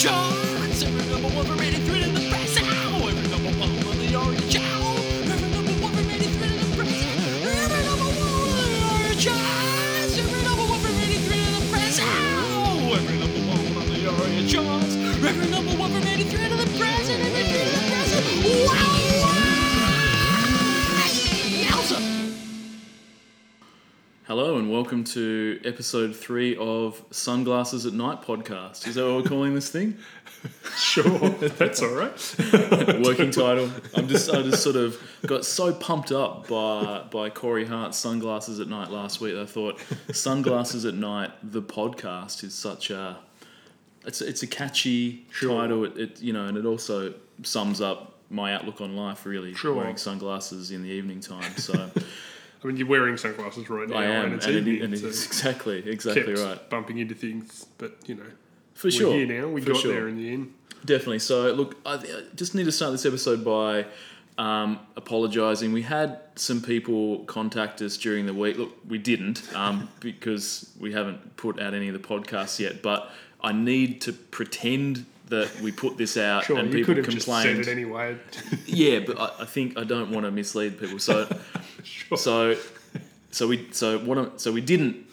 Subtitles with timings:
[0.00, 0.49] charts.
[24.80, 28.88] Welcome to episode three of Sunglasses at Night podcast.
[28.88, 29.98] Is that what we're calling this thing?
[30.78, 32.34] Sure, that's all right.
[33.04, 33.70] Working title.
[33.94, 38.58] I'm just I just sort of got so pumped up by by Corey Hart's Sunglasses
[38.58, 39.36] at Night last week.
[39.36, 39.78] I thought
[40.12, 43.18] Sunglasses at Night the podcast is such a
[44.06, 45.60] it's it's a catchy Sure.
[45.60, 45.84] title.
[45.84, 49.52] It, it you know and it also sums up my outlook on life really.
[49.52, 49.74] Sure.
[49.74, 51.54] Wearing sunglasses in the evening time.
[51.58, 51.90] So
[52.62, 55.06] I mean, you're wearing sunglasses right now, I am and it's and, evening, and so
[55.06, 56.68] it's exactly exactly right.
[56.68, 58.22] bumping into things, but you know,
[58.74, 59.12] For we're sure.
[59.14, 59.48] here now.
[59.48, 59.92] We For got sure.
[59.92, 60.52] there in the end.
[60.84, 61.20] Definitely.
[61.20, 63.86] So, look, I I just need to start this episode by
[64.38, 65.72] um, apologising.
[65.72, 68.58] We had some people contact us during the week.
[68.58, 73.10] Look, we didn't um, because we haven't put out any of the podcasts yet, but
[73.42, 77.14] I need to pretend that we put this out Sure, and you people could have
[77.14, 77.60] just said complained.
[77.66, 78.16] it anyway.
[78.66, 80.98] Yeah, but I, I think I don't want to mislead people.
[80.98, 81.26] So,
[81.82, 82.18] Sure.
[82.18, 82.56] so,
[83.30, 85.06] so we so what I'm, so we didn't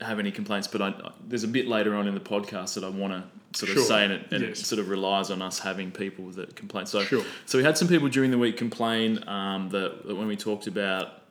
[0.00, 0.94] have any complaints, but I,
[1.28, 3.22] there's a bit later on in the podcast that I want to
[3.58, 3.84] sort of Sure.
[3.86, 4.60] say, and, it, and Yes.
[4.60, 6.86] it sort of relies on us having people that complain.
[6.86, 7.24] So, Sure.
[7.46, 10.66] so we had some people during the week complain um, that, that when we talked
[10.66, 11.22] about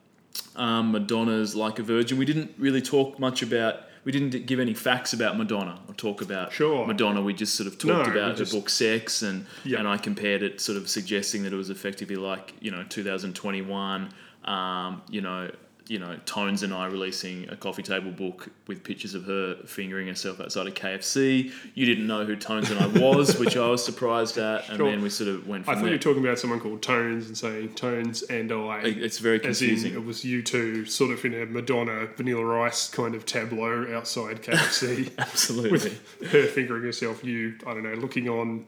[0.55, 3.81] um, Madonna's "Like a Virgin," we didn't really talk much about.
[4.05, 6.87] We didn't give any facts about Madonna or talk about Sure.
[6.87, 7.21] Madonna.
[7.21, 9.79] We just sort of talked we about just- her book Sex, and Yeah.
[9.79, 14.09] and I compared it, sort of suggesting that it was effectively like you know 2021.
[14.45, 15.51] Um, you know,
[15.89, 20.07] you know, Tones and I releasing a coffee table book with pictures of her fingering
[20.07, 21.51] herself outside of KFC.
[21.73, 24.91] You didn't know who Tones and I was, which I was surprised at, and Sure.
[24.91, 27.35] then we sort of went I thought you were talking about someone called Tones and
[27.35, 28.81] saying Tones and I.
[28.83, 29.93] it's very as in, confusing.
[29.95, 34.43] it was you two, sort of in a Madonna Vanilla Ice kind of tableau outside
[34.43, 35.71] KFC, Absolutely.
[35.71, 37.23] with her fingering herself.
[37.23, 38.65] You, I don't know, looking on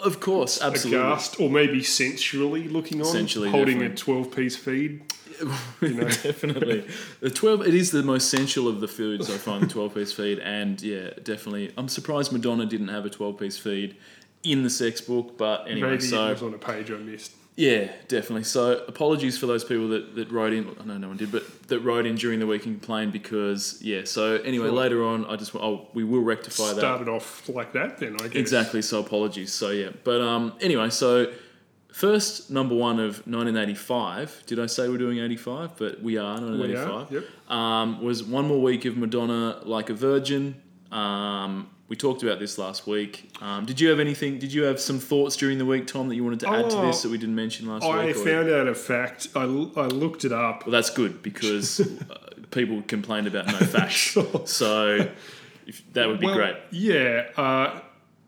[0.00, 1.00] of course, absolutely.
[1.00, 3.30] aghast, or maybe sensually looking on, holding
[3.78, 3.86] definitely.
[3.86, 5.02] a twelve-piece feed.
[5.80, 6.86] You know, definitely.
[7.20, 10.12] The 12 it is the most sensual of the foods I find the 12 piece
[10.12, 11.72] feed and yeah, definitely.
[11.76, 13.96] I'm surprised Madonna didn't have a 12 piece feed
[14.42, 17.32] in the sex book, but anyway, maybe so it was on a page I missed.
[17.56, 18.44] yeah, definitely.
[18.44, 20.76] So apologies for those people that, that wrote in.
[20.80, 23.78] I know no one did, but that wrote in during the week and complained because
[23.80, 24.02] yeah.
[24.04, 26.78] So anyway, later on, I just oh we will rectify that.
[26.78, 28.34] Started off like that, then I guess.
[28.34, 28.82] Exactly.
[28.82, 29.52] So apologies.
[29.52, 31.32] So yeah, but um anyway, so
[31.94, 34.42] first number one of 1985.
[34.46, 35.76] Did I say we're doing 85?
[35.76, 37.12] But we are We are, 1985.
[37.12, 37.50] Yep.
[37.56, 40.60] Um, was one more week of Madonna like a virgin.
[40.90, 43.30] Um, we talked about this last week.
[43.40, 44.38] Um, did you have anything?
[44.38, 46.76] Did you have some thoughts during the week, Tom, that you wanted to add to
[46.78, 48.16] Oh, this that we didn't mention last I week?
[48.16, 49.28] I found out a fact.
[49.36, 50.66] I, I looked it up.
[50.66, 51.80] well, that's good because
[52.10, 52.16] uh,
[52.50, 53.94] people complained about no facts.
[54.14, 54.46] Sure.
[54.46, 55.08] So
[55.66, 56.56] if, that would be Well, great.
[56.70, 57.26] Yeah.
[57.36, 57.80] Uh,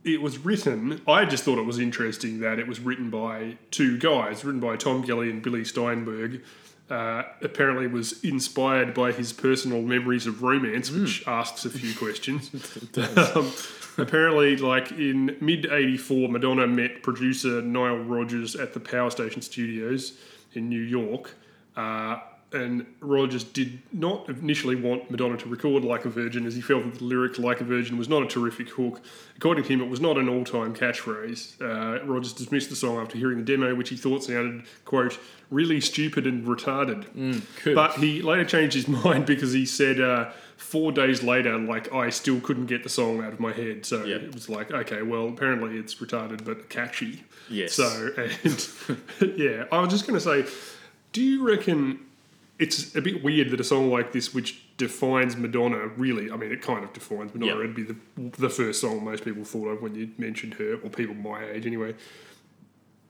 [0.06, 1.00] it was written.
[1.06, 4.76] I just thought it was interesting that it was written by two guys, written by
[4.76, 6.42] Tom Kelly and Billy Steinberg.
[6.88, 11.30] Uh, apparently, was inspired by his personal memories of romance, which Hmm.
[11.30, 12.50] asks a few questions.
[13.34, 13.52] um,
[13.98, 20.12] apparently, like in mid '84, Madonna met producer Nile Rodgers at the Power Station Studios
[20.54, 21.34] in New York.
[21.76, 22.18] Uh,
[22.52, 26.84] and Rodgers did not initially want Madonna to record Like a Virgin as he felt
[26.84, 29.00] that the lyric Like a Virgin was not a terrific hook.
[29.36, 31.60] According to him, it was not an all time catchphrase.
[31.60, 35.18] Uh, Rodgers dismissed the song after hearing the demo, which he thought sounded, quote,
[35.50, 37.04] really stupid and retarded.
[37.64, 37.74] good.
[37.74, 42.10] But he later changed his mind because he said uh, four days later, like, I
[42.10, 43.84] still couldn't get the song out of my head.
[43.84, 44.22] So Yep.
[44.22, 47.24] it was like, okay, well, apparently it's retarded but catchy.
[47.50, 47.74] Yes.
[47.74, 48.12] So,
[48.44, 48.68] and
[49.38, 50.46] yeah, I was just going to say,
[51.12, 52.00] do you reckon
[52.58, 56.52] it's a bit weird that a song like this, which defines Madonna, really, I mean,
[56.52, 57.64] it kind of defines Madonna, Yep.
[57.64, 57.96] it'd be the,
[58.38, 61.66] the first song most people thought of when you mentioned her, or people my age
[61.66, 61.94] anyway,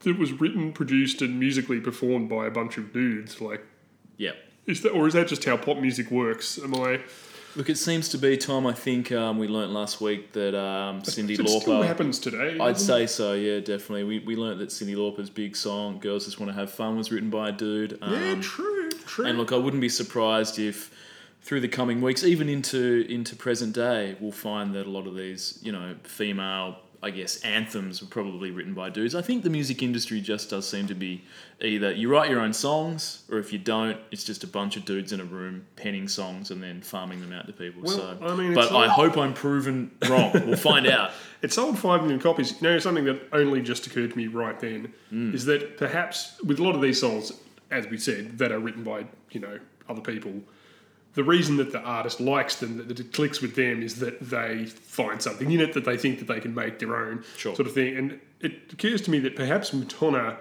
[0.01, 3.39] that was written, produced, and musically performed by a bunch of dudes.
[3.41, 3.65] Like,
[4.17, 4.31] Yeah.
[4.65, 6.59] is that, or is that just how pop music works?
[6.61, 7.01] Am I?
[7.57, 8.67] Look, it seems to be, Tom.
[8.67, 11.87] I think um, we learnt last week that um, Cyndi It still Lauper.
[11.87, 12.55] happens today.
[12.59, 14.03] I'd say so, yeah, definitely.
[14.03, 17.11] We, we learnt that Cyndi Lauper's big song, Girls Just Want to Have Fun, was
[17.11, 17.97] written by a dude.
[17.99, 18.13] Um.
[18.13, 19.25] Yeah, true, true.
[19.25, 20.93] and look, I wouldn't be surprised if
[21.41, 25.15] through the coming weeks, even into into present day, we'll find that a lot of
[25.15, 29.13] these, you know, female I guess anthems were probably written by dudes.
[29.13, 31.23] I think the music industry just does seem to be
[31.61, 34.85] either you write your own songs, or if you don't, it's just a bunch of
[34.85, 37.83] dudes in a room penning songs and then farming them out to people.
[37.83, 40.31] Well, so, I mean, but I hope I'm proven wrong.
[40.33, 41.11] we'll find out.
[41.43, 42.51] It sold 5 million copies.
[42.59, 45.35] You know, something that only just occurred to me right then Hmm.
[45.35, 47.31] is that perhaps with a lot of these songs,
[47.69, 50.33] as we said, that are written by, you know, other people,
[51.17, 54.65] the reason that the artist likes them, that it clicks with them, is that they
[54.67, 57.55] find something in it that they think that they can make their own Sure.
[57.55, 57.97] sort of thing.
[57.97, 60.37] And it occurs to me that perhaps Madonna,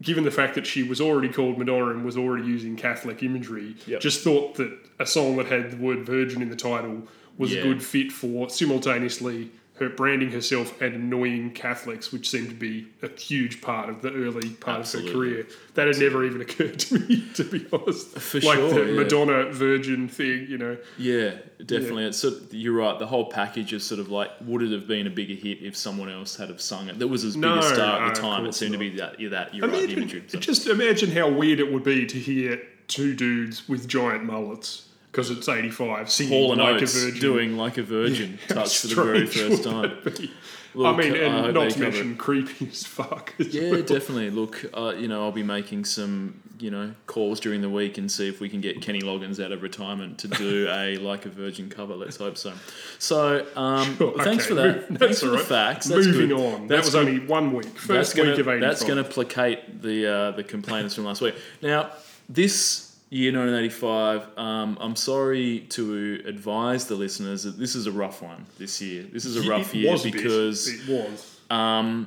[0.00, 3.76] given the fact that she was already called Madonna and was already using Catholic imagery,
[3.86, 4.00] Yep.
[4.00, 7.06] just thought that a song that had the word virgin in the title
[7.36, 7.60] was Yeah.
[7.60, 12.86] a good fit for simultaneously her branding herself and annoying Catholics, which seemed to be
[13.02, 15.46] a huge part of the early part of her career.
[15.74, 18.18] That had never even occurred to me, to be honest.
[18.18, 19.02] For like sure, the yeah.
[19.02, 20.76] Madonna Virgin thing, you know.
[20.98, 22.04] Yeah, definitely.
[22.04, 22.98] It's sort of, you're right.
[22.98, 25.74] The whole package is sort of like, would it have been a bigger hit if
[25.74, 26.98] someone else had have sung it?
[26.98, 28.44] That was as big No, a star at the time.
[28.44, 29.18] It seemed to be that.
[29.18, 29.54] You're that.
[29.54, 29.88] You're right.
[29.88, 30.24] Imagery.
[30.28, 34.89] So- just imagine how weird it would be to hear two dudes with giant mullets
[35.10, 37.20] because it's 85 singing Hall and like Oates a virgin.
[37.20, 39.98] doing like a virgin touch for the very first time.
[40.72, 43.34] I mean, and hope not to mention creepy as fuck.
[43.40, 43.82] as Yeah, well.
[43.82, 44.30] definitely.
[44.30, 48.08] Look, uh, you know, I'll be making some, you know, calls during the week and
[48.10, 51.28] see if we can get Kenny Loggins out of retirement to do a like a
[51.28, 51.96] Virgin cover.
[51.96, 52.52] Let's hope so.
[53.00, 54.90] So, um, Sure, thanks okay, for that.
[54.90, 55.86] move- thanks that's for the facts.
[55.88, 56.54] That's Moving good.
[56.54, 56.66] on.
[56.68, 57.08] that was good.
[57.08, 57.64] only one week.
[57.64, 58.60] That's First gonna, week of 85.
[58.60, 61.34] That's going to placate the uh, the complainants from last week.
[61.62, 61.90] Now,
[62.28, 68.22] this year 1985, um, I'm sorry to advise the listeners that this is a rough
[68.22, 69.04] one this year.
[69.12, 71.40] This is a rough It year because It was.
[71.50, 72.06] um,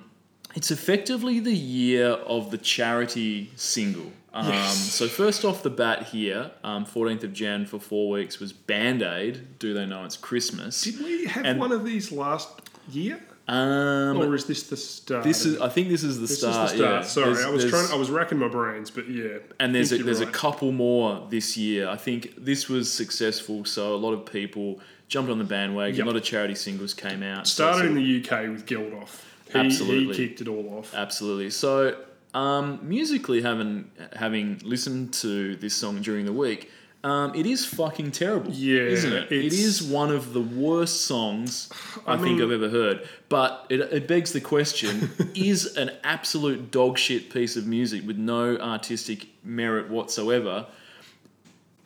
[0.55, 4.11] it's effectively the year of the charity single.
[4.33, 4.77] Um, Yes.
[4.93, 9.01] So first off the bat here, um, 14th of Jan for four weeks was Band
[9.03, 9.59] Aid.
[9.59, 10.81] Do they know it's Christmas?
[10.81, 12.49] Did we have And- one of these last
[12.91, 13.19] year?
[13.47, 15.23] Um, Or is this the start?
[15.23, 15.59] this is.
[15.59, 16.71] I think this is the This start.
[16.71, 17.01] is the start.
[17.01, 17.07] Yeah.
[17.07, 17.91] Sorry, There's- I was trying.
[17.91, 19.39] I was racking my brains, but yeah.
[19.59, 21.89] and there's a, there's a couple more this year.
[21.89, 24.79] I think this was successful, so a lot of people
[25.09, 25.95] jumped on the bandwagon.
[25.97, 26.05] Yep.
[26.05, 27.45] A lot of charity singles came out.
[27.47, 29.09] so started sort in the UK with Geldof.
[29.51, 30.15] He, Absolutely.
[30.15, 30.93] he kicked it all off.
[30.95, 31.49] Absolutely.
[31.51, 31.95] So,
[32.33, 36.71] um, musically, having having listened to this song during the week,
[37.03, 38.51] um, it is fucking terrible.
[38.51, 39.31] Yeah, isn't it?
[39.31, 41.69] It it's- one of the worst songs
[42.07, 43.07] I, I think mean- I've ever heard.
[43.29, 48.17] But it, it begs the question: Is an absolute dog shit piece of music with
[48.17, 50.67] no artistic merit whatsoever?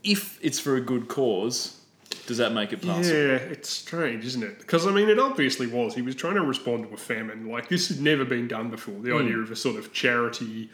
[0.04, 1.82] If it's for a good cause,
[2.28, 3.18] does that make it passable?
[3.18, 4.60] Yeah, it's strange, isn't it?
[4.60, 5.96] Because I mean, it obviously was.
[5.96, 7.50] He was trying to respond to a famine.
[7.50, 8.94] Like this had never been done before.
[9.02, 9.26] The Hmm.
[9.26, 10.70] idea of a sort of charity,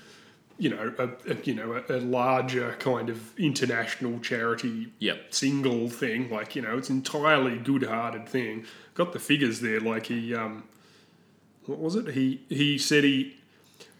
[0.59, 5.33] you know, a, a you know, a, a larger kind of international charity Yep.
[5.33, 6.29] single thing.
[6.29, 8.65] Like you know, it's an entirely good-hearted thing.
[8.93, 9.79] Got the figures there.
[9.79, 10.63] Like he, um,
[11.65, 12.09] what was it?
[12.13, 13.35] He he said he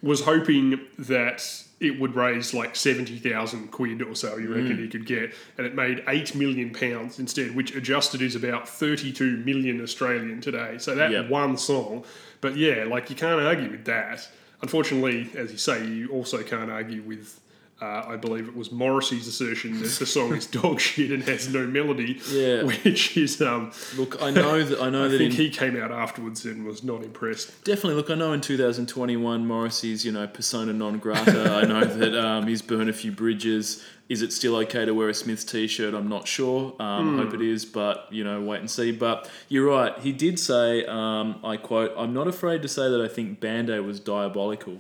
[0.02, 5.06] was hoping that it would raise like 70,000 quid or so, you reckon he could
[5.06, 10.40] get, and it made 8 million pounds instead, which adjusted is about 32 million Australian
[10.40, 10.78] today.
[10.78, 11.30] So that Yep.
[11.30, 12.06] one song,
[12.42, 14.28] but yeah, like you can't argue with that.
[14.64, 17.40] Unfortunately, as you say, you also can't argue with.
[17.84, 21.50] Uh, I believe it was Morrissey's assertion that the song is dog shit and has
[21.50, 22.64] no melody, Yeah.
[22.64, 25.76] which is um, Look, I know that I know I that in, think he came
[25.76, 27.64] out afterwards and was not impressed.
[27.66, 27.96] Definitely.
[27.96, 31.52] Look, I know in 2021, Morrissey's, you know, persona non grata.
[31.54, 33.84] I know that um, he's burned a few bridges.
[34.08, 35.94] Is it still okay to wear a Smiths t-shirt?
[35.94, 36.76] I'm not sure.
[36.80, 38.92] Um, I hope it is, but, you know, wait and see.
[38.94, 39.98] But you're right.
[40.00, 43.82] He did say, um, I quote, I'm not afraid to say that I think Band-Aid
[43.82, 44.78] was diabolical.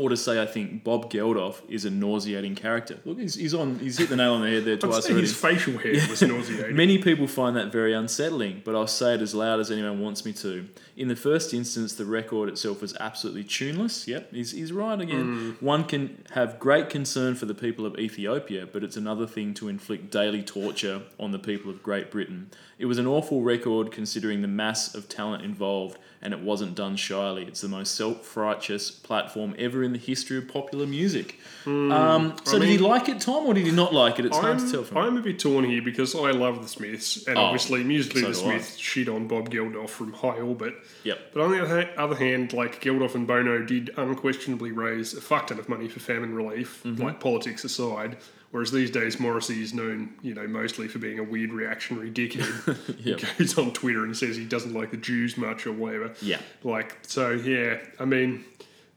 [0.00, 2.98] Or to say I think Bob Geldof is a nauseating character.
[3.04, 3.78] Look, he's, he's on.
[3.80, 5.20] He's hit the nail on the head there twice already.
[5.20, 6.74] his facial hair was nauseating.
[6.74, 10.24] Many people find that very unsettling, but I'll say it as loud as anyone wants
[10.24, 10.70] me to.
[10.96, 14.08] In the first instance, the record itself was absolutely tuneless.
[14.08, 15.56] Yep, he's, he's right again.
[15.58, 15.62] Mm.
[15.62, 19.68] One can have great concern for the people of Ethiopia, but it's another thing to
[19.68, 22.50] inflict daily torture on the people of Great Britain.
[22.78, 26.96] It was an awful record considering the mass of talent involved, and it wasn't done
[26.96, 27.44] shyly.
[27.44, 31.38] It's the most self righteous platform ever in the history of popular music.
[31.66, 34.26] um, so, did he like it, Tom, or did he not like it?
[34.26, 34.96] It's hard to tell I'm, from.
[34.98, 38.28] I'm a bit torn here because I love the Smiths, and Oh, obviously musically so
[38.32, 38.58] the I.
[38.58, 40.74] Smiths shit on Bob Geldof from High Orbit.
[41.04, 41.18] Yep.
[41.32, 45.46] But on the other, other hand, like Geldof and Bono did unquestionably raise a fuck
[45.48, 47.02] ton of money for famine relief, Mm-hmm.
[47.02, 48.16] like politics aside.
[48.50, 52.76] Whereas these days, Morrissey is known, you know, mostly for being a weird reactionary dickhead.
[53.04, 53.20] Yep.
[53.20, 56.12] He goes on Twitter and says he doesn't like the Jews much or whatever.
[56.20, 56.40] Yeah.
[56.64, 58.44] Like, so yeah, I mean,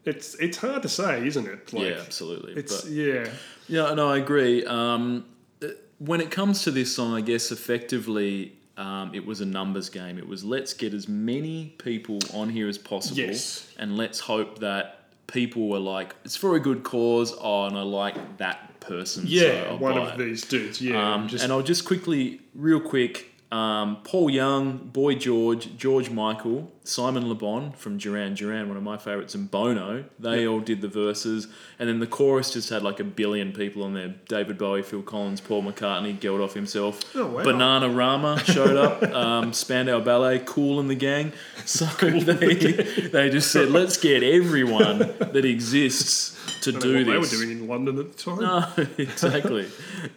[0.04, 1.72] it's it's hard to say, isn't it?
[1.72, 2.54] Like, yeah, absolutely.
[2.54, 3.28] It's but yeah.
[3.68, 4.64] yeah, no, I agree.
[4.66, 5.24] Um,
[5.62, 5.68] uh,
[5.98, 10.18] when it comes to this song, I guess effectively, um, it was a numbers game.
[10.18, 13.72] It was let's get as many people on here as possible, Yes.
[13.78, 17.32] and let's hope that people were like, it's for a good cause.
[17.40, 19.24] Oh, and I like that person.
[19.26, 20.80] Yeah, I'll one of these dudes.
[20.80, 26.10] Yeah, Um, just and I'll just quickly, real quick, um, Paul Young, Boy George, George
[26.10, 30.04] Michael, Simon Le Bon from Duran Duran, one of my favourites, and Bono.
[30.18, 31.46] They all did the verses,
[31.78, 35.02] and then the chorus just had like a billion people on there: David Bowie, Phil
[35.02, 37.44] Collins, Paul McCartney, Geldof himself, Oh, wow.
[37.44, 41.32] Bananarama showed up, um, Spandau Ballet, Kool and the Gang.
[41.64, 47.30] So they they just said, let's get everyone that exists to do this.
[47.30, 48.40] they were doing in London at the time.
[48.40, 49.66] No, exactly,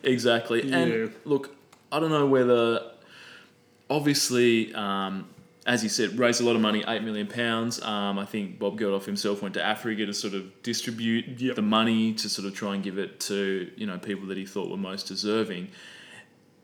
[0.03, 0.67] exactly.
[0.67, 0.77] Yeah.
[0.77, 1.55] And look,
[1.91, 2.81] I don't know whether,
[3.89, 5.27] obviously, um,
[5.65, 7.81] as you said, raised a lot of money, eight million pounds.
[7.81, 11.55] Um, I think Bob Geldof himself went to Africa to sort of distribute Yep.
[11.55, 14.45] the money to sort of try and give it to you know people that he
[14.45, 15.69] thought were most deserving.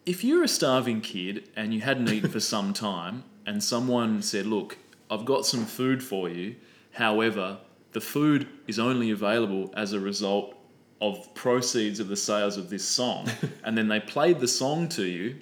[0.05, 4.45] If you're a starving kid and you hadn't eaten for some time, and someone said,
[4.45, 4.77] "Look,
[5.11, 6.55] I've got some food for you,"
[6.93, 7.59] however,
[7.91, 10.55] the food is only available as a result
[11.01, 13.29] of proceeds of the sales of this song,
[13.65, 15.35] and then they played the song to you,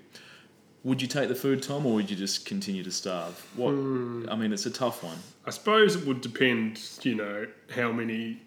[0.83, 3.45] would you take the food, Tom, or would you just continue to starve?
[3.55, 3.71] What?
[3.71, 4.25] Hmm.
[4.29, 5.17] I mean, it's a tough one.
[5.45, 8.41] I suppose it would depend, you know, how many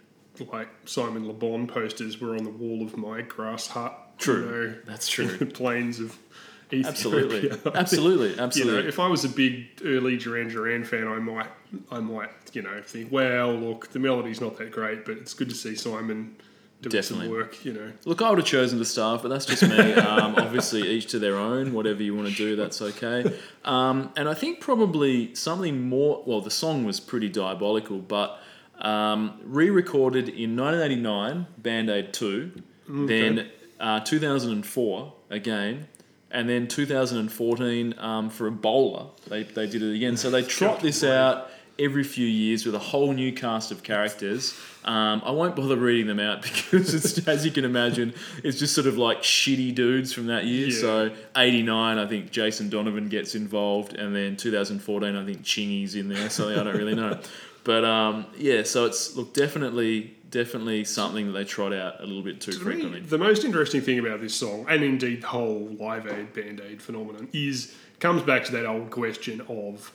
[0.53, 3.97] like Simon Le Bon posters were on the wall of my grass hut.
[4.19, 4.75] True.
[4.75, 5.27] You That's true.
[5.27, 6.19] know, the plains of
[6.73, 6.89] Ethiopia.
[6.91, 8.89] Absolutely, think, absolutely, You know, absolutely.
[8.89, 11.51] if I was a big early Duran Duran fan, I might,
[11.91, 15.49] I might, you know, think, well, look, the melody's not that great, but it's good
[15.51, 16.37] to see Simon
[16.83, 17.27] doing Definitely.
[17.27, 17.65] some work.
[17.65, 19.95] You know, Look, I would have chosen to starve, but that's just me.
[20.05, 21.73] Um, obviously, each to their own.
[21.73, 23.25] Whatever you want to do, that's okay.
[23.65, 26.23] Um, and I think probably something more.
[26.27, 28.39] Well, the song was pretty diabolical, but
[28.79, 32.53] um, re-recorded in 1989, Band Aid Two,
[32.89, 33.51] then
[33.81, 35.89] uh, 2004 again.
[36.31, 40.17] And then 2014 um, for Ebola, they, they did it again.
[40.17, 44.59] So they trot this out every few years with a whole new cast of characters.
[44.85, 48.75] Um, I won't bother reading them out because it's as you can imagine, it's just
[48.75, 50.69] sort of like shitty dudes from that year.
[50.69, 50.81] Yeah.
[50.81, 56.09] So '89, I think Jason Donovan gets involved, and then 2014, I think Chingy's in
[56.09, 56.31] there.
[56.31, 57.19] So I don't really know,
[57.65, 58.63] but um, yeah.
[58.63, 62.59] So it's look definitely definitely something that they trot out a little bit too To
[62.59, 63.01] me, frequently.
[63.01, 66.83] the most interesting thing about this song, and indeed the whole Live Aid Band Aid
[66.83, 69.93] phenomenon, is comes back to that old question of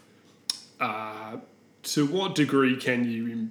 [0.79, 1.35] uh,
[1.83, 3.49] to what degree can you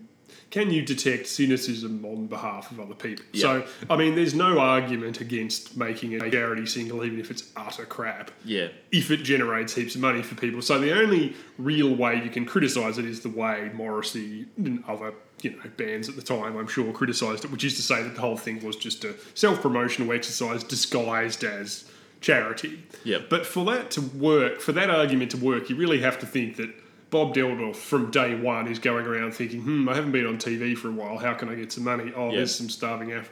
[0.50, 3.24] can you detect cynicism on behalf of other people?
[3.32, 3.40] Yeah.
[3.42, 7.84] So, I mean, there's no argument against making a charity single, even if it's utter
[7.84, 10.62] crap, Yeah, if it generates heaps of money for people.
[10.62, 15.12] So the only real way you can criticise it is the way Morrissey and other
[15.42, 18.14] you know bands at the time, I'm sure, criticised it, which is to say that
[18.14, 21.84] the whole thing was just a self-promotional exercise disguised as
[22.20, 22.84] charity.
[23.04, 23.28] Yep.
[23.28, 26.56] But for that to work, for that argument to work, you really have to think
[26.56, 26.70] that
[27.10, 30.74] Bob Geldof from day one is going around thinking, "Hmm, I haven't been on TV
[30.76, 31.18] for a while.
[31.18, 32.12] How can I get some money?
[32.14, 32.34] Oh, Yep.
[32.34, 33.30] there's some starving Af-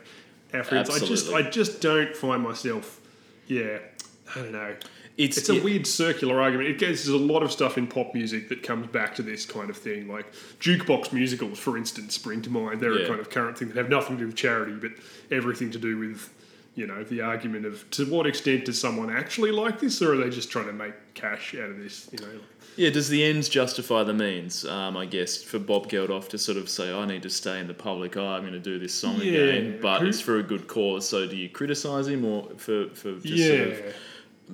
[0.55, 0.91] Africans.
[1.03, 3.01] I just, I just don't find myself,
[3.47, 3.79] yeah,
[4.35, 4.75] I don't know.
[5.19, 6.69] it's It's a it- weird circular argument.
[6.71, 9.45] It gets, there's a lot of stuff in pop music that comes back to this
[9.47, 10.09] kind of thing.
[10.09, 10.27] Like
[10.61, 12.81] jukebox musicals, for instance, spring to mind.
[12.81, 13.05] They're Yeah.
[13.05, 14.93] a kind of current thing that have nothing to do with charity, but
[15.31, 16.29] everything to do with,
[16.77, 20.17] you know, the argument of to what extent does someone actually like this, or are
[20.19, 22.09] they just trying to make cash out of this?
[22.13, 22.33] You know,
[22.77, 24.67] Yeah, does the ends justify the means?
[24.67, 27.67] Um, I guess for Bob Geldof to sort of say, "I need to stay in
[27.67, 28.37] the public eye.
[28.37, 29.33] I'm going to do this song Yeah.
[29.41, 31.09] again," but Who- it's for a good cause.
[31.09, 33.49] So, do you criticise him or for for just yeah.
[33.57, 33.95] sort of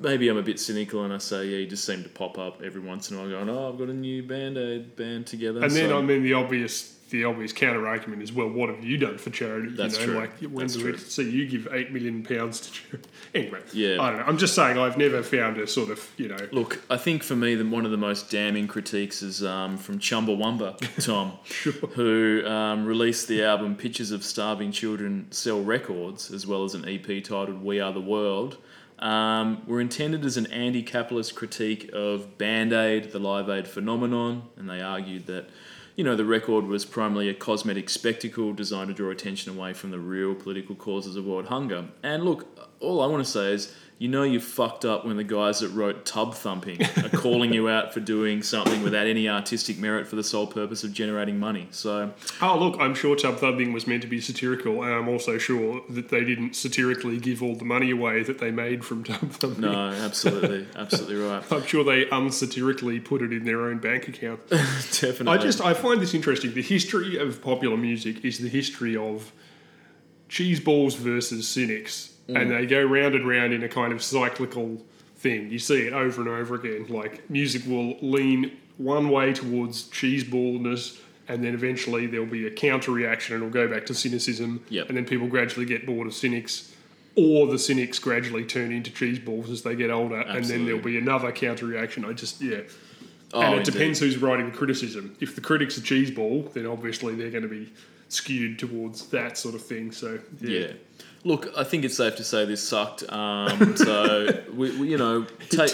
[0.01, 2.63] maybe I'm a bit cynical and I say, "Yeah, he just seemed to pop up
[2.63, 5.61] every once in a while, going, oh, I've got a new band aid band together."
[5.61, 8.83] And then so- I mean the obvious the obvious counter argument is well, what have
[8.83, 9.69] you done for charity?
[9.69, 10.21] That's you know, true.
[10.21, 13.09] like when That's do we see you give eight million pounds to charity?
[13.35, 14.03] Anyway, Yeah.
[14.03, 14.25] I don't know.
[14.27, 17.37] I'm just saying I've never found a sort of you know Look, I think for
[17.37, 21.33] me, the, one of the most damning critiques is um, from Chumbawamba, Tom,
[21.95, 26.89] who um, released the album Pictures of Starving Children Sell Records, as well as an
[26.89, 28.57] EP titled We Are the World,
[28.99, 34.45] um, were intended as an anti capitalist critique of Band Aid, the Live Aid phenomenon,
[34.57, 35.49] and they argued that.
[35.95, 39.91] You know, the record was primarily a cosmetic spectacle designed to draw attention away from
[39.91, 41.89] the real political causes of world hunger.
[42.03, 42.47] And look,
[42.81, 45.69] all I want to say is, you know you fucked up when the guys that
[45.69, 50.17] wrote Tub Thumping are calling you out for doing something without any artistic merit for
[50.17, 51.69] the sole purpose of generating money.
[51.71, 55.39] So, Oh, look, I'm sure Tub Thumping was meant to be satirical, and I'm also
[55.39, 59.21] sure that they didn't satirically give all the money away that they made from Tub
[59.31, 59.61] Thumping.
[59.61, 61.45] no, absolutely, absolutely right.
[61.53, 64.41] I'm sure they unsatirically put it in their own bank account.
[64.49, 65.29] Definitely.
[65.29, 66.55] I just I find this interesting.
[66.55, 69.31] The history of popular music is the history of
[70.29, 72.41] cheeseballs versus cynics, Mm.
[72.41, 74.81] and they go round and round in a kind of cyclical
[75.17, 75.51] thing.
[75.51, 76.87] You see it over and over again.
[76.89, 82.91] Like music will lean one way towards cheeseballness, and then eventually there'll be a counter
[82.93, 84.65] reaction, and it'll go back to cynicism.
[84.69, 84.89] Yep.
[84.89, 86.75] And then people gradually get bored of cynics,
[87.17, 90.99] or the cynics gradually turn into cheeseballs as they get older, and then there'll be
[90.99, 92.05] another counter reaction.
[92.05, 92.61] I just yeah.
[93.35, 93.73] Oh, and it indeed.
[93.73, 95.17] depends who's writing the criticism.
[95.21, 97.73] If the critics are cheeseball, then obviously they're going to be
[98.09, 99.91] skewed towards that sort of thing.
[99.91, 100.73] So yeah, Yeah.
[101.25, 103.05] Look, I think it's safe to say this sucked.
[103.09, 105.71] Um, so we, we, you know, take.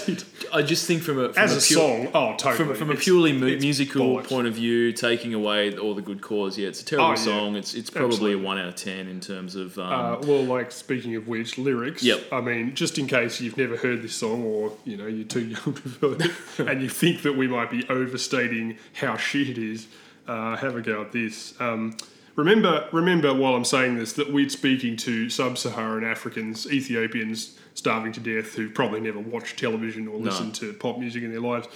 [0.53, 2.57] I just think from a from as a, pure- song, oh totally.
[2.75, 4.29] from, from a purely mu- musical bollocks.
[4.29, 7.15] point of view, taking away all the good cause, yeah, it's a terrible Oh, yeah.
[7.15, 7.57] song.
[7.57, 8.43] It's it's probably Absolutely.
[8.43, 9.79] a one out of ten in terms of.
[9.79, 12.03] Um, Uh, well, like speaking of which, lyrics.
[12.03, 12.25] Yep.
[12.31, 15.47] I mean, just in case you've never heard this song, or you know you're too
[15.47, 16.33] young to have heard it,
[16.69, 19.87] and you think that we might be overstating how shit it is,
[20.27, 21.59] uh, have a go at this.
[21.59, 21.97] Um,
[22.39, 28.21] remember, remember, while I'm saying this, that we're speaking to sub-Saharan Africans, Ethiopians starving to
[28.21, 31.69] death, who probably never watched television or listened to pop music in their lives.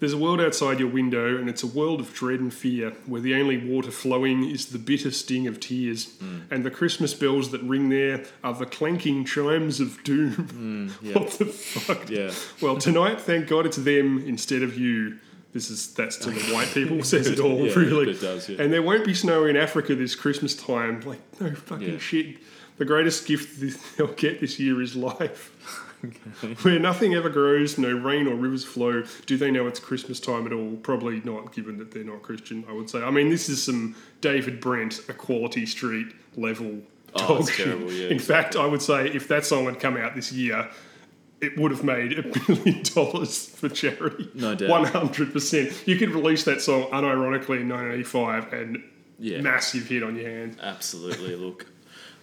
[0.00, 3.20] There's a world outside your window, and it's a world of dread and fear, where
[3.20, 6.40] the only water flowing is the bitter sting of tears, hmm.
[6.50, 10.32] and the Christmas bells that ring there are the clanking chimes of doom.
[10.32, 12.10] Hmm, what the fuck?
[12.10, 12.32] Yeah.
[12.60, 15.18] Well, tonight, thank God it's them instead of you.
[15.54, 18.10] This is that's to the white people says it all, Yeah, really.
[18.10, 18.60] it does, yeah.
[18.60, 21.00] And there won't be snow in Africa this Christmas time.
[21.02, 21.98] Like no fucking Yeah.
[21.98, 22.36] shit.
[22.76, 23.60] The greatest gift
[23.96, 25.52] they'll get this year is life.
[26.62, 29.04] Where nothing ever grows, no rain or rivers flow.
[29.26, 30.76] Do they know it's Christmas time at all?
[30.82, 32.64] Probably not, given that they're not Christian.
[32.68, 33.02] I would say.
[33.02, 36.80] I mean, this is some David Brent, Equality Street level
[37.16, 37.66] Oh, dog shit.
[37.66, 40.32] terrible, yeah, In it's fact, I would say if that song had come out this
[40.32, 40.68] year,
[41.44, 44.28] it would have made a billion dollars for charity.
[44.34, 44.68] No doubt.
[44.68, 45.72] One hundred percent.
[45.86, 48.82] You could release that song unironically in 1985 and
[49.18, 49.40] Yeah.
[49.40, 50.58] massive hit on your hands.
[50.60, 51.36] Absolutely.
[51.46, 51.66] Look,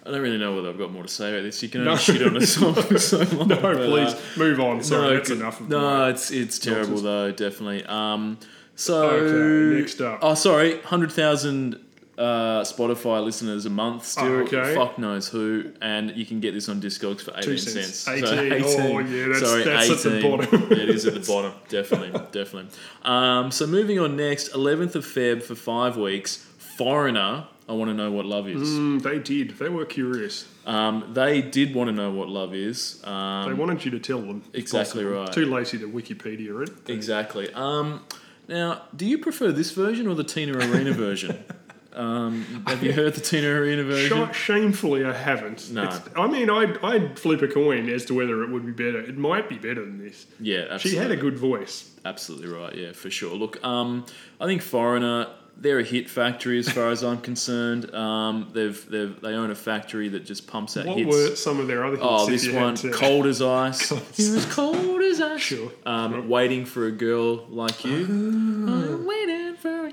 [0.05, 1.61] I don't really know whether I've got more to say about this.
[1.63, 1.91] You can No.
[1.91, 3.47] only shit on a song for so long.
[3.47, 4.83] No, but, uh, please move on.
[4.83, 5.59] Sorry, that's good- enough.
[5.61, 7.01] Of No, it's it's terrible nonsense.
[7.03, 7.85] though, definitely.
[7.85, 8.39] Um,
[8.75, 10.19] so Okay, next up.
[10.23, 11.79] Oh, sorry, hundred thousand
[12.21, 14.05] uh, Spotify listeners a month.
[14.05, 14.75] Still, Oh, okay.
[14.75, 17.95] fuck knows who, and you can get this on Discogs for eighteen cents.
[17.95, 18.23] cents.
[18.31, 18.63] 18.
[18.63, 20.31] Oh, yeah, that's- sorry, that's at the 18.
[20.31, 20.71] bottom.
[20.71, 22.67] It is at the bottom, definitely, definitely.
[23.03, 26.45] Um, so moving on next, eleventh of Feb for five weeks.
[26.77, 28.67] Foreigner, I want to know what love is.
[28.69, 29.51] Mm, they did.
[29.59, 30.47] They were curious.
[30.65, 33.01] Um, they did want to know what love is.
[33.03, 34.43] Um, They wanted you to tell them.
[34.53, 35.21] Exactly possible.
[35.23, 35.31] right.
[35.33, 36.89] Too lazy to Wikipedia it.
[36.89, 37.51] Exactly.
[37.53, 38.01] Um,
[38.47, 41.43] now, do you prefer this version or the Tina Arena version?
[41.93, 44.31] Um, have you heard the Tina Arena version?
[44.31, 45.69] Sh- shamefully, I haven't.
[45.71, 45.83] No.
[45.83, 48.99] It's- I mean, I'd, I'd flip a coin as to whether it would be better.
[49.01, 50.25] It might be better than this.
[50.39, 50.89] Yeah, absolutely.
[50.91, 51.89] She had a good voice.
[52.05, 52.73] Absolutely right.
[52.75, 53.35] Yeah, for sure.
[53.35, 54.05] Look, um,
[54.39, 55.27] I think Foreigner.
[55.57, 57.93] They're a hit factory as far as I'm concerned.
[57.93, 61.07] Um, they've, they've they own a factory that just pumps out What hits.
[61.13, 62.07] were some of their other hits?
[62.09, 63.91] Oh, this one, to- cold as ice.
[64.17, 65.41] You're as cold as ice.
[65.41, 65.71] Sure.
[65.85, 68.05] Um, waiting for a girl like you.
[68.05, 69.40] I'm waiting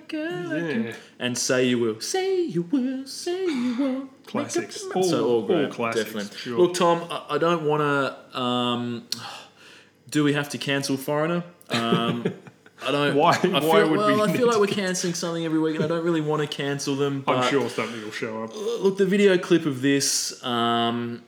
[0.09, 0.85] for a like.
[0.87, 0.93] Yeah.
[1.19, 2.01] And say you will.
[2.01, 3.07] Say you will.
[3.07, 4.09] Say you will.
[4.27, 4.83] Classics.
[4.85, 5.11] Make up your mind.
[5.11, 6.37] so All- all great, all classics, definitely.
[6.39, 6.59] sure.
[6.59, 7.81] Look, Tom, I, I don't want
[8.33, 8.39] to.
[8.41, 9.09] Um,
[10.11, 11.45] do we have to cancel Foreigner?
[11.71, 12.25] Um,
[12.87, 13.17] I don't.
[13.17, 15.75] Why- I feel, why would we well, I feel like we're cancelling something every week,
[15.77, 17.25] and I don't really want to cancel them.
[17.27, 18.55] I'm sure something will show up.
[18.55, 21.23] look, the video clip of this, um,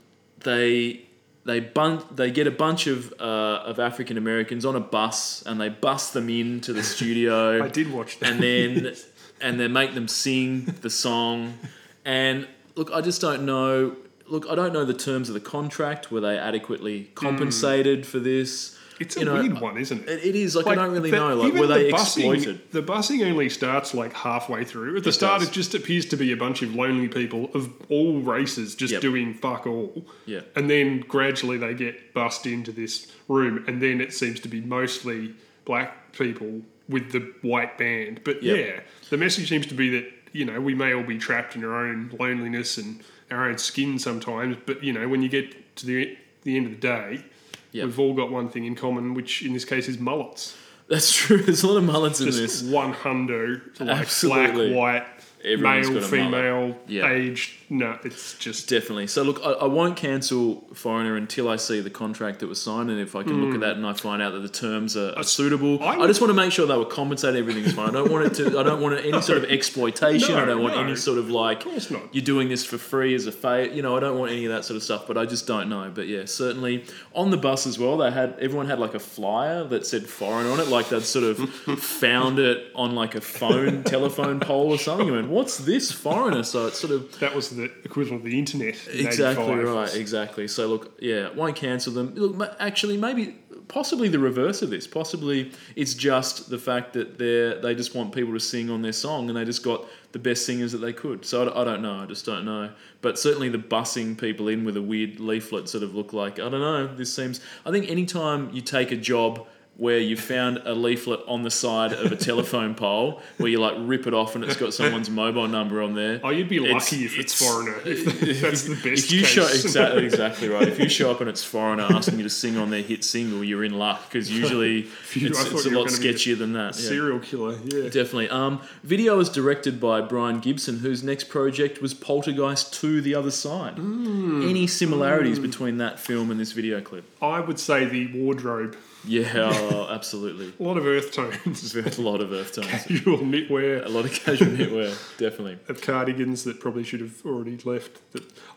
[0.44, 1.02] they
[1.44, 5.60] they bun- they get a bunch of uh, of African Americans on a bus, and
[5.60, 8.32] they bus them into the studio I did watch that.
[8.32, 8.94] and then
[9.40, 11.58] and then make them sing the song.
[12.04, 13.96] And look, I just don't know.
[14.26, 16.12] Look, I don't know the terms of the contract.
[16.12, 18.76] Were they adequately compensated for this?
[19.00, 20.24] It's a you know, weird one, isn't it?
[20.24, 21.34] It, is like, I don't really know.
[21.34, 22.70] Like, were they the busing, exploited?
[22.70, 24.98] The busing only starts like halfway through.
[24.98, 25.48] At the It start, does.
[25.48, 29.02] it just appears to be a bunch of lonely people of all races just Yep.
[29.02, 30.04] doing fuck all.
[30.26, 30.42] Yeah.
[30.54, 34.60] And then gradually they get bussed into this room, and then it seems to be
[34.60, 35.34] mostly
[35.64, 38.20] black people with the white band.
[38.24, 38.56] But Yep.
[38.56, 41.64] yeah, the message seems to be that you know we may all be trapped in
[41.64, 44.56] our own loneliness and our own skin sometimes.
[44.66, 47.24] But you know when you get to the the end of the day.
[47.72, 47.84] Yep.
[47.86, 50.56] We've all got one thing in common, which in this case is mullets.
[50.88, 51.38] That's true.
[51.42, 52.62] There's a lot of mullets in Just this.
[52.62, 54.72] one hundo, like Absolutely.
[54.72, 55.06] black, white,
[55.44, 56.32] Everyone's male, got a mullet.
[56.32, 57.10] female, Yeah.
[57.10, 57.56] aged.
[57.70, 59.06] No, it's just Definitely.
[59.06, 62.90] So look, I, I won't cancel Foreigner until I see the contract that was signed,
[62.90, 65.12] and if I can look at that and I find out that the terms are,
[65.16, 65.84] are suitable, Hmm.
[65.84, 67.36] I I, just want to make sure they were compensated.
[67.38, 67.90] Everything's fine.
[67.90, 68.58] I don't want it to.
[68.58, 70.34] I don't want any sort of exploitation.
[70.34, 70.82] I don't want no.
[70.82, 72.12] any sort of like course not.
[72.12, 73.72] you're doing this for free as a favor.
[73.72, 75.06] You know, I don't want any of that sort of stuff.
[75.06, 75.90] But I just don't know.
[75.94, 77.96] But yeah, certainly on the bus as well.
[77.96, 81.24] They had everyone had like a flyer that said Foreigner on it, like they'd sort
[81.24, 81.38] of
[81.78, 85.06] found it on like a phone telephone pole or something.
[85.06, 86.42] You went, what's this foreigner?
[86.42, 88.74] So it's sort of that was the equivalent of the internet.
[88.88, 89.74] In Exactly 85.
[89.74, 90.48] right, exactly.
[90.48, 92.14] So look, yeah, won't cancel them.
[92.14, 93.36] Look, actually, maybe
[93.68, 94.86] possibly the reverse of this.
[94.86, 98.92] Possibly it's just the fact that they they just want people to sing on their
[98.92, 101.24] song, and they just got the best singers that they could.
[101.24, 102.00] So I, I don't know.
[102.00, 102.70] I just don't know.
[103.00, 106.48] But certainly the bussing people in with a weird leaflet sort of look like I
[106.48, 106.86] don't know.
[106.94, 107.40] This seems.
[107.64, 109.46] I think anytime you take a job
[109.80, 113.74] where you found a leaflet on the side of a telephone pole where you like
[113.78, 116.20] rip it off and it's got someone's mobile number on there.
[116.22, 117.76] Oh, you'd be It's- lucky if it's, it's- foreigner.
[117.86, 119.28] If that's the best If you case.
[119.30, 122.58] show exactly exactly right, if you show up and it's foreigner asking you to sing
[122.58, 124.82] on their hit single, you're in luck because usually
[125.14, 126.76] you- it's, it's a lot sketchier than that.
[126.78, 126.88] yeah.
[126.88, 127.56] serial killer.
[127.64, 127.84] Yeah.
[127.84, 128.28] Definitely.
[128.28, 133.30] Um, video was directed by Brian Gibson, whose next project was Poltergeist 2 The Other
[133.30, 133.78] Side.
[133.78, 134.46] Hmm.
[134.46, 137.04] Any similarities between that film and this video clip?
[137.22, 138.76] I would say the wardrobe.
[139.04, 140.52] Yeah, oh, absolutely.
[140.60, 141.74] A lot of earth tones.
[141.98, 142.68] A lot of earth tones.
[142.68, 143.84] Casual knitwear.
[143.84, 145.58] A lot of casual knitwear, definitely.
[145.68, 148.00] of cardigans that probably should have already left.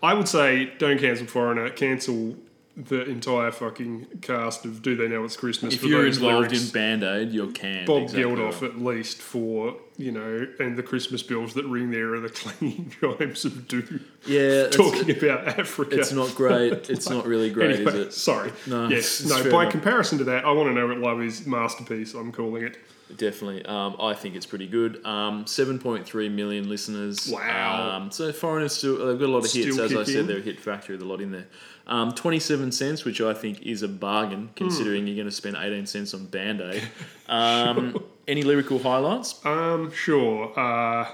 [0.02, 1.70] I would say, don't cancel Foreigner.
[1.70, 2.36] Cancel
[2.76, 5.76] the entire fucking cast of Do They Know It's Christmas?
[5.76, 6.68] If for you're those involved lyrics.
[6.68, 7.86] in Band Aid, you're canned.
[7.86, 12.16] Bob exactly Geldof at least for you know, and the Christmas bells that ring there
[12.16, 14.04] are the clanging chimes of doom.
[14.26, 16.00] Yeah, Talking about Africa.
[16.00, 16.90] it's not great.
[16.90, 18.14] It's not really great, Anyway, is it?
[18.14, 18.52] Sorry.
[18.66, 19.24] No, yes.
[19.24, 19.52] no.
[19.52, 19.72] By enough.
[19.72, 22.16] comparison to that, I want to know what love is masterpiece.
[22.16, 22.78] I'm calling it.
[23.16, 23.66] Definitely.
[23.66, 25.06] Um, I think it's pretty good.
[25.06, 27.30] Um, 7.3 million listeners.
[27.32, 27.98] Wow.
[27.98, 29.78] Um, so Foreigners still, they've got a lot of hits.
[29.78, 30.28] As I said, in.
[30.28, 31.48] they're a hit factory, there's a lot in there.
[31.86, 34.54] Um, 27 cents, which I think is a bargain Hmm.
[34.56, 36.82] considering you're going to spend 18 cents on Band Aid.
[37.28, 39.46] Um, any lyrical highlights?
[39.46, 40.58] Um, sure.
[40.58, 41.08] Uh,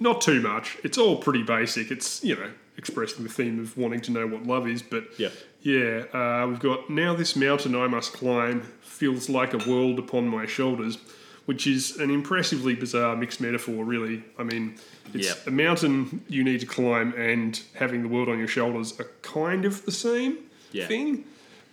[0.00, 0.78] not too much.
[0.82, 1.90] It's all pretty basic.
[1.90, 5.28] It's, you know, expressing the theme of wanting to know what love is, but Yeah.
[5.62, 10.26] yeah, uh, we've got now this mountain I must climb feels like a world upon
[10.28, 10.98] my shoulders,
[11.46, 14.22] which is an impressively bizarre mixed metaphor, really.
[14.38, 14.74] I mean,
[15.12, 15.46] it's Yep.
[15.48, 19.64] a mountain you need to climb and having the world on your shoulders are kind
[19.64, 20.38] of the same
[20.72, 20.86] Yeah.
[20.86, 21.24] thing.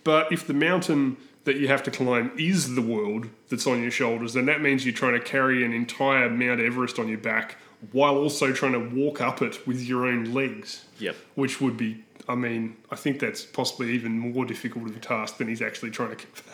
[0.03, 3.91] But if the mountain that you have to climb is the world that's on your
[3.91, 7.55] shoulders, then that means you're trying to carry an entire Mount Everest on your back
[7.91, 10.85] while also trying to walk up it with your own legs.
[10.99, 11.15] Yep.
[11.35, 15.37] Which would be, I mean, I think that's possibly even more difficult of a task
[15.37, 16.51] than he's actually trying to convey.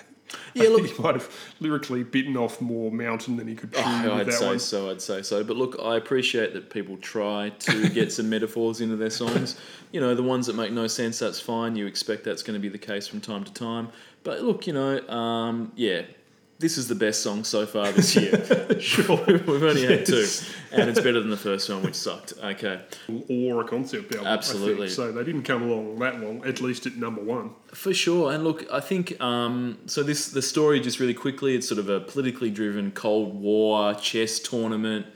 [0.53, 4.13] Yeah, look- he might have lyrically bitten off more mountain than he could chew Oh,
[4.15, 4.59] I'd say one.
[4.59, 4.89] so.
[4.89, 5.43] I'd say so.
[5.43, 9.59] But look, I appreciate that people try to get some metaphors into their songs.
[9.91, 11.75] You know, the ones that make no sense, that's fine.
[11.75, 13.89] You expect that's going to be the case from time to time.
[14.23, 16.01] But look, you know, um, yeah,
[16.59, 18.33] this is the best song so far this year.
[18.79, 19.23] Sure.
[19.25, 20.25] We've only had two,
[20.71, 22.33] and it's better than the first one, which sucked.
[22.43, 22.79] Okay,
[23.29, 24.27] Or a concept album.
[24.27, 24.89] Absolutely.
[24.89, 27.51] So they didn't come along that long, at least at number one.
[27.73, 28.31] for sure.
[28.31, 30.03] And look, I think um, so.
[30.03, 31.55] This the story just really quickly.
[31.55, 35.07] It's sort of a politically driven Cold War chess tournament.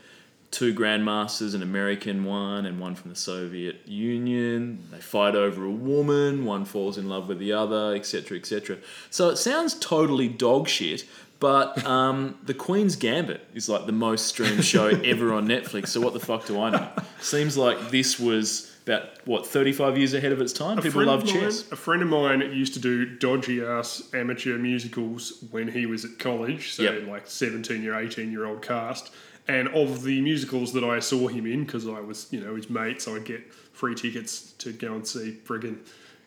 [0.50, 4.84] Two grandmasters, an American one and one from the Soviet Union.
[4.92, 6.44] They fight over a woman.
[6.44, 8.78] One falls in love with the other, etc., etc.
[9.10, 11.06] So it sounds totally dog shit.
[11.42, 15.88] But um, the Queen's Gambit is like the most streamed show ever on Netflix.
[15.90, 16.88] So what the fuck do I know?
[17.20, 20.78] Seems like this was about what thirty five years ahead of its time.
[20.78, 21.72] A People friend love of mine- chess.
[21.72, 26.20] A friend of mine used to do dodgy ass amateur musicals when he was at
[26.20, 27.08] college, so Yep.
[27.08, 29.12] like 17 year, 18 year old cast.
[29.48, 32.70] And of the musicals that I saw him in, because I was, you know, his
[32.70, 35.80] mate, so I'd get free tickets to go and see friggin',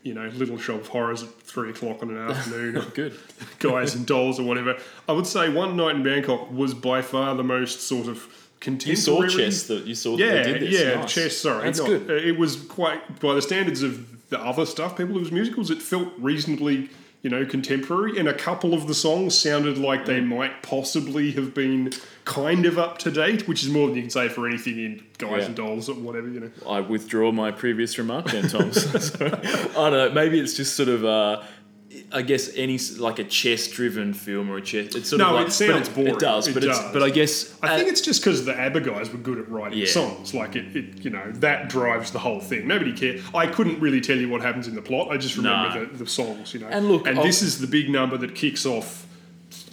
[0.04, 2.84] you know, Little Shop of Horrors at three o'clock on an afternoon.
[2.94, 3.18] Good.
[3.58, 4.76] Guys and Dolls or whatever.
[5.08, 8.94] I would say One Night in Bangkok was by far the most sort of You
[8.94, 9.30] saw contemporary.
[9.32, 10.16] chess that you saw.
[10.16, 10.80] Yeah, that they did this.
[10.80, 11.12] yeah, Nice.
[11.14, 11.36] chess.
[11.38, 12.10] Sorry, that's not- good.
[12.10, 15.70] uh, It was quite by the standards of the other stuff people whose musicals.
[15.70, 16.90] It felt reasonably,
[17.24, 21.54] you know, contemporary, and a couple of the songs sounded like they might possibly have
[21.54, 21.90] been
[22.26, 25.02] kind of up to date, which is more than you can say for anything in
[25.18, 25.46] Guys Yeah.
[25.46, 26.28] and Dolls or whatever.
[26.28, 28.70] You know, I withdraw my previous remark then, Tom.
[28.72, 30.10] So, I don't know.
[30.12, 31.04] Maybe it's just sort of.
[31.04, 31.42] Uh,
[32.12, 34.94] I guess any like a chess-driven film or a chess.
[34.94, 36.14] It's sort No, of like, it sounds but boring.
[36.14, 36.92] It does, It but it's does.
[36.92, 39.48] but I guess I uh, think it's just because the ABBA guys were good at
[39.48, 39.86] writing Yeah.
[39.86, 40.34] songs.
[40.34, 42.66] Like it, it, you know, that drives the whole thing.
[42.68, 43.22] Nobody cared.
[43.34, 45.08] I couldn't really tell you what happens in the plot.
[45.10, 45.84] I just remember No.
[45.86, 46.52] the, the songs.
[46.54, 49.06] You know, And look, and I'll- this is the big number that kicks off.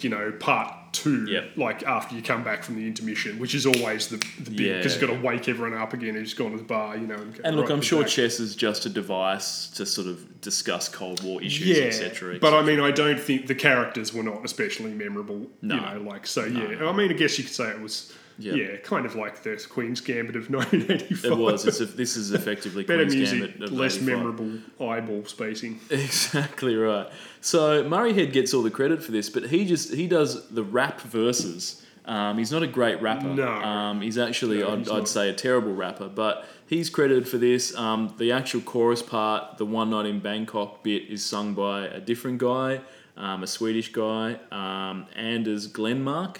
[0.00, 1.24] You know, part two.
[1.26, 1.56] Yep.
[1.56, 4.76] Like after you come back from the intermission, which is always the the big Yeah.
[4.76, 6.96] because you've got to wake everyone up again who's gone to the bar.
[6.96, 8.10] You know, and, and look, right I'm sure back.
[8.10, 12.38] chess is just a device to sort of discuss Cold War issues, Yeah, etc.
[12.40, 15.46] but I mean, I don't think the characters were not especially memorable.
[15.62, 15.74] No.
[15.74, 16.44] You know, like so.
[16.44, 18.12] Yeah, I mean, I guess you could say it was.
[18.38, 18.54] Yeah.
[18.54, 21.24] Yeah, kind of like the Queen's Gambit of 1985.
[21.32, 21.66] it was.
[21.66, 24.16] It's a, this is effectively better Queen's music, Gambit of less 85.
[24.16, 25.80] memorable eyeball spacing.
[25.90, 27.08] Exactly right.
[27.40, 30.62] So Murray Head gets all the credit for this, but he just he does the
[30.62, 31.82] rap verses.
[32.04, 33.28] Um, he's not a great rapper.
[33.28, 33.48] No.
[33.48, 37.38] Um, he's actually No, I'd, he's I'd say a terrible rapper, but he's credited for
[37.38, 37.76] this.
[37.76, 42.00] Um, the actual chorus part, the one night in Bangkok bit, is sung by a
[42.00, 42.80] different guy.
[43.16, 46.38] um, a Swedish guy, um, Anders Glenmark.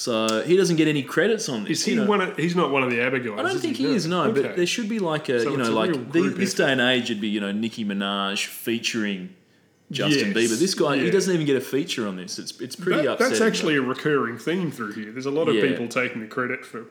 [0.00, 1.80] So he doesn't get any credits on this.
[1.80, 2.06] Is he you know.
[2.06, 2.22] one?
[2.22, 3.38] Of, he's not one of the ABBA guys.
[3.38, 4.32] I don't think he is, no.
[4.32, 6.66] But there should be like a, So you know, like the, this effort.
[6.66, 9.34] day and age, it'd be, you know, Nicki Minaj featuring
[9.90, 10.58] Justin Yes, Bieber.
[10.58, 12.38] This guy, he doesn't even get a feature on this.
[12.38, 13.30] It's it's pretty That- upsetting.
[13.38, 15.12] that's actually a recurring theme through here.
[15.12, 15.68] There's a lot of Yeah.
[15.68, 16.86] people taking the credit for.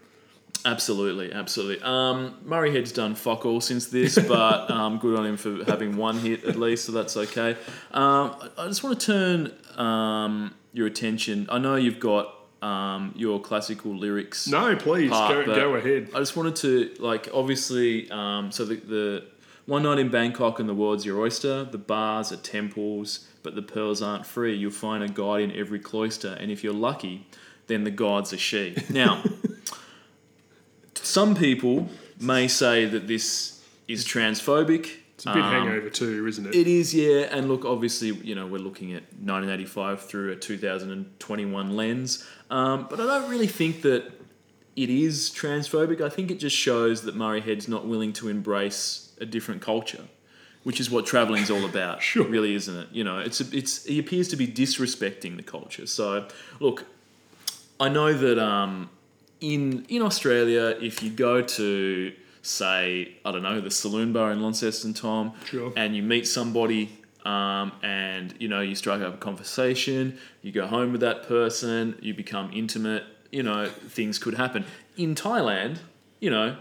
[0.66, 1.82] Absolutely, absolutely.
[1.84, 5.98] Um, Murray Head's done fuck all since this, but um, good on him for having
[5.98, 7.52] one hit at least, so that's okay.
[7.92, 11.48] Um, I- I just want to turn um, your attention.
[11.50, 14.48] I know you've got um, your classical lyrics.
[14.48, 16.10] No, please part, go, go ahead.
[16.14, 19.26] I just wanted to like obviously um, so the, the
[19.66, 21.64] one night in Bangkok and the world's your oyster.
[21.64, 24.56] The bars are temples, but the pearls aren't free.
[24.56, 27.28] You'll find a god in every cloister, and if you're lucky,
[27.68, 28.76] then the gods are she.
[28.90, 29.24] Now,
[30.96, 31.88] some people
[32.20, 34.99] may say that this is transphobic.
[35.20, 36.56] It's a bit Um, hangover too, isn't it?
[36.56, 37.28] it is, yeah.
[37.36, 42.26] And look, obviously, you know, we're looking at 1985 through a 2021 lens.
[42.50, 44.12] Um, but I don't really think that
[44.78, 46.00] it is transphobic.
[46.00, 50.06] I think it just shows that Murray Head's not willing to embrace a different culture,
[50.64, 52.26] which is what traveling's all about, Sure.
[52.26, 52.88] really, isn't it?
[52.94, 55.86] You know, it's it's he appears to be disrespecting the culture.
[55.86, 56.28] So,
[56.62, 56.86] look,
[57.78, 58.90] I know that um,
[59.42, 64.42] in in Australia, if you go to say I don't know the saloon bar in
[64.42, 65.72] Launceston, Tom, Sure.
[65.76, 66.90] and you meet somebody.
[67.26, 71.98] Um, and you know you strike up a conversation you go home with that person
[72.02, 74.64] you become intimate you know things could happen
[74.96, 75.80] in thailand
[76.22, 76.56] you know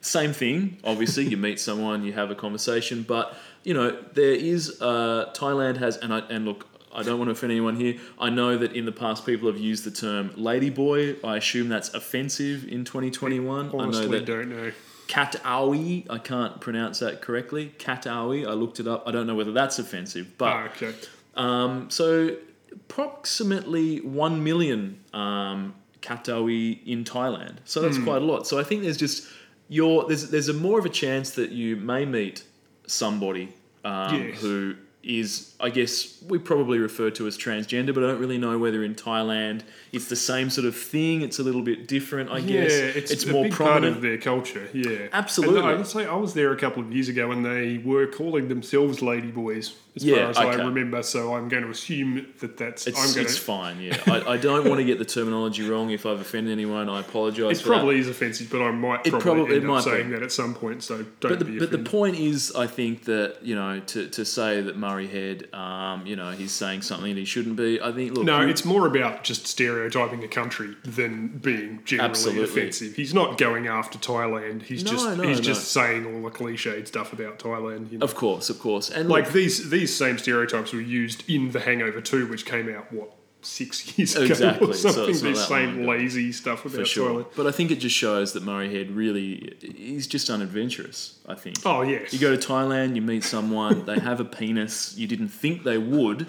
[0.00, 4.80] same thing obviously you meet someone you have a conversation but you know there is
[4.80, 7.98] uh, thailand has and I, and look I don't want to offend anyone here.
[8.18, 11.22] I know that in the past people have used the term ladyboy.
[11.24, 13.66] I assume that's offensive in 2021.
[13.68, 14.72] I know Honestly, that don't know.
[15.10, 17.74] Katawi, I can't pronounce that correctly.
[17.78, 19.02] Katawi, I looked it up.
[19.06, 20.94] I don't know whether that's offensive, but Ah, okay.
[21.34, 22.36] um, so
[22.72, 27.56] approximately one million um, Katawi in Thailand.
[27.64, 28.46] So that's quite a lot.
[28.46, 29.28] So I think there's just
[29.68, 32.44] your there's there's a more of a chance that you may meet
[32.86, 33.52] somebody
[33.84, 34.40] um, Yes.
[34.40, 38.58] who is I guess we probably refer to as transgender, but I don't really know
[38.58, 41.22] whether in Thailand it's the same sort of thing.
[41.22, 42.72] It's a little bit different, I Yeah, guess.
[43.10, 43.94] it's, a more big prominent.
[43.94, 44.68] part of their culture.
[44.74, 45.60] Yeah, Absolutely.
[45.60, 48.06] And I would say I was there a couple of years ago, and they were
[48.06, 51.02] calling themselves ladyboys, as Yeah, far as I remember.
[51.02, 52.86] So I'm going to assume that that's.
[52.86, 53.40] It's, I'm going it's to.
[53.40, 53.98] fine, yeah.
[54.06, 55.90] I, I don't want to get the terminology wrong.
[55.90, 57.60] If I've offended anyone, I apologise.
[57.60, 59.90] It probably is offensive, but I might It probably probably- end up might be.
[59.90, 60.82] saying that at some point.
[60.82, 64.08] So don't but the, be but the point is, I think that you know to,
[64.08, 67.80] to say that Murray Head, um, you know, he's saying something that he shouldn't be.
[67.80, 72.44] I think look, no, it's more about just stereotyping a country than being generally Absolutely.
[72.44, 72.94] offensive.
[72.94, 74.62] He's not going after Thailand.
[74.62, 75.42] He's No, just no, he's no.
[75.44, 77.90] just saying all the cliched stuff about Thailand.
[77.92, 78.04] You know?
[78.04, 81.60] of course, of course, and like look, these these same stereotypes were used in The
[81.60, 85.06] Hangover 2, which came out what six years ago Exactly, or something.
[85.06, 87.10] not this same lazy stuff about for sure.
[87.10, 87.26] Thailand.
[87.36, 91.18] But I think it just shows that Murray Head really is just unadventurous.
[91.26, 91.56] I think.
[91.64, 95.28] Oh yes, You go to Thailand, you meet someone, they have a penis, you didn't
[95.28, 96.26] think they would.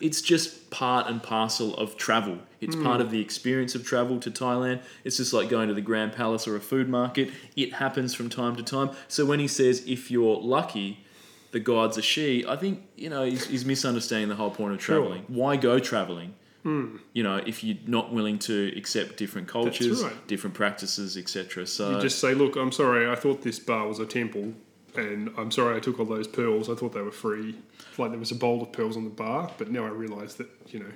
[0.00, 2.38] It's just part and parcel of travel.
[2.60, 2.82] It's hmm.
[2.82, 4.80] part of the experience of travel to Thailand.
[5.04, 7.30] It's just like going to the Grand Palace or a food market.
[7.54, 8.90] It happens from time to time.
[9.06, 11.04] So when he says, if you're lucky,
[11.50, 14.82] the gods are she, I think, you know, he's, he's misunderstanding the whole point of
[14.82, 14.98] Sure.
[14.98, 15.24] traveling.
[15.28, 16.34] Why go traveling?
[16.62, 16.96] Hmm.
[17.12, 20.26] You know, if you're not willing to accept different cultures, right.
[20.26, 21.66] different practices, etc.
[21.66, 24.52] So you just say, look, I'm sorry, I thought this bar was a temple,
[24.96, 26.68] and I'm sorry I took all those pearls.
[26.68, 27.54] I thought they were free.
[27.96, 30.48] Like there was a bowl of pearls on the bar, but now I realise that
[30.68, 30.92] you know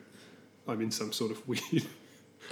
[0.67, 1.87] I'm in some sort of weird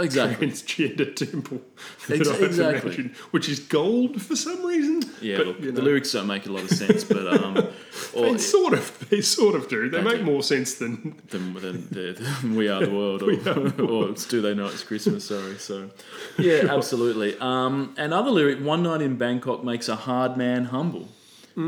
[0.05, 0.49] exactly.
[0.49, 1.61] transgender temple
[2.11, 2.81] Ex- exactly.
[2.95, 5.03] imagined, which is gold for some reason.
[5.21, 7.57] Yeah, but, look, you the lyrics don't make a lot of sense, but um,
[8.15, 9.89] or They sort of, they sort of do.
[9.89, 10.25] They They make do.
[10.25, 14.55] more sense than than, than, the than we are the world, or, or do they
[14.55, 15.25] know it's Christmas?
[15.25, 15.91] Sorry, so
[16.39, 17.37] yeah, absolutely.
[17.41, 21.09] Um, another lyric: "One night in Bangkok makes a hard man humble."
[21.57, 21.61] I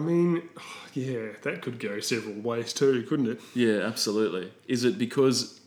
[0.00, 0.42] mean,
[0.94, 3.40] yeah, that could go several ways too, couldn't it?
[3.54, 4.52] Yeah, absolutely.
[4.68, 5.60] Is it because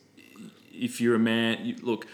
[0.80, 2.08] if you're a man, you, look,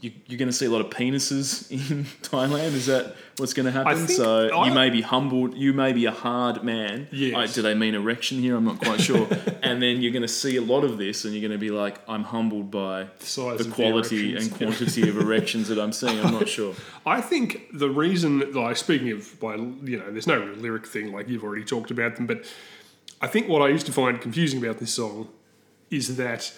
[0.00, 2.72] you, you're going to see a lot of penises in Thailand?
[2.74, 4.08] Is that what's going to happen?
[4.08, 5.56] so I- you may be humbled.
[5.56, 7.06] You may be a hard man.
[7.12, 7.36] Yes.
[7.36, 8.56] I- do they mean erection here?
[8.56, 9.28] I'm not quite sure.
[9.62, 11.70] and then you're going to see a lot of this, and you're going to be
[11.70, 14.46] like, I'm humbled by the the quality erections.
[14.52, 16.18] and quantity of erections that I'm seeing.
[16.24, 16.74] I'm not sure.
[17.06, 21.12] I think the reason, like speaking of, by you know, there's no real lyric thing,
[21.12, 22.44] like you've already talked about them, but
[23.20, 25.28] I think what I used to find confusing about this song
[25.90, 26.52] is that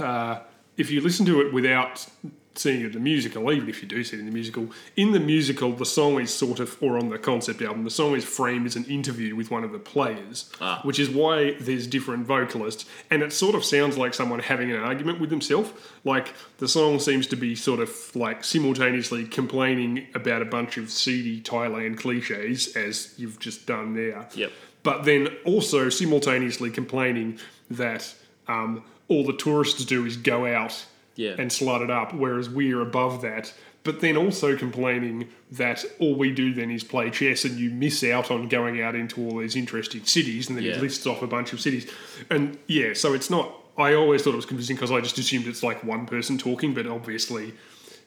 [0.00, 0.40] uh,
[0.76, 2.06] if you listen to it without
[2.54, 5.12] seeing it in the musical, even if you do see it in the musical, in
[5.12, 8.24] the musical, the song is sort of, or on the concept album, the song is
[8.26, 10.80] framed as an interview with one of the players, Ah.
[10.82, 14.76] which is why there's different vocalists, and it sort of sounds like someone having an
[14.76, 15.72] argument with himself.
[16.04, 20.90] Like the song seems to be sort of like simultaneously complaining about a bunch of
[20.90, 24.52] seedy Thailand cliches, as you've just done there Yep.
[24.82, 27.38] but then also simultaneously complaining
[27.70, 28.14] that
[28.46, 30.84] um, all the tourists do is go out
[31.16, 31.34] Yeah.
[31.38, 33.52] and slut it up, whereas we're above that.
[33.84, 38.04] But then also complaining that all we do then is play chess and you miss
[38.04, 40.74] out on going out into all these interesting cities, and then Yeah.
[40.76, 41.86] he lists off a bunch of cities.
[42.30, 43.52] And yeah, so it's not.
[43.76, 46.74] I always thought it was confusing because I just assumed it's like one person talking,
[46.74, 47.54] but obviously,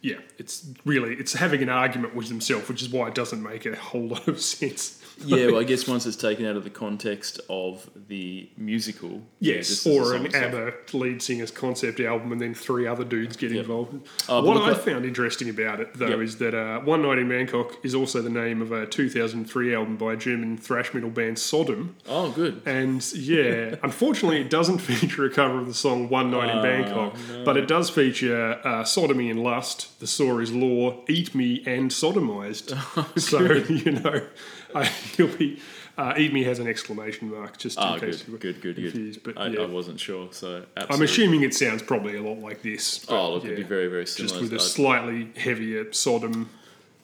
[0.01, 3.65] yeah, it's really it's having an argument with himself, which is why it doesn't make
[3.65, 5.01] a whole lot of sense.
[5.25, 9.21] Yeah, well, I guess once it's taken out of the context of the musical.
[9.39, 10.53] Yes, or an itself.
[10.53, 13.61] ABBA lead singer's concept album, and then three other dudes get Yep.
[13.61, 13.93] involved.
[14.29, 16.19] Oh, but what I found interesting about it, though, Yep.
[16.19, 19.97] is that uh, One Night in Bangkok is also the name of a 2003 album
[19.97, 21.95] by German thrash metal band Sodom.
[22.07, 22.61] Oh, good.
[22.65, 26.61] And yeah, unfortunately, it doesn't feature a cover of the song One Night Oh, in
[26.63, 31.63] Bangkok, but it does feature uh, Sodomy and Lust, The Saw is Law, Eat Me,
[31.65, 32.75] and Sodomized.
[33.19, 33.39] so,
[33.73, 34.27] you know,
[34.83, 35.59] I, you'll be.
[35.97, 38.61] Uh, Eat Me has an exclamation mark, just in Oh, case good, you were good,
[38.61, 38.91] good, good.
[38.91, 39.23] confused.
[39.23, 39.61] But I, yeah.
[39.61, 43.05] I wasn't sure, so I'm assuming it sounds probably a lot like this.
[43.07, 44.39] Oh, look, it'd be very, very similar.
[44.39, 46.49] Just with a slightly heavier Sodom.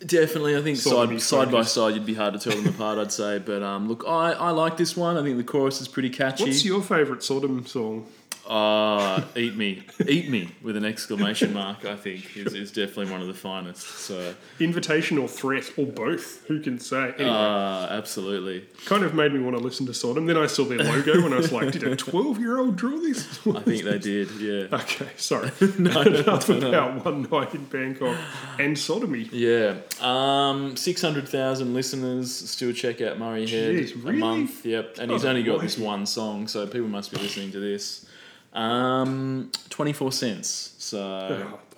[0.06, 2.98] Definitely, I think side side by side, you'd be hard to tell them apart.
[2.98, 5.16] I'd say, but um, look, I, I like this one.
[5.16, 6.44] I think the chorus is pretty catchy.
[6.46, 8.08] What's your favourite Sodom song?
[8.54, 11.86] Ah, eat me, eat me with an exclamation mark.
[11.86, 13.88] I think is, is definitely one of the finest.
[13.88, 16.46] So, Invitation or Threat, or both?
[16.48, 17.14] Who can say?
[17.18, 18.66] Anyway, uh, absolutely.
[18.86, 20.26] kind of made me want to listen to Sodom.
[20.26, 22.98] Then I saw their logo and I was like, did a 12 year old draw
[23.00, 23.40] this?
[23.48, 24.30] I think they did.
[24.32, 25.50] Yeah, Okay, sorry.
[25.80, 28.18] no, Enough about One Night in Bangkok
[28.60, 29.30] and sodomy.
[29.32, 29.76] yeah.
[30.02, 34.66] Um, six hundred thousand listeners still check out Murray Head Jeez, a month.
[34.66, 37.60] Yep, and he's Oh, only got this one song, so people must be listening to
[37.62, 38.06] this.
[38.54, 40.76] Um, twenty four cents.
[40.78, 41.00] So.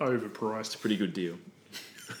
[0.00, 0.80] Oh, overpriced.
[0.80, 1.36] pretty good deal.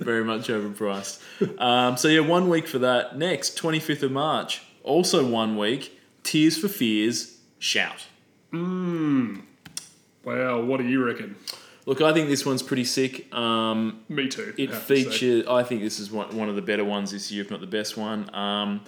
[0.00, 1.20] Very much overpriced.
[1.60, 3.18] Um, so yeah, one week for that.
[3.18, 5.98] Next, twenty fifth of March, also one week.
[6.22, 8.06] Tears for Fears, shout.
[8.52, 9.42] Mmm.
[10.24, 11.36] Well, what do you reckon?
[11.86, 13.32] Look, I think this one's pretty sick.
[13.32, 14.52] Um, Me too.
[14.58, 15.46] it have to features.
[15.46, 17.68] I think this is one, one of the better ones this year, if not the
[17.68, 18.28] best one.
[18.34, 18.80] Um,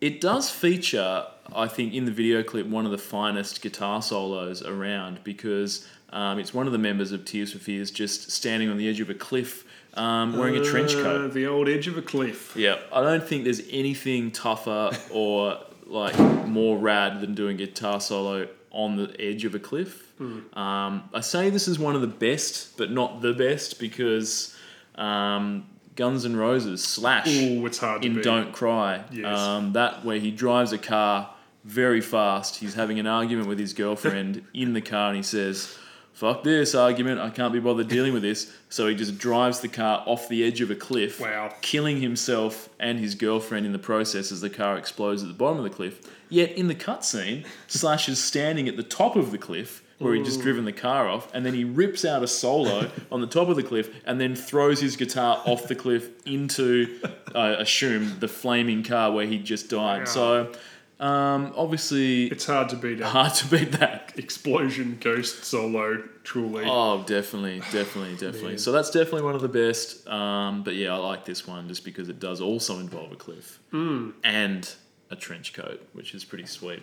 [0.00, 4.62] it does feature, I think, in the video clip, one of the finest guitar solos
[4.62, 8.76] around because um, it's one of the members of Tears for Fears just standing on
[8.76, 11.30] the edge of a cliff um, wearing a trench coat.
[11.30, 12.54] Uh, the old edge of a cliff.
[12.56, 18.48] Yeah, I don't think there's anything tougher or like more rad than doing guitar solo
[18.70, 20.12] on the edge of a cliff.
[20.20, 24.54] Um, I say this is one of the best, but not the best because
[24.96, 28.20] um, Guns N' Roses Slash Oh, it's hard in.
[28.20, 29.02] Don't Cry.
[29.10, 29.38] Yes.
[29.38, 31.30] Um, that where he drives a car
[31.64, 32.56] very fast.
[32.56, 35.76] He's having an argument with his girlfriend in the car, and he says,
[36.12, 37.20] "Fuck this argument.
[37.20, 40.44] I can't be bothered dealing with this." So he just drives the car off the
[40.44, 41.52] edge of a cliff, Wow.
[41.62, 45.58] killing himself and his girlfriend in the process as the car explodes at the bottom
[45.58, 46.00] of the cliff.
[46.28, 50.24] Yet in the cutscene, Slash is standing at the top of the cliff where he'd
[50.24, 53.48] just driven the car off, and then he rips out a solo on the top
[53.48, 56.98] of the cliff and then throws his guitar off the cliff into,
[57.34, 60.00] I assume, the flaming car where he just died.
[60.00, 60.04] Wow.
[60.04, 60.52] So,
[60.98, 64.12] um, obviously, It's hard to beat a hard to beat that.
[64.16, 66.64] explosion ghost solo, truly.
[66.66, 68.58] Oh, definitely, definitely, definitely.
[68.58, 70.06] So that's definitely one of the best.
[70.08, 73.60] Um, but yeah, I like this one just because it does also involve a cliff
[73.72, 74.74] and
[75.10, 76.82] a trench coat, which is pretty sweet.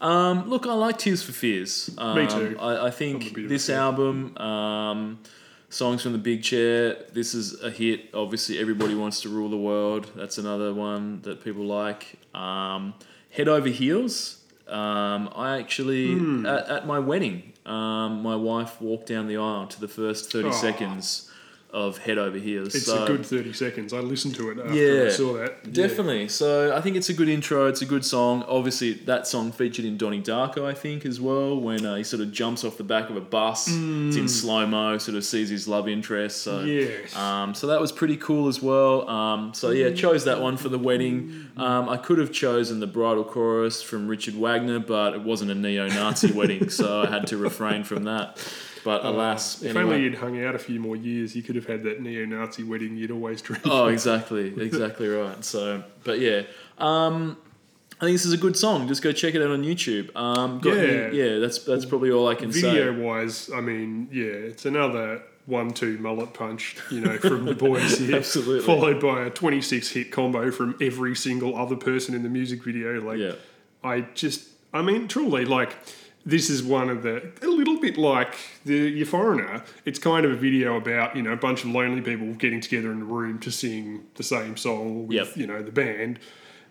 [0.00, 1.90] Um, look, I like Tears for Fears.
[1.98, 2.56] Um, Me too.
[2.58, 5.18] I, I think bit of a this album, um,
[5.68, 8.06] Songs from the Big Chair, this is a hit.
[8.14, 10.10] Obviously, Everybody Wants to Rule the World.
[10.16, 12.14] That's another one that people like.
[12.34, 12.94] Um,
[13.30, 14.38] Head Over Heels.
[14.66, 16.46] Um, I actually, Hmm.
[16.46, 20.48] at, at my wedding, um, my wife walked down the aisle to the first 30
[20.48, 20.52] Aw.
[20.52, 21.29] seconds
[21.72, 22.74] of Head Over Heels.
[22.74, 23.92] it's so, a good 30 seconds.
[23.92, 25.56] I listened to it after Yeah, I saw that.
[25.64, 25.72] Yeah.
[25.86, 26.28] Definitely.
[26.28, 27.66] So I think it's a good intro.
[27.66, 28.42] It's a good song.
[28.48, 32.22] Obviously, that song featured in Donnie Darko, I think, as well, when uh, he sort
[32.22, 33.68] of jumps off the back of a bus.
[33.68, 36.42] It's in slow mo, sort of sees his love interest.
[36.42, 37.14] So Yes.
[37.16, 39.08] um, so that was pretty cool as well.
[39.08, 41.48] Um, so yeah, chose that one for the wedding.
[41.56, 45.54] Um, I could have chosen the bridal chorus from Richard Wagner, but it wasn't a
[45.54, 48.38] neo-Nazi wedding, so I had to refrain from that.
[48.84, 49.82] But alas, If anyway.
[49.94, 52.96] only you'd hung out a few more years, you could have had that neo-Nazi wedding
[52.96, 53.62] you'd always dreamed.
[53.66, 53.92] Oh, of.
[53.92, 55.44] exactly, exactly right.
[55.44, 56.42] So, but yeah,
[56.78, 57.36] um,
[58.00, 58.88] I think this is a good song.
[58.88, 60.14] Just go check it out on YouTube.
[60.16, 60.72] Um, Yeah.
[60.72, 61.38] any- yeah.
[61.38, 62.78] That's that's probably all I can Video say.
[62.78, 67.98] Video wise, I mean, yeah, it's another one-two mullet punch, you know, from the boys
[67.98, 68.16] here.
[68.22, 68.64] Absolutely.
[68.64, 73.00] Followed by a 26 hit combo from every single other person in the music video.
[73.00, 73.32] Like, Yeah.
[73.82, 75.74] I just, I mean, truly, like,
[76.24, 79.62] this is one of the, a little bit like the Your Foreigner.
[79.84, 82.92] It's kind of a video about, you know, a bunch of lonely people getting together
[82.92, 85.36] in a room to sing the same song with, Yep.
[85.36, 86.18] you know, the band.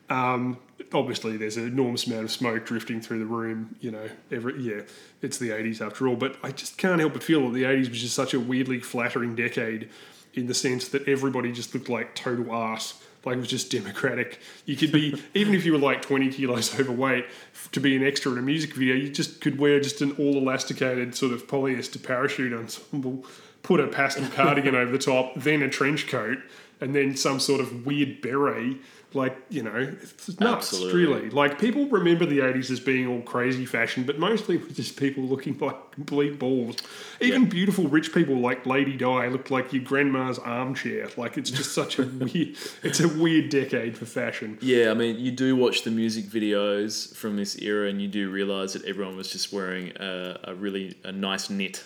[0.10, 0.58] Um,
[0.94, 3.76] obviously, there's an enormous amount of smoke drifting through the room.
[3.80, 4.82] You know, every yeah,
[5.22, 6.16] it's the '80s after all.
[6.16, 8.80] But I just can't help but feel that the '80s was just such a weirdly
[8.80, 9.90] flattering decade,
[10.34, 13.04] in the sense that everybody just looked like total ass.
[13.26, 14.40] Like it was just democratic.
[14.66, 17.26] You could be even if you were like 20 kilos overweight
[17.72, 18.96] to be an extra in a music video.
[18.96, 23.26] You just could wear just an all elasticated sort of polyester parachute ensemble,
[23.64, 26.38] put a pastel cardigan over the top, then a trench coat,
[26.82, 28.78] and then some sort of weird beret.
[29.14, 30.72] Like you know, it's nuts.
[30.74, 31.02] Absolutely.
[31.06, 34.76] Really, like people remember the 80s as being all crazy fashion, but mostly it was
[34.78, 36.76] just people looking like complete balls.
[37.20, 37.48] Even Yeah.
[37.50, 41.10] beautiful rich people like Lady Di looked like your grandma's armchair.
[41.18, 42.56] Like it's just such a weird.
[42.84, 44.60] It's a weird decade for fashion.
[44.62, 48.30] Yeah, I mean, you do watch the music videos from this era, and you do
[48.30, 51.84] realize that everyone was just wearing a, a really a nice knit.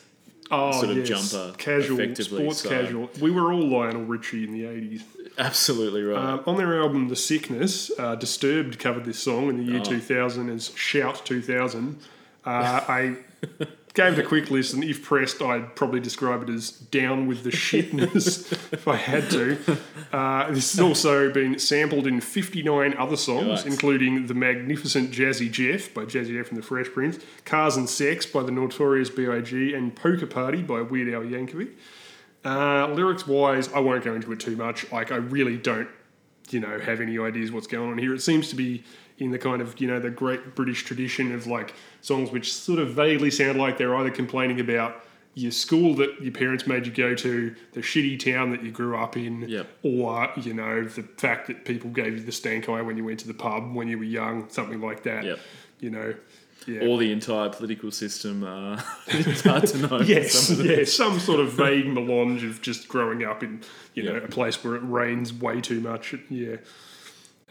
[0.56, 1.32] Oh, Sort of yes.
[1.32, 3.10] jumper, casual, sports so- casual.
[3.22, 5.02] We were all Lionel Richie in the 80s.
[5.38, 6.18] Absolutely right.
[6.18, 9.84] Um, on their album The Sickness, uh, Disturbed covered this song in the year Oh.
[9.84, 11.98] 2000 as Shout 2000.
[12.46, 12.50] Uh,
[12.88, 13.18] I
[13.94, 14.82] gave it a quick listen.
[14.82, 19.58] If pressed, I'd probably describe it as down with the shitness if I had to.
[20.12, 23.66] Uh, this has also been sampled in 59 other songs, Yikes.
[23.66, 28.26] including The Magnificent Jazzy Jeff by Jazzy Jeff and the Fresh Prince, Cars and Sex
[28.26, 31.72] by the Notorious B.I.G., and Poker Party by Weird Al Yankovic.
[32.46, 34.92] Uh, lyrics wise, I won't go into it too much.
[34.92, 35.88] Like, I really don't,
[36.50, 38.14] you know, have any ideas what's going on here.
[38.14, 38.84] It seems to be
[39.20, 42.80] in the kind of, you know, the great British tradition of like songs which sort
[42.80, 45.04] of vaguely sound like they're either complaining about
[45.36, 48.96] your school that your parents made you go to, the shitty town that you grew
[48.96, 49.68] up in, Yep.
[49.82, 53.20] or, you know, the fact that people gave you the stank eye when you went
[53.22, 55.24] to the pub when you were young, something like that.
[55.24, 55.40] Yep.
[55.80, 56.14] You know,
[56.68, 56.82] yeah.
[56.82, 58.44] or the entire political system.
[58.44, 60.02] Uh, it's hard to know.
[60.02, 63.62] Yes, Some yeah, some sort of vague melange of just growing up in,
[63.96, 66.14] you know, a place where it rains way too much.
[66.30, 66.58] Yeah.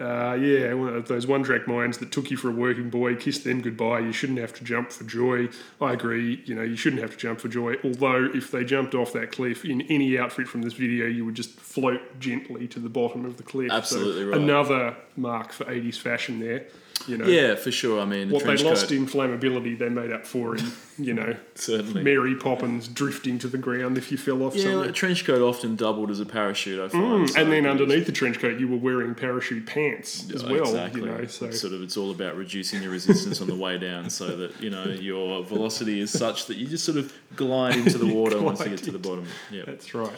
[0.02, 3.14] Uh, yeah, one of those one track minds that took you for a working boy,
[3.14, 4.00] kiss them goodbye.
[4.00, 5.48] You shouldn't have to jump for joy.
[5.80, 7.76] I agree, you know, you shouldn't have to jump for joy.
[7.84, 11.36] Although, if they jumped off that cliff in any outfit from this video, you would
[11.36, 13.70] just float gently to the bottom of the cliff.
[13.70, 14.40] So Absolutely right.
[14.40, 16.66] Another mark for 80s fashion there.
[17.08, 18.00] You know, Yeah, for sure.
[18.00, 20.64] I mean, what they lost coat, in flammability, they made up for in,
[20.98, 22.02] you know, certainly.
[22.02, 24.88] Mary Poppins drifting to the ground if you fell off Yeah, somewhere.
[24.88, 26.78] a trench coat often doubled as a parachute.
[26.80, 27.28] I find.
[27.28, 30.60] so Mm, and then underneath the trench coat, you were wearing parachute pants as well.
[30.62, 31.00] exactly.
[31.00, 33.78] You know, so It's sort of, it's all about reducing your resistance on the way
[33.78, 37.76] down, so that you know your velocity is such that you just sort of glide
[37.76, 39.26] into the water once you get to the bottom.
[39.50, 40.12] Yeah, that's right.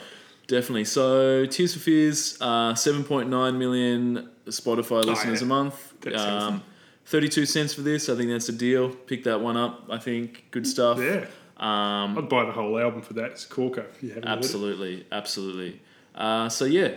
[0.47, 0.85] definitely.
[0.85, 5.45] So Tears for Fears, uh, seven point nine million Spotify listeners yeah.
[5.45, 5.93] a month.
[6.01, 6.61] That's Um,
[7.05, 8.09] Thirty-two cents for this.
[8.09, 8.89] I think that's a deal.
[8.89, 9.85] Pick that one up.
[9.89, 10.97] I think good stuff.
[10.99, 11.25] Yeah,
[11.57, 13.31] Um, I'd buy the whole album for that.
[13.31, 13.85] It's a corker.
[13.95, 14.37] If you haven't heard it.
[14.39, 15.81] Absolutely, absolutely.
[16.15, 16.93] Uh, so yeah,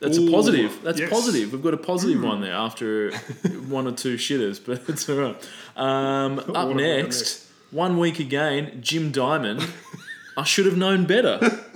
[0.00, 0.82] that's Ooh, a positive.
[0.82, 1.08] That's yes.
[1.10, 1.52] positive.
[1.52, 3.12] We've got a positive one there after
[3.68, 5.48] one or two shitters, but it's all right.
[5.76, 7.46] Um, up have we got next, next?
[7.70, 9.66] one week again, Jim Diamond.
[10.36, 11.38] I should have known better.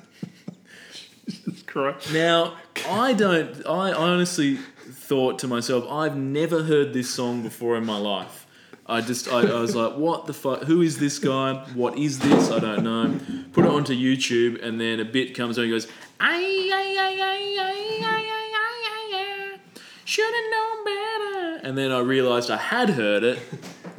[2.13, 2.57] Now,
[2.89, 3.67] I don't.
[3.67, 4.59] I honestly
[5.05, 8.47] thought to myself, I've never heard this song before in my life.
[8.87, 10.65] I just, I, I was like, what the fuck?
[10.65, 11.65] Who is this guy?
[11.75, 12.51] What is this?
[12.51, 13.19] I don't know.
[13.53, 15.87] Put it onto YouTube, and then a bit comes on and goes.
[20.07, 21.67] Should have known better.
[21.67, 23.39] And then I realised I had heard it,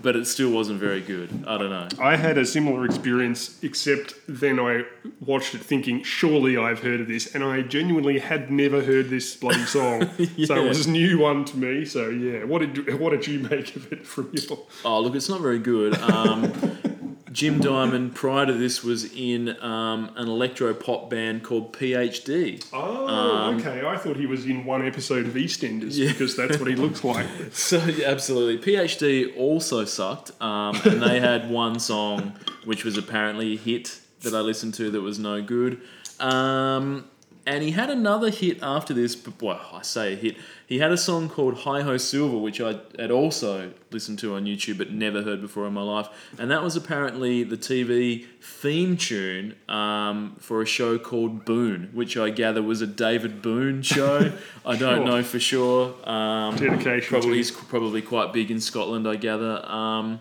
[0.06, 1.32] but it still wasn't very good.
[1.48, 1.88] I don't know.
[2.00, 4.84] I had a similar experience, except then I
[5.20, 9.36] watched it thinking, surely I've heard of this, and I genuinely had never heard this
[9.36, 10.08] bloody song.
[10.46, 11.86] So it was a new one to me.
[11.86, 14.60] So yeah, what did what did you make of it from your?
[14.86, 15.98] Oh, look, it's not very good.
[15.98, 16.54] Um,
[17.36, 22.66] Jim Diamond, prior to this, was in um, an electro pop band called PhD.
[22.72, 23.86] Oh, okay.
[23.86, 27.28] I thought he was in one episode of EastEnders because that's what he looks like.
[27.52, 28.58] So, yeah, absolutely.
[28.74, 32.34] PhD also sucked, um, and they had one song
[32.64, 35.82] which was apparently a hit that I listened to that was no good.
[36.22, 37.06] Um,
[37.48, 40.38] And he had another hit after this, but well, I say a hit.
[40.66, 44.46] He had a song called Hi Ho Silver, which I had also listened to on
[44.46, 46.08] YouTube but never heard before in my life.
[46.40, 52.18] And that was apparently the TV theme tune um, for a show called Boon, which
[52.18, 54.32] I gather was a David Boon show.
[54.66, 55.06] I don't Sure.
[55.06, 56.10] know for sure.
[56.10, 59.64] Um, Dedication Probably he's probably quite big in Scotland, I gather.
[59.70, 60.20] Um,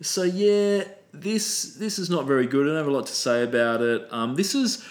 [0.00, 2.66] so yeah, this this is not very good.
[2.66, 4.06] I don't have a lot to say about it.
[4.12, 4.84] Um, this is,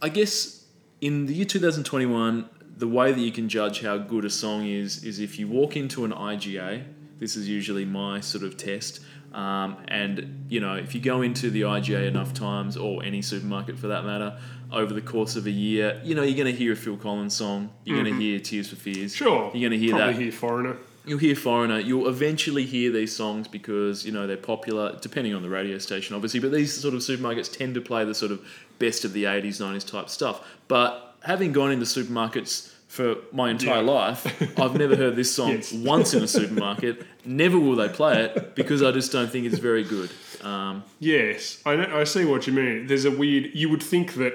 [0.00, 0.55] I guess,
[1.00, 5.02] in the year 2021, the way that you can judge how good a song is
[5.04, 6.84] is if you walk into an IGA.
[7.18, 9.00] This is usually my sort of test.
[9.32, 13.78] Um, and you know, if you go into the IGA enough times, or any supermarket
[13.78, 14.38] for that matter,
[14.72, 17.34] over the course of a year, you know you're going to hear a Phil Collins
[17.34, 17.70] song.
[17.84, 19.14] You're going to hear Tears for Fears.
[19.14, 19.50] Sure.
[19.54, 20.76] You're going to hear Probably that hear Foreigner.
[21.06, 25.42] You'll hear foreigner you'll eventually hear these songs because you know they're popular depending on
[25.42, 28.40] the radio station obviously but these sort of supermarkets tend to play the sort of
[28.78, 33.82] best of the 80s 90s type stuff but having gone into supermarkets for my entire
[33.82, 33.90] Yeah.
[33.90, 35.72] life i've never heard this song Yes.
[35.72, 39.58] once in a supermarket never will they play it because i just don't think it's
[39.58, 40.10] very good
[40.42, 42.86] um, Yes, I, know, I see what you mean.
[42.86, 43.50] There's a weird.
[43.52, 44.34] You would think that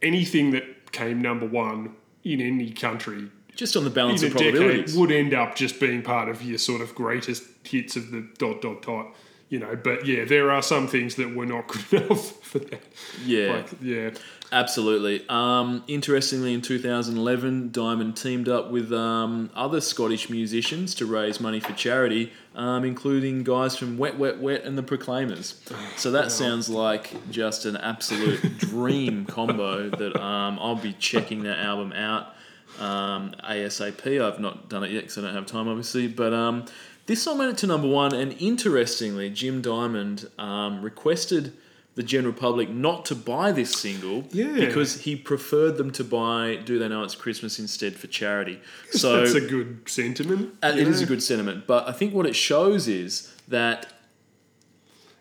[0.00, 4.38] anything that came number one in any country just on the balance in of a
[4.38, 8.10] decade probabilities would end up just being part of your sort of greatest hits of
[8.10, 9.14] the dot dot dot.
[9.48, 12.82] You know, but yeah, there are some things that were not good enough for that.
[13.26, 14.10] yeah Like, yeah,
[14.52, 15.24] Absolutely.
[15.30, 21.58] Um, interestingly, in 2011, Diamond teamed up with um, other Scottish musicians to raise money
[21.58, 25.58] for charity, um, including guys from Wet, Wet, Wet and the Proclaimers.
[25.96, 31.58] So that sounds like just an absolute dream combo that um, I'll be checking that
[31.58, 32.34] album out
[32.82, 34.20] um, ASAP.
[34.20, 36.08] I've not done it yet because I don't have time, obviously.
[36.08, 36.64] But um,
[37.06, 41.52] this song made it to number one, and interestingly, Jim Diamond um, requested
[41.94, 44.52] the general public not to buy this single Yeah.
[44.54, 48.60] because he preferred them to buy Do They Know It's Christmas instead for charity.
[48.92, 50.54] So that's a good sentiment.
[50.62, 53.92] uh, it is a good sentiment, but I think what it shows is that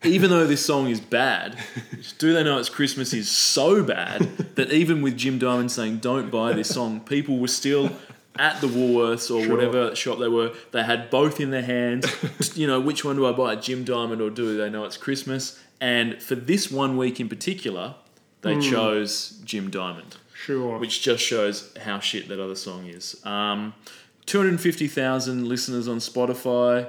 [0.04, 1.58] even though this song is bad,
[2.18, 4.22] Do They Know It's Christmas is so bad
[4.56, 7.92] that even with Jim Diamond saying don't buy this song, people were still
[8.40, 9.50] at the Woolworths or Sure.
[9.56, 10.54] whatever shop they were.
[10.72, 12.08] They had both in their hands.
[12.58, 15.60] you know, which one do I buy, Jim Diamond or Do They Know It's Christmas?
[15.80, 17.96] And for this one week in particular,
[18.42, 20.80] they chose Jim Diamond Sure.
[20.80, 23.24] which just shows how shit that other song is.
[23.26, 23.74] Um,
[24.26, 26.88] 250,000 listeners on Spotify.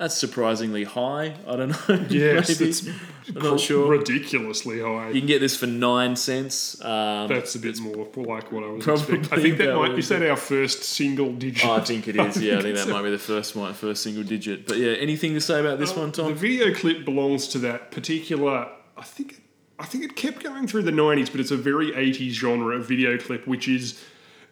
[0.00, 1.34] That's surprisingly high.
[1.46, 2.06] I don't know.
[2.08, 2.70] yes, maybe.
[2.70, 2.88] it's
[3.36, 3.86] I'm not sure.
[3.86, 5.10] ridiculously high.
[5.10, 6.82] You can get this for nine cents.
[6.82, 9.30] Um, That's a bit more like what I was expecting.
[9.30, 11.68] I think that might is that our first single digit.
[11.68, 12.42] oh, I think it is.
[12.42, 14.66] Yeah, I think that might be the first one, first single digit.
[14.66, 18.70] But yeah, anything to say about this one, The video clip belongs to that particular.
[18.96, 19.42] I think.
[19.78, 22.88] I think it kept going through the '90s, but it's a very '80s genre of
[22.88, 24.02] video clip, which is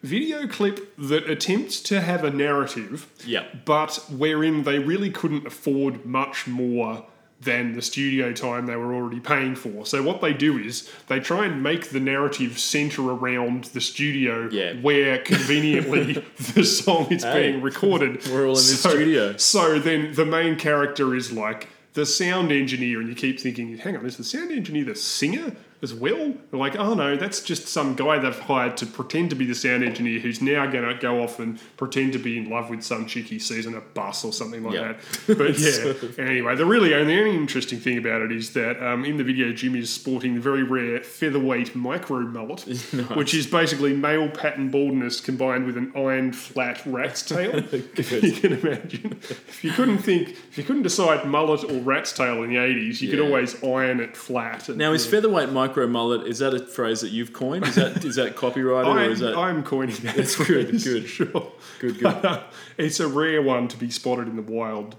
[0.03, 3.45] video clip that attempts to have a narrative, Yeah.
[3.65, 7.05] but wherein they really couldn't afford much more
[7.41, 9.85] than the studio time they were already paying for.
[9.85, 14.49] So what they do is they try and make the narrative center around the studio
[14.51, 14.73] Yeah.
[14.81, 16.21] where conveniently
[16.53, 18.25] the song is Hey, being recorded.
[18.29, 19.37] we're all in this So- studio.
[19.37, 23.95] So then the main character is like the sound engineer, and you keep thinking, hang
[23.97, 26.33] on, is the sound engineer the singer as well?
[26.51, 29.55] They're like, oh no, that's just some guy they've hired to pretend to be the
[29.55, 32.83] sound engineer who's now going to go off and pretend to be in love with
[32.83, 34.93] some chick he sees on a bus or something like Yeah.
[35.27, 35.37] that.
[35.37, 35.57] But
[36.19, 39.15] yeah, anyway, the really only, the only interesting thing about it is that um, in
[39.17, 42.61] the video, Jim is sporting the very rare featherweight micro mullet,
[43.15, 47.55] which is basically male pattern baldness combined with an iron flat rat's tail.
[47.71, 52.11] if you can imagine, if you couldn't think, if you couldn't decide mullet or rat's
[52.11, 54.67] tail in the eighties, you could always iron it flat.
[54.67, 57.65] And, Now, is featherweight micro mullet, is that a phrase that you've coined?
[57.65, 59.37] Is that is that copyrighted or is that.
[59.37, 60.15] I'm coining that.
[60.15, 61.07] That's good, good.
[61.07, 61.51] Sure.
[61.79, 62.41] Good, good.
[62.77, 64.95] it's a rare one to be spotted in the wild.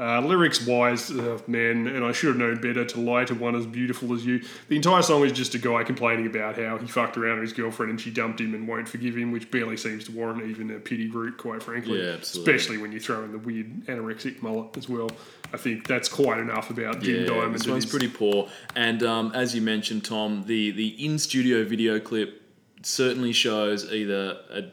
[0.00, 3.56] Uh, lyrics wise, uh, man, and I should have known better to lie to one
[3.56, 4.44] as beautiful as you.
[4.68, 7.52] The entire song is just a guy complaining about how he fucked around with his
[7.52, 10.70] girlfriend and she dumped him and won't forgive him, which barely seems to warrant even
[10.70, 12.00] a pity group, quite frankly.
[12.00, 12.54] Yeah, absolutely.
[12.54, 15.10] Especially when you throw in the weird anorexic mullet as well.
[15.52, 17.54] I think that's quite enough about Jim Yeah, Diamond.
[17.54, 18.48] this one's pretty poor.
[18.76, 22.42] And um, as you mentioned, Tom, the the in studio video clip
[22.82, 24.64] certainly shows either a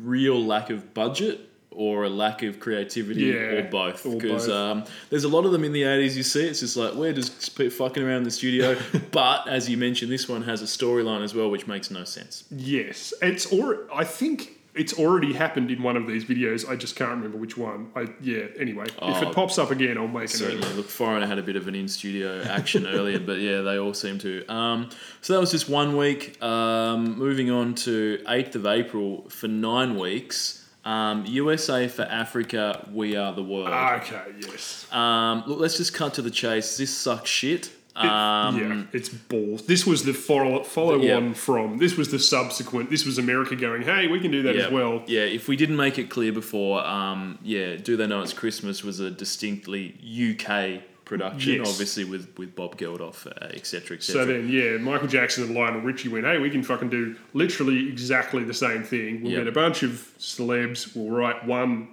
[0.00, 4.02] real lack of budget or a lack of creativity Yeah, or both.
[4.02, 6.46] Because um, there's a lot of them in the 80s you see.
[6.48, 8.78] It's just like, we're just fucking around in the studio.
[9.10, 12.44] but as you mentioned, this one has a storyline as well, which makes no sense.
[12.50, 16.68] Yes, it's or I think it's already happened in one of these videos.
[16.68, 17.90] I just can't remember which one.
[17.96, 18.44] I yeah.
[18.58, 20.30] Anyway, if Oh, it pops up again, I'll make it.
[20.30, 20.74] Certainly.
[20.74, 23.94] Look, Foreigner had a bit of an in studio action earlier, but yeah, they all
[23.94, 24.46] seem to.
[24.52, 24.90] Um,
[25.22, 26.40] so that was just one week.
[26.42, 30.62] Um, moving on to 8th of April for nine weeks.
[30.84, 33.68] Um, USA for Africa, we are the world.
[34.02, 34.22] Okay.
[34.40, 34.86] Yes.
[34.92, 36.76] Um, look, let's just cut to the chase.
[36.76, 37.70] This sucks shit.
[37.96, 39.66] Um, yeah, it's balls.
[39.66, 41.16] This was the follow follow Yeah.
[41.16, 41.78] on from.
[41.78, 42.90] This was the subsequent.
[42.90, 45.02] This was America going, hey, we can do that yeah, as well.
[45.06, 45.20] yeah.
[45.22, 49.00] If we didn't make it clear before, um, yeah, do they know it's Christmas was
[49.00, 51.68] a distinctly UK production, Yes.
[51.70, 53.96] obviously with with Bob Geldof, uh, etc.
[53.96, 54.00] etc.
[54.00, 57.88] So then, yeah, Michael Jackson and Lionel Richie went, hey, we can fucking do literally
[57.88, 59.22] exactly the same thing.
[59.22, 59.40] We'll Yep.
[59.42, 61.88] get a bunch of celebs, we'll write one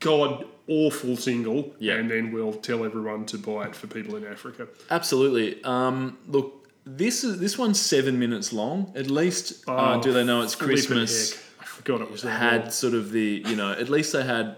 [0.00, 1.98] god awful single, Yep.
[2.00, 4.68] and then we'll tell everyone to buy it for people in Africa.
[4.90, 5.62] Absolutely.
[5.64, 8.92] Um, look, this is this one's seven minutes long.
[8.94, 11.34] At least, uh, Oh, do they know it's Christmas?
[11.60, 12.70] I forgot it was that Had long.
[12.70, 14.56] sort of the you know at least they had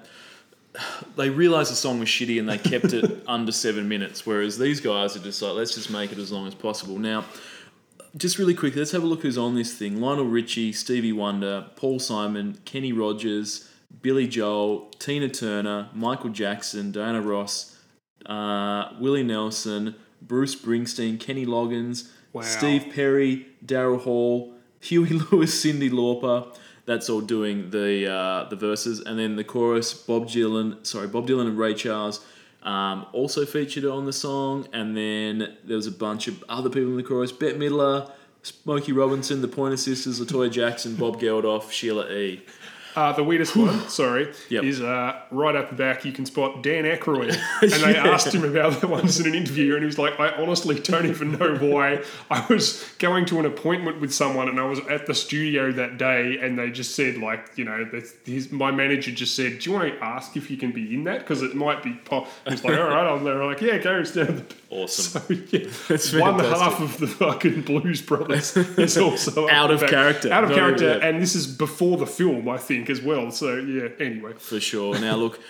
[1.17, 4.25] they realized the song was shitty and they kept it under seven minutes.
[4.25, 6.99] Whereas these guys are just like let's just make it as long as possible.
[6.99, 7.25] Now,
[8.17, 11.67] just really quick, let's have a look who's on this thing: Lionel Richie, Stevie Wonder,
[11.77, 13.69] Paul Simon, Kenny Rogers,
[14.03, 17.77] Billy Joel, Tina Turner, Michael Jackson, Diana Ross,
[18.27, 22.43] uh, Willie Nelson, Bruce Springsteen, Kenny Loggins, Wow.
[22.43, 26.57] Steve Perry, Daryl Hall, Huey Lewis, Cyndi Lauper.
[26.87, 29.93] That's all doing the uh, the verses, and then the chorus.
[29.95, 32.25] Bob Dylan, sorry, Bob Dylan and Ray Charles
[32.63, 36.91] um, also featured on the song, and then there was a bunch of other people
[36.91, 37.33] in the chorus.
[37.33, 38.11] Bette Midler,
[38.43, 42.43] Smokey Robinson, the Pointer Sisters, Latoya Jackson, Bob Geldof, Sheila E.
[42.97, 44.65] Uh, the weirdest one, sorry, Yep.
[44.65, 46.05] is uh, right up the back.
[46.05, 49.75] You can spot Dan Aykroyd, and they asked him about that once in an interview,
[49.75, 52.03] and he was like, "I honestly don't even know why.
[52.31, 55.99] I was going to an appointment with someone, and I was at the studio that
[55.99, 57.89] day, and they just said, like, you know,
[58.25, 61.05] his, my manager just said, "Do you want to ask if you can be in
[61.05, 61.21] that?
[61.21, 62.29] Because it might be." Pop.
[62.49, 63.45] He's like, "All right," I'm there.
[63.45, 65.21] Like, "Yeah, go down the." Awesome.
[65.23, 66.59] So, yeah, That's one fantastic.
[66.63, 69.91] half of the fucking Blues Brothers is also Out of back.
[69.91, 70.33] character.
[70.33, 71.07] out of character, yeah.
[71.09, 73.31] and this is before the film, I think, as well.
[73.33, 73.89] So yeah.
[73.99, 74.99] Anyway, for sure.
[75.01, 75.41] Now, look,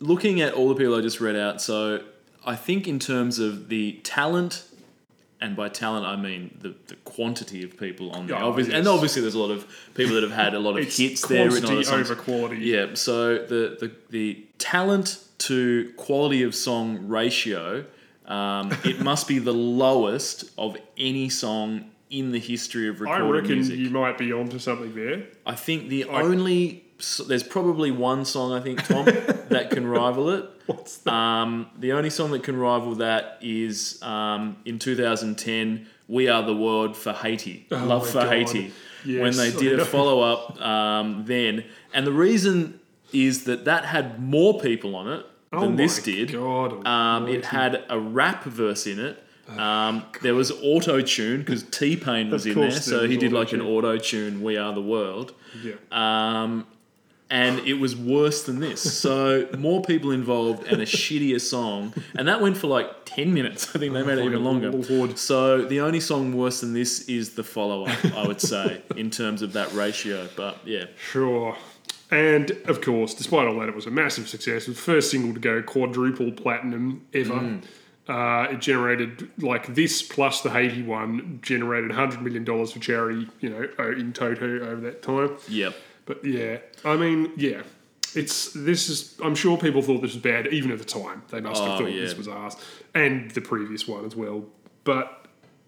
[0.00, 2.02] looking at all the people I just read out, so
[2.44, 4.64] I think in terms of the talent,
[5.40, 8.36] and by talent I mean the, the quantity of people on there.
[8.42, 10.78] Oh, obviously, And obviously, there's a lot of people that have had a lot of
[10.86, 11.48] it's hits there.
[11.48, 12.56] quantity over quality.
[12.64, 17.84] Yeah, so the, the, the talent to quality of song ratio,
[18.26, 23.42] um, it must be the lowest of any song in the history of I recorded
[23.42, 23.78] reckon music.
[23.78, 25.24] you might be onto something there.
[25.46, 29.04] I think the only so there's probably one song I think Tom
[29.48, 30.48] that can rival it.
[30.66, 31.12] What's that?
[31.12, 36.56] Um, the only song that can rival that is um, in 2010, "We Are the
[36.56, 38.28] World" for Haiti, Oh "Love my for God.
[38.32, 38.72] Haiti,"
[39.04, 39.82] when Yes, they I did know.
[39.82, 42.80] a follow up um, then, and the reason
[43.12, 45.26] is that that had more people on it
[45.56, 46.32] oh this did.
[46.32, 49.20] God, Um, it had a rap verse in it.
[49.48, 53.32] Um, there was auto tune because T Pain was in there, there so he did
[53.32, 54.42] like an auto-tune.
[54.42, 55.74] We are the world, yeah.
[55.92, 56.66] um,
[57.28, 58.80] and it was worse than this.
[58.98, 63.68] So more people involved and a shittier song, and that went for like ten minutes.
[63.76, 64.70] I think they made it Oh even longer.
[64.72, 65.18] Lord.
[65.18, 68.04] So the only song worse than this is the follow up.
[68.16, 71.54] I would say in terms of that ratio, but yeah, Sure.
[72.10, 74.62] And of course, despite all that, it was a massive success.
[74.64, 77.34] It was the first single to go quadruple platinum ever.
[77.34, 77.62] Mm.
[78.06, 83.26] Uh, it generated like this plus the Haiti one generated hundred million dollars for charity.
[83.40, 85.36] You know, in toto over that time.
[85.48, 85.74] yep.
[86.06, 87.62] But yeah, I mean, yeah,
[88.14, 89.18] it's this is.
[89.24, 91.22] I'm sure people thought this was bad even at the time.
[91.30, 92.02] They must have Oh, thought yeah.
[92.02, 92.56] this was ass,
[92.94, 94.44] and the previous one as well.
[94.84, 95.23] But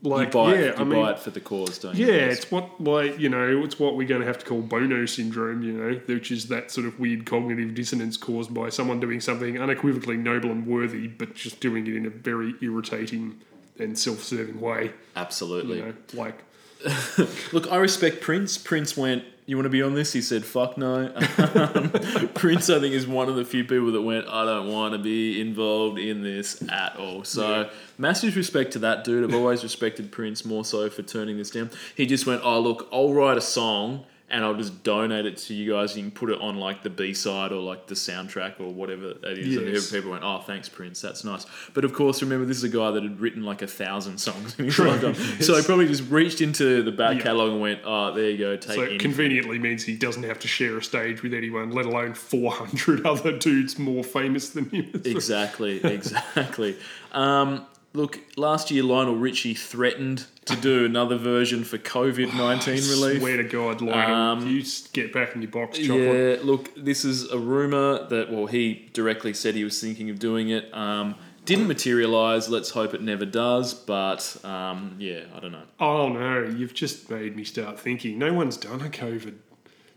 [0.07, 2.07] You like, buy, yeah, it, you I mean, buy it for the cause, don't you?
[2.07, 5.05] yeah, it's what like you know, it's what we're going to have to call Bono
[5.07, 5.63] syndrome.
[5.63, 9.61] You know, which is that sort of weird cognitive dissonance caused by someone doing something
[9.61, 13.41] unequivocally noble and worthy, but just doing it in a very irritating
[13.79, 14.93] and self-serving way.
[15.17, 15.79] absolutely.
[15.79, 16.43] You know, like
[17.53, 18.59] Look, I respect Prince.
[18.59, 20.13] Prince went, You want to be on this?
[20.13, 21.13] He said, Fuck no.
[21.39, 21.91] Um,
[22.35, 24.99] Prince, I think, is one of the few people that went, I don't want to
[24.99, 27.25] be involved in this at all.
[27.25, 27.71] So, Yeah.
[27.99, 29.25] massive respect to that dude.
[29.25, 31.71] I've always respected Prince more so for turning this down.
[31.97, 35.55] He just went, Oh, look, I'll write a song and I'll just donate it to
[35.55, 35.97] you guys.
[35.97, 39.15] You can put it on like the B side or like the soundtrack or whatever
[39.15, 39.57] that is.
[39.57, 39.93] And Yes.
[39.93, 41.01] people went, Oh, thanks, Prince.
[41.01, 41.47] That's nice.
[41.75, 44.59] But of course, remember, this is a guy that had written like a thousand songs
[44.59, 45.15] in his lifetime.
[45.17, 45.47] yes.
[45.47, 47.23] So he probably just reached into the back Yeah.
[47.23, 50.41] catalogue and went, "Oh, there you go, take so any." conveniently means he doesn't have
[50.41, 54.91] to share a stage with anyone, let alone 400 other dudes more famous than him.
[55.05, 56.77] exactly, exactly.
[57.13, 57.65] Um,
[57.97, 63.21] look, last year Lionel Richie threatened to do another version for COVID nineteen relief.
[63.21, 66.39] Swear to God, Lionel, Um, you get back in your box chocolate.
[66.41, 70.19] Yeah, look, this is a rumor that well, he directly said he was thinking of
[70.19, 70.73] doing it.
[70.73, 72.49] Um, didn't materialize.
[72.49, 73.73] Let's hope it never does.
[73.75, 75.65] But um, yeah, I don't know.
[75.81, 78.19] Oh no, you've just made me start thinking.
[78.19, 79.35] No one's done a COVID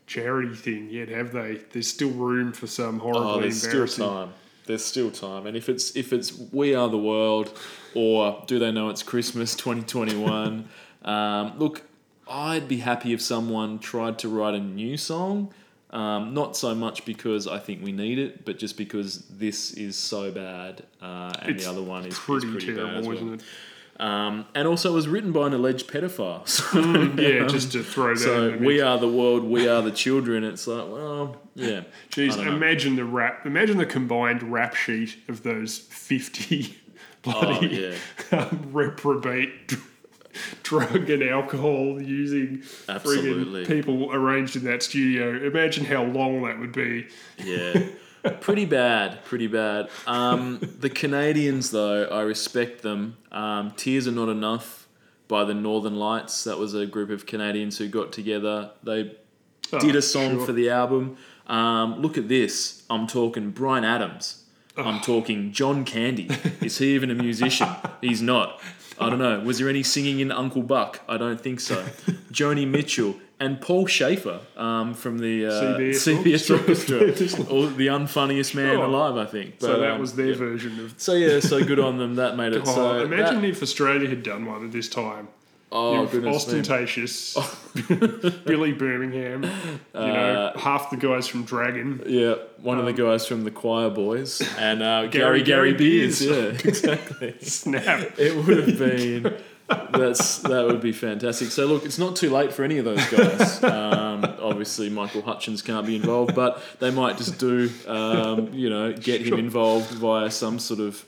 [0.07, 1.59] charity thing yet, have they?
[1.71, 4.33] There's still room for some horribly Oh, there's still time.
[4.65, 7.57] There's still time, and if it's if it's We Are the World,
[7.95, 10.67] or Do They Know It's Christmas 2021?
[11.05, 11.83] um, look,
[12.29, 15.53] I'd be happy if someone tried to write a new song.
[15.91, 19.95] Um, not so much because I think we need it, but just because this is
[19.95, 23.07] so bad, uh, and It's the other one is is Pretty, pretty, bad terrible, as
[23.07, 23.15] well.
[23.15, 23.43] isn't it?
[23.99, 26.47] Um, and also, it was written by an alleged pedophile.
[26.47, 26.79] So,
[27.21, 28.19] Yeah, just to throw that.
[28.19, 30.43] so we are the world, we are the children.
[30.43, 31.81] It's like, well, yeah.
[32.11, 32.55] Jeez, I don't know.
[32.55, 33.45] imagine the rap.
[33.47, 36.77] Imagine the combined rap sheet of those fifty
[37.25, 37.67] Oh, bloody
[38.31, 38.37] yeah.
[38.39, 39.73] um, reprobate
[40.63, 43.65] drug and alcohol using Absolutely.
[43.65, 45.35] friggin' people arranged in that studio.
[45.45, 47.07] Imagine how long that would be.
[47.43, 47.87] Yeah.
[48.41, 49.89] pretty bad, pretty bad.
[50.07, 53.17] Um, the Canadians, though, I respect them.
[53.31, 54.87] Um, Tears Are Not Enough
[55.27, 56.43] by the Northern Lights.
[56.45, 58.71] That was a group of Canadians who got together.
[58.83, 59.15] They
[59.79, 60.45] did Oh, a song sure.
[60.47, 61.17] for the album.
[61.47, 62.83] Um, look at this.
[62.89, 64.38] I'm talking Bryan Adams.
[64.87, 66.29] I'm talking John Candy.
[66.61, 67.67] Is he even a musician?
[68.01, 68.59] He's not.
[68.99, 69.39] I don't know.
[69.39, 71.01] Was there any singing in Uncle Buck?
[71.07, 71.83] I don't think so.
[72.31, 76.99] Joni Mitchell and Paul Shaffer um, from the uh, CBS CBS Orchestra.
[77.07, 78.83] Orchestra, or the unfunniest man Sure.
[78.83, 79.59] alive, I think.
[79.59, 80.35] But, So that um, was their yeah.
[80.35, 80.95] version of.
[80.97, 82.15] So yeah, so good on them.
[82.15, 82.63] That made it.
[82.67, 85.29] Oh, so imagine that- if Australia had done one at this time.
[85.71, 87.37] Oh You've ostentatious
[88.45, 89.49] Billy Birmingham, you
[89.93, 92.01] know, Uh, half the guys from Dragon.
[92.07, 95.73] Yeah, one of the guys from the Choir Boys and uh, Gary Um, Gary Gary
[95.73, 96.19] Beers.
[96.19, 96.63] Beers.
[96.63, 97.35] Yeah, exactly.
[97.41, 98.17] Snap.
[98.17, 99.35] it would have been.
[99.91, 101.51] That's that would be fantastic.
[101.51, 103.63] So look, it's not too late for any of those guys.
[103.63, 108.91] Um, obviously, Michael Hutchence can't be involved, but they might just do, um, you know,
[108.93, 111.05] get him involved via some sort of,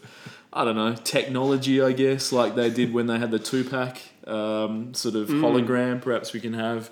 [0.53, 3.97] I don't know, technology, I guess, like they did when they had the Tupac
[4.28, 6.02] um, sort of hologram.
[6.02, 6.90] Perhaps we can have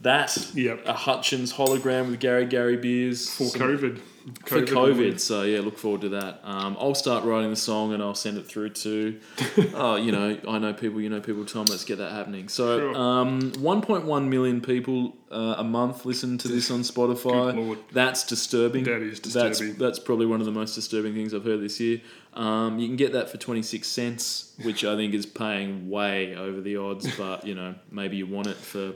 [0.00, 0.36] that.
[0.54, 0.82] Yep.
[0.86, 4.00] A Hutchence hologram with Gary Gary Beers For some- COVID.
[4.46, 5.18] For COVID.
[5.20, 6.40] So yeah, look forward to that.
[6.44, 9.20] Um, I'll start writing the song and I'll send it through to,
[9.74, 11.44] uh, you know, I know people, you know people.
[11.44, 12.48] Tom, let's get that happening.
[12.48, 12.96] So Sure.
[12.96, 17.76] um, 1.1 million people uh, a month listen to this on Spotify.
[17.92, 18.84] That's disturbing.
[18.84, 19.78] That is That's disturbing.
[19.78, 22.00] that's probably one of the most disturbing things I've heard this year.
[22.34, 26.60] Um, you can get that for 26 cents, which I think is paying way over
[26.60, 27.06] the odds.
[27.16, 28.92] But you know, maybe you want it for.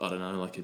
[0.00, 0.62] I don't know, like a,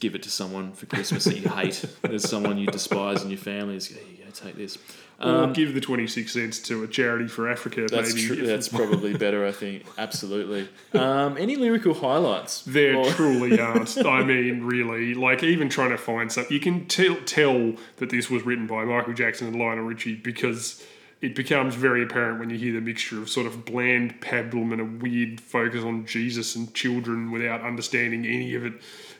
[0.00, 1.84] give it to someone for Christmas that you hate.
[2.02, 3.76] There's someone you despise in your family.
[3.76, 4.78] It's, here you go, take this.
[5.20, 8.44] or give the 26 cents to a charity for Africa, That's maybe.
[8.46, 9.84] That's probably better, I think.
[9.96, 10.68] Absolutely.
[10.92, 12.62] Um, any lyrical highlights?
[12.62, 13.96] There Or- truly aren't.
[14.04, 18.28] I mean, really, like even trying to find something, you can tell tell that this
[18.28, 20.84] was written by Michael Jackson and Lionel Richie because
[21.24, 24.80] it becomes very apparent when you hear the mixture of sort of bland pablum and
[24.80, 28.74] a weird focus on Jesus and children without understanding any of it.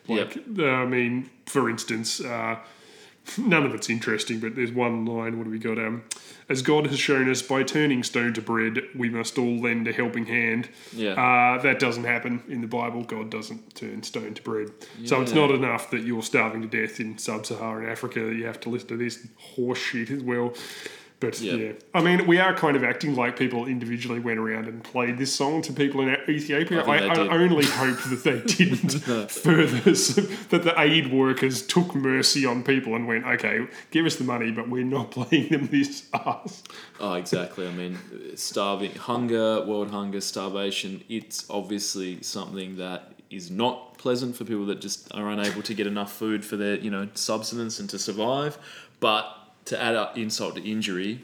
[0.07, 2.59] Like, uh, I mean, for instance, uh,
[3.39, 5.39] none of it's interesting, but there's one line.
[5.39, 5.79] What do we got?
[5.79, 6.05] Um,
[6.51, 9.93] as God has shown us by turning stone to bread, we must all lend a
[9.93, 10.69] helping hand.
[10.93, 11.13] Yeah.
[11.13, 13.03] Uh, that doesn't happen in the Bible.
[13.03, 14.69] God doesn't turn stone to bread.
[15.07, 18.21] So it's not enough that you're starving to death in sub-Saharan Africa.
[18.27, 20.53] that You have to listen to this horse shit as well.
[21.25, 21.55] But Yeah.
[21.55, 25.19] yeah, I mean, we are kind of acting like people individually went around and played
[25.19, 26.83] this song to people in Ethiopia.
[26.83, 28.91] I I, I, only hope that they didn't
[29.31, 29.81] further
[30.51, 34.51] that the aid workers took mercy on people and went, okay, give us the money,
[34.51, 36.63] but we're not playing them this ass.
[37.01, 37.67] Oh, exactly.
[37.67, 37.99] I mean,
[38.37, 44.81] starving, hunger, world hunger, starvation, it's obviously something that is not pleasant for people that
[44.81, 48.59] just are unable to get enough food for their, you know, subsistence and to survive.
[49.01, 49.25] But
[49.67, 51.21] to add up insult to injury,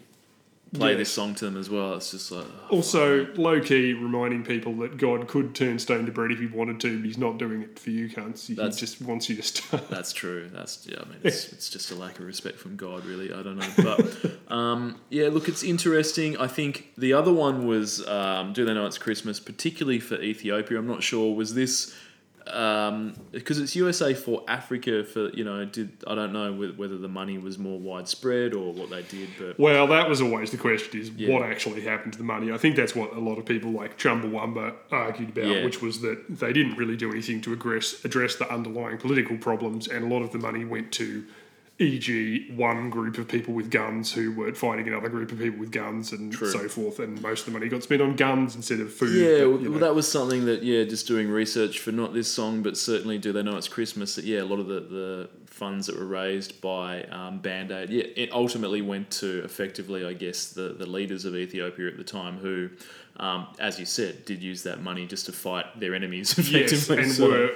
[0.72, 0.99] play Yeah.
[0.99, 1.95] this song to them as well.
[1.95, 6.12] It's just like, oh, Also, low key reminding people that God could turn stone to
[6.12, 8.47] bread if he wanted to, but he's not doing it for you, cunts.
[8.47, 9.88] He That's- just wants you to starve.
[9.91, 10.49] That's true.
[10.53, 10.99] That's yeah.
[11.05, 13.32] I mean, it's, it's just a lack of respect from God, really.
[13.32, 15.26] I don't know, but um, yeah.
[15.28, 16.36] Look, it's interesting.
[16.36, 20.78] I think the other one was um, "Do They Know It's Christmas?" Particularly for Ethiopia.
[20.78, 21.34] I'm not sure.
[21.34, 21.93] Was this
[22.53, 25.05] Um, because it's USA for Africa?
[25.05, 28.91] For you know, did I don't know whether the money was more widespread or what
[28.91, 31.31] they did, but Well, that was always the question: is Yeah.
[31.33, 32.53] what actually happened to the money?
[32.53, 35.65] I think that's what a lot of people like Chumbawamba argued about, Yeah.
[35.65, 39.89] which was that they didn't really do anything to address address the underlying political problems,
[39.89, 41.25] and a lot of the money went to
[41.81, 45.72] e.g., one group of people with guns who were fighting another group of people with
[45.72, 46.51] guns and True.
[46.51, 49.16] so forth, and most of the money got spent on guns instead of food.
[49.16, 49.78] Yeah, but, well, know.
[49.78, 53.33] that was something that yeah, just doing research for not this song, but certainly do
[53.33, 54.16] they know it's Christmas?
[54.16, 57.91] That yeah, a lot of the, the funds that were raised by um, Band Aid,
[57.91, 62.05] yeah, it ultimately went to effectively, I guess, the the leaders of Ethiopia at the
[62.05, 62.70] time who.
[63.21, 67.03] Um, as you said, did use that money just to fight their enemies yes, effectively.
[67.05, 67.51] and so- were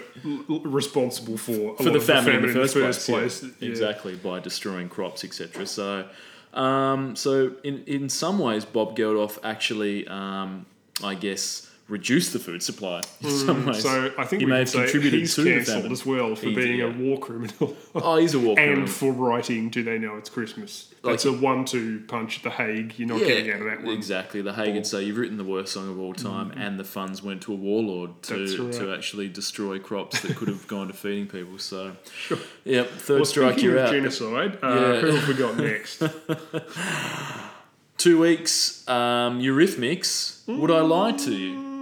[0.51, 3.43] l- responsible for for the famine, in the in first, place, place.
[3.43, 3.49] yeah.
[3.61, 3.69] Yeah.
[3.71, 5.67] exactly by destroying crops, etc.
[5.67, 6.07] So,
[6.53, 7.33] um, so
[7.65, 10.67] in in some ways, Bob Geldof actually, um,
[11.03, 13.77] I guess, reduced the food supply in some ways.
[13.77, 15.93] Mm, So I think he we may have say contributed he's to the cancelled famine.
[15.93, 16.87] as well for being yeah.
[16.87, 18.79] a war criminal Oh, he's a war criminal.
[18.85, 22.95] and for writing "Do They Know It's Christmas?" That's a one-two punch at the Hague.
[22.99, 23.93] You're not getting out of that one.
[23.93, 24.41] Exactly.
[24.41, 27.23] The Hague would say you've written the worst song of all time, and the funds
[27.23, 28.73] went to a warlord to, right.
[28.73, 31.59] to actually destroy crops that could have gone to feeding people.
[31.59, 32.39] So, Sure.
[32.65, 33.91] yep, third Well, strike, you're out.
[33.91, 35.01] genocide, uh, Yeah.
[35.03, 36.03] who have we got next?
[37.99, 40.47] Two weeks, um, Eurythmics.
[40.49, 41.74] Would I lie to you?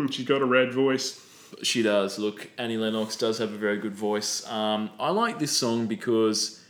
[0.00, 1.24] Hmm, she's got a red voice.
[1.62, 2.18] She does.
[2.18, 4.46] Look, Annie Lennox does have a very good voice.
[4.50, 6.62] Um, I like this song because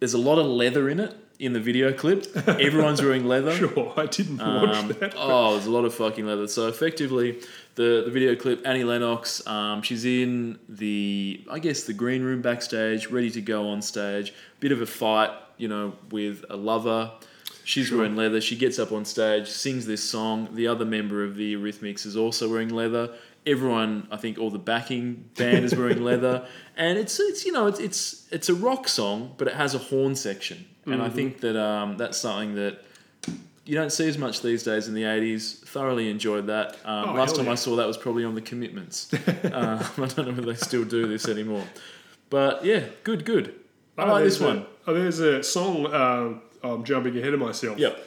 [0.00, 2.26] there's a lot of leather in it in the video clip.
[2.46, 3.54] Everyone's wearing leather.
[3.54, 5.14] Sure, I didn't watch Um, that.
[5.16, 6.46] oh, there's a lot of fucking leather.
[6.46, 7.40] So effectively,
[7.74, 12.42] the, the video clip, Annie Lennox, um, she's in the, I guess, the green room
[12.42, 14.34] backstage, ready to go on stage.
[14.60, 17.12] Bit of a fight, you know, with a lover.
[17.66, 18.40] She's wearing leather.
[18.40, 20.48] She gets up on stage, sings this song.
[20.52, 23.12] The other member of the Eurythmics is also wearing leather.
[23.44, 26.46] Everyone, I think, all the backing band is wearing leather,
[26.76, 29.78] and it's it's you know it's it's it's a rock song, but it has a
[29.78, 32.84] horn section, and I think that um, that's something that
[33.64, 35.58] you don't see as much these days in the 80s.
[35.66, 36.76] Thoroughly enjoyed that.
[36.84, 37.52] Um, Oh, last time yeah.
[37.52, 39.12] I saw that was probably on the commitments.
[39.12, 39.18] uh,
[39.98, 41.64] I don't know whether they still do this anymore.
[42.30, 43.54] But yeah, good, good.
[43.98, 44.66] I Oh, like this there's a- one.
[44.86, 45.86] oh, there's a song.
[45.86, 46.38] Uh,
[46.74, 47.78] I'm jumping ahead of myself.
[47.78, 48.04] Yep.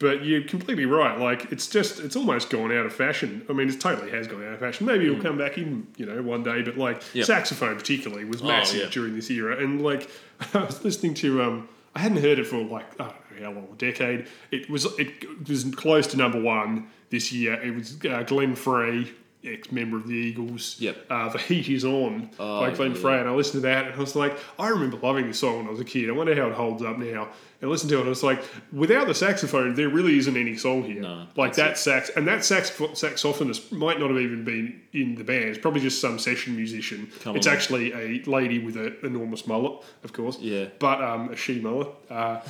[0.00, 1.18] But you're completely right.
[1.18, 3.44] Like it's just it's almost gone out of fashion.
[3.50, 4.86] I mean, it totally has gone out of fashion.
[4.86, 6.62] Maybe it'll come back in, you know, one day.
[6.62, 7.18] But like Hmm.
[7.18, 7.26] Yep.
[7.26, 8.88] saxophone particularly was massive yeah.
[8.90, 9.56] during this era.
[9.62, 10.08] And like
[10.54, 13.52] I was listening to um I hadn't heard it for like I don't know how
[13.52, 14.28] long, a decade.
[14.52, 17.54] It was it was close to number one this year.
[17.54, 19.10] It was uh, Glenn Frey,
[19.44, 20.76] ex member of the Eagles.
[20.80, 21.06] Yep.
[21.08, 23.00] Uh, the Heat is on by Glenn yeah.
[23.00, 25.58] Frey, and I listened to that, and I was like, I remember loving this song
[25.58, 26.08] when I was a kid.
[26.08, 27.28] I wonder how it holds up now.
[27.60, 30.36] And I listened to it, and I was like, without the saxophone, there really isn't
[30.36, 31.02] any song here.
[31.02, 35.24] No, like that sax, and that sax saxophonist might not have even been in the
[35.24, 35.44] band.
[35.50, 37.10] It's probably just some session musician.
[37.20, 37.52] Come it's on.
[37.54, 40.38] actually a lady with an enormous mullet, of course.
[40.40, 40.66] Yeah.
[40.78, 41.88] but um, a she mullet.
[42.10, 42.40] Uh,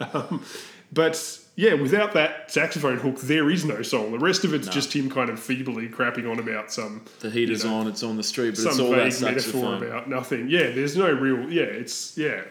[0.12, 0.44] um,
[0.92, 4.12] but yeah, without that saxophone hook, there is no song.
[4.12, 7.48] The rest of it's just him kind of feebly crapping on about some The heat
[7.48, 9.74] you is know, on, it's on the street, but some it's all that vague metaphor
[9.76, 10.48] about nothing.
[10.48, 11.50] Yeah, there's no real.
[11.50, 12.42] Yeah, it's yeah.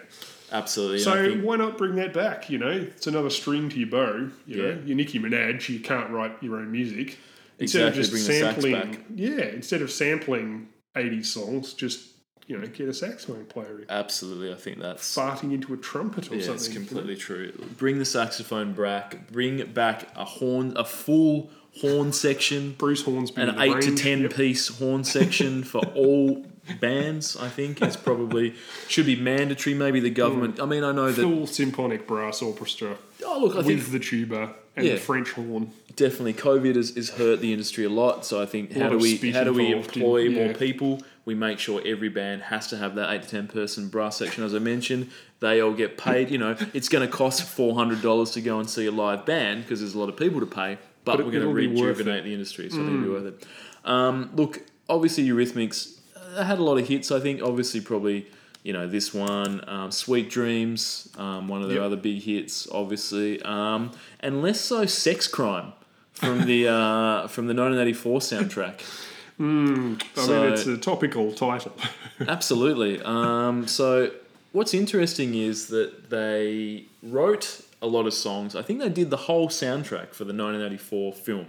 [0.52, 1.00] Absolutely.
[1.00, 2.50] So think- why not bring that back?
[2.50, 4.30] You know, it's another string to your bow.
[4.48, 4.76] You know, Yeah.
[4.86, 5.70] you're Nicki Minaj.
[5.70, 7.18] You can't write your own music.
[7.60, 12.08] Exactly, bring the sax sampling, yeah, instead of sampling '80s songs, just
[12.50, 15.16] you know, get a saxophone player in, absolutely, I think that's.
[15.16, 16.56] farting into a trumpet or Yeah, something.
[16.66, 16.76] it's know?
[16.76, 17.54] completely true.
[17.78, 19.32] Bring the saxophone back.
[19.32, 22.74] Bring back a horn, a full horn section.
[22.78, 24.34] Bruce Hornsby, an eight to ten yep.
[24.34, 26.43] piece horn section for all
[26.82, 27.38] bands.
[27.38, 28.56] I think is probably
[28.88, 29.76] should be mandatory.
[29.76, 30.56] Maybe the government.
[30.58, 30.64] Mm.
[30.64, 31.22] I mean, I know that.
[31.22, 34.93] full symphonic brass orchestra Oh look, I think with the tuba and Yeah.
[34.93, 35.72] the French horn.
[35.95, 38.26] definitely COVID has, has hurt the industry a lot.
[38.26, 41.02] So I think how do we how do we involved in- employ more people?
[41.30, 44.43] We make sure every band has to have that eight to ten person brass section.
[44.43, 46.32] As I mentioned, they all get paid.
[46.32, 49.25] You know, it's going to cost four hundred dollars to go and see a live
[49.25, 50.77] band because there's a lot of people to pay.
[51.05, 51.99] But, But we're going to it'll be worth Mm.
[51.99, 53.47] rejuvenate the industry, so think it'll be worth it.
[53.86, 55.99] Um, look, obviously Eurythmics
[56.36, 57.11] uh, had a lot of hits.
[57.11, 58.27] I think obviously probably
[58.63, 61.86] you know this one, um, Sweet Dreams, um, one of their Yep.
[61.86, 65.71] other big hits, obviously, um, and less so Sex Crime
[66.11, 68.82] from the uh, from the 1984 soundtrack.
[69.40, 69.44] I
[70.16, 71.72] So- mean, it's a topical title.
[72.28, 73.02] Absolutely.
[73.02, 74.12] Um, so
[74.52, 78.56] what's interesting is that they wrote a lot of songs.
[78.56, 81.46] I think they did the whole soundtrack for the 1984 film.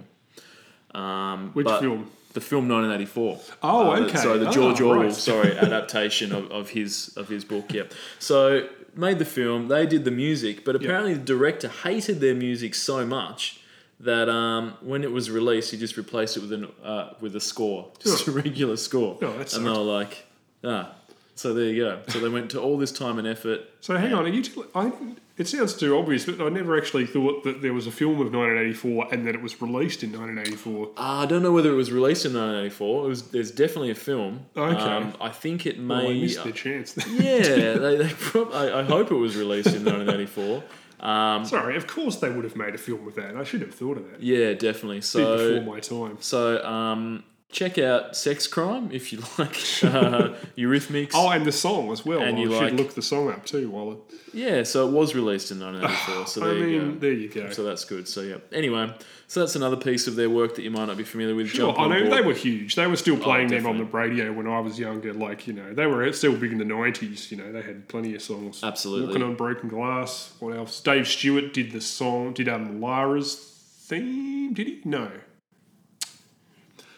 [0.95, 2.11] Um, Which film?
[2.32, 3.41] The film 1984.
[3.62, 4.16] Oh, Uh, okay.
[4.16, 5.12] So the Ah, George Orwell, right.
[5.12, 7.72] sorry, adaptation of, of his of his book.
[7.72, 7.93] Yep.
[8.20, 9.66] So made the film.
[9.68, 13.59] They did the music, but apparently the director hated their music so much
[14.01, 17.40] that um, when it was released, he just replaced it with an uh, with a
[17.40, 19.18] score, just a regular score.
[19.22, 20.24] Oh, and they were like,
[20.64, 20.94] ah.
[21.36, 22.03] So there you go.
[22.09, 23.62] So they went to all this time and effort.
[23.80, 24.42] So hang on, are you?
[24.42, 24.92] Tell, I
[25.38, 28.30] it sounds too obvious, but I never actually thought that there was a film of
[28.30, 30.88] 1984 and that it was released in 1984.
[30.88, 33.05] Uh, I don't know whether it was released in 1984.
[33.05, 33.22] It was.
[33.30, 34.44] There's definitely a film.
[34.55, 34.76] Okay.
[34.78, 35.94] Um, I think it may.
[35.94, 36.94] Oh, I missed their chance.
[37.09, 37.38] yeah,
[37.78, 40.62] they, they prob- I, I hope it was released in 1984.
[41.01, 43.36] Um, Sorry, of course they would have made a film with that.
[43.36, 44.22] I should have thought of that.
[44.22, 44.98] yeah, definitely.
[44.98, 46.18] Bit So before my time.
[46.20, 49.51] So um, check out Sex Crime if you like
[49.82, 51.11] uh, Eurythmics.
[51.14, 52.20] Oh, and the song as well.
[52.22, 53.98] And I you should like- look the song up too while it.
[54.32, 56.26] Yeah, so it was released in 1984.
[56.26, 56.98] So I there you go.
[56.98, 57.51] there you go.
[57.51, 58.07] So that's good.
[58.07, 58.36] So yeah.
[58.53, 58.94] Anyway,
[59.26, 61.48] so that's another piece of their work that you might not be familiar with.
[61.48, 62.12] Sure, I know board.
[62.12, 62.76] they were huge.
[62.76, 65.12] They were still playing them on the radio when I was younger.
[65.12, 67.30] Like you know, they were still big in the nineties.
[67.32, 68.62] You know, they had plenty of songs.
[68.62, 69.09] Absolutely.
[69.09, 70.32] Walking on Broken Glass.
[70.38, 70.80] What else?
[70.80, 72.32] Dave Stewart did the song.
[72.32, 74.53] Did um Lara's theme?
[74.55, 74.80] Did he?
[74.84, 75.11] No.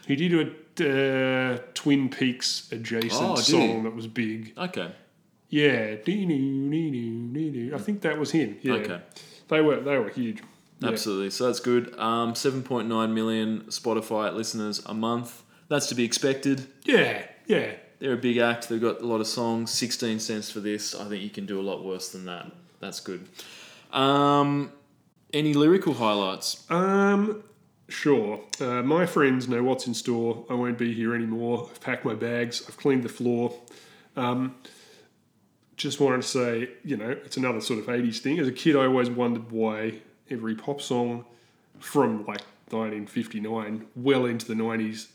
[0.06, 3.42] He did a uh, Twin Peaks adjacent Oh, he?
[3.42, 4.52] song that was big.
[4.58, 4.92] Okay.
[5.48, 5.96] Yeah.
[6.02, 8.58] I think that was him.
[8.62, 8.74] Yeah.
[8.74, 9.00] Okay.
[9.48, 10.42] They were they were huge.
[10.80, 10.88] Yeah.
[10.88, 11.30] Absolutely.
[11.30, 11.96] So that's good.
[11.98, 15.42] Um, 7.9 million Spotify listeners a month.
[15.68, 16.66] That's to be expected.
[16.84, 17.72] Yeah, yeah.
[18.00, 18.68] They're a big act.
[18.68, 19.70] They've got a lot of songs.
[19.70, 20.94] 16 cents for this.
[20.94, 22.50] I think you can do a lot worse than that.
[22.80, 23.28] That's good.
[23.92, 24.72] Um,
[25.32, 26.68] any lyrical highlights?
[26.68, 27.44] Um,
[27.88, 28.40] sure.
[28.60, 30.44] Uh, my friends know what's in store.
[30.50, 31.68] I won't be here anymore.
[31.70, 32.62] I've packed my bags.
[32.68, 33.54] I've cleaned the floor.
[34.16, 34.54] Um,
[35.76, 38.38] just wanted to say, you know, it's another sort of 80s thing.
[38.38, 41.24] As a kid, I always wondered why every pop song
[41.78, 45.08] from like 1959 well into the 90s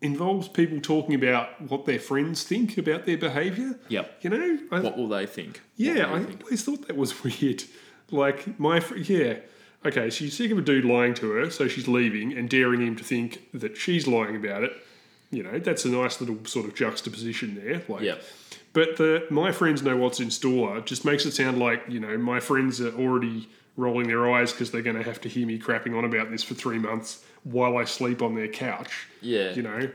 [0.00, 3.78] involves people talking about what their friends think about their behaviour.
[3.88, 4.18] Yep.
[4.22, 5.60] You know, I, What will they think?
[5.76, 6.42] Yeah, I think?
[6.42, 7.64] always thought that was weird.
[8.10, 9.36] Like my yeah,
[9.84, 12.80] okay, so she's sick of a dude lying to her, so she's leaving and daring
[12.80, 14.72] him to think that she's lying about it.
[15.30, 17.82] You know, that's a nice little sort of juxtaposition there.
[17.88, 18.02] Like,
[18.74, 22.16] but the my friends know what's in store just makes it sound like you know
[22.18, 25.58] my friends are already rolling their eyes because they're going to have to hear me
[25.58, 29.52] crapping on about this for three months while I sleep on their couch Yeah.
[29.54, 29.90] you know.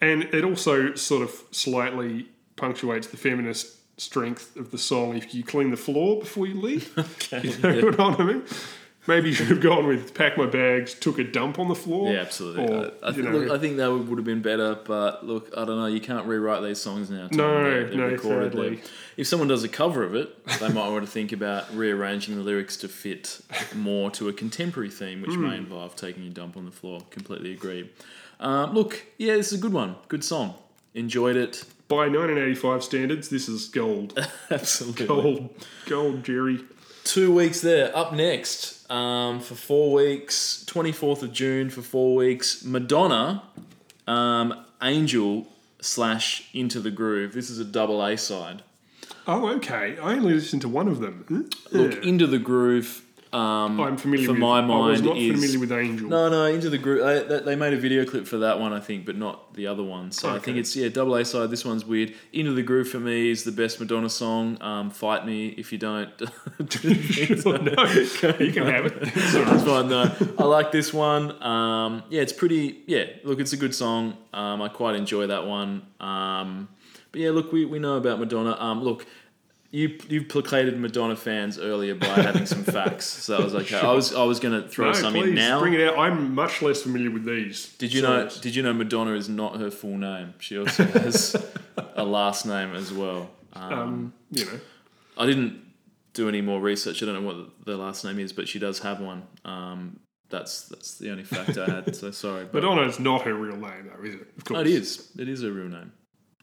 [0.00, 5.42] And it also sort of slightly punctuates the feminist strength of the song if you
[5.42, 6.92] clean the floor before you leave.
[6.98, 7.48] Okay.
[7.80, 8.42] You know what I mean?
[9.06, 12.12] Maybe you should have gone with pack my bags, took a dump on the floor.
[12.12, 12.64] Yeah, absolutely.
[12.74, 14.74] Or, I, I, you think, know, look, I think that would, would have been better,
[14.84, 15.86] but look, I don't know.
[15.86, 17.28] You can't rewrite these songs now.
[17.32, 18.52] No, They're- no, recorded.
[18.52, 18.82] sadly.
[19.16, 22.42] If someone does a cover of it, they might want to think about rearranging the
[22.42, 23.40] lyrics to fit
[23.74, 25.48] more to a contemporary theme, which Hmm.
[25.48, 27.00] may involve taking a dump on the floor.
[27.10, 27.90] Completely agree.
[28.40, 29.96] Um, look, yeah, this is a good one.
[30.08, 30.54] Good song.
[30.94, 31.64] Enjoyed it.
[31.88, 34.12] by 1985 standards, this is gold.
[34.50, 35.06] Absolutely.
[35.06, 35.48] Gold.
[35.86, 36.60] Gold, Jerry.
[37.04, 37.96] Two weeks there.
[37.96, 43.42] Up next, um, for four weeks, 24th of June for four weeks, Madonna,
[44.06, 45.46] um, Angel
[45.80, 47.32] slash Into the Groove.
[47.32, 48.62] This is a double A side.
[49.26, 49.98] Oh, okay.
[49.98, 51.50] I only listened to one of them.
[51.70, 52.04] Look.
[52.04, 53.02] Into the Groove.
[53.32, 56.08] Um, I'm familiar for with my I was mind not is familiar with Angel.
[56.08, 57.28] no, no, Into the Groove.
[57.28, 59.82] They, they- made a video clip for that one, I think, but not the other
[59.82, 60.12] one.
[60.12, 61.50] So I think it's yeah, double A side.
[61.50, 62.14] This one's weird.
[62.32, 64.56] Into the Groove for me is the best Madonna song.
[64.62, 66.08] Um, fight me if you don't.
[66.20, 66.26] no,
[68.38, 69.00] you can have it.
[69.14, 70.10] That's fine though.
[70.38, 71.42] I like this one.
[71.42, 72.82] Um, yeah, it's pretty.
[72.86, 74.16] Yeah, look, it's a good song.
[74.32, 75.82] Um, I quite enjoy that one.
[76.00, 76.68] Um,
[77.10, 78.56] but yeah, look, we, we know about Madonna.
[78.58, 79.06] Um, look,
[79.70, 83.76] you you placated Madonna fans earlier by having some facts, so that was okay.
[83.78, 85.60] I was I was going to throw No, some please in now.
[85.60, 85.98] bring it out.
[85.98, 87.74] I'm much less familiar with these.
[87.76, 88.28] Did you know?
[88.28, 90.34] Did you know Madonna is not her full name?
[90.38, 91.36] She also has
[91.96, 93.30] a last name as well.
[93.52, 94.60] Um, Um, you know,
[95.18, 95.60] I didn't
[96.14, 97.02] do any more research.
[97.02, 99.22] I don't know what the last name is, but she does have one.
[99.44, 100.00] Um,
[100.30, 101.94] that's that's the only fact I had.
[101.94, 104.28] So sorry, but is not her real name, though, is it?
[104.38, 104.54] Of course.
[104.56, 105.10] no, it is.
[105.18, 105.92] It is her real name.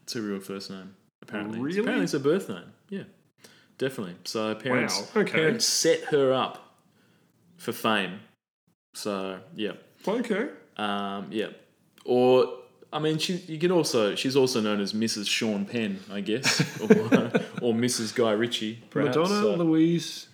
[0.04, 0.96] It's her real first name.
[1.24, 1.80] Apparently, Really?
[1.80, 2.72] apparently it's her birth name.
[2.90, 3.04] Yeah,
[3.78, 4.16] definitely.
[4.26, 5.32] So parents, Wow, okay.
[5.32, 6.76] parents set her up
[7.58, 8.20] for fame.
[8.94, 9.74] So yeah,
[10.08, 10.50] Okay.
[10.78, 11.48] um, yeah.
[12.06, 12.60] Or
[12.94, 15.28] I mean, she you can also she's also known as Mrs.
[15.28, 16.86] Sean Penn, I guess, or,
[17.62, 18.16] or Mrs.
[18.16, 19.18] Guy Ritchie, perhaps.
[19.18, 20.28] Madonna, So, Louise.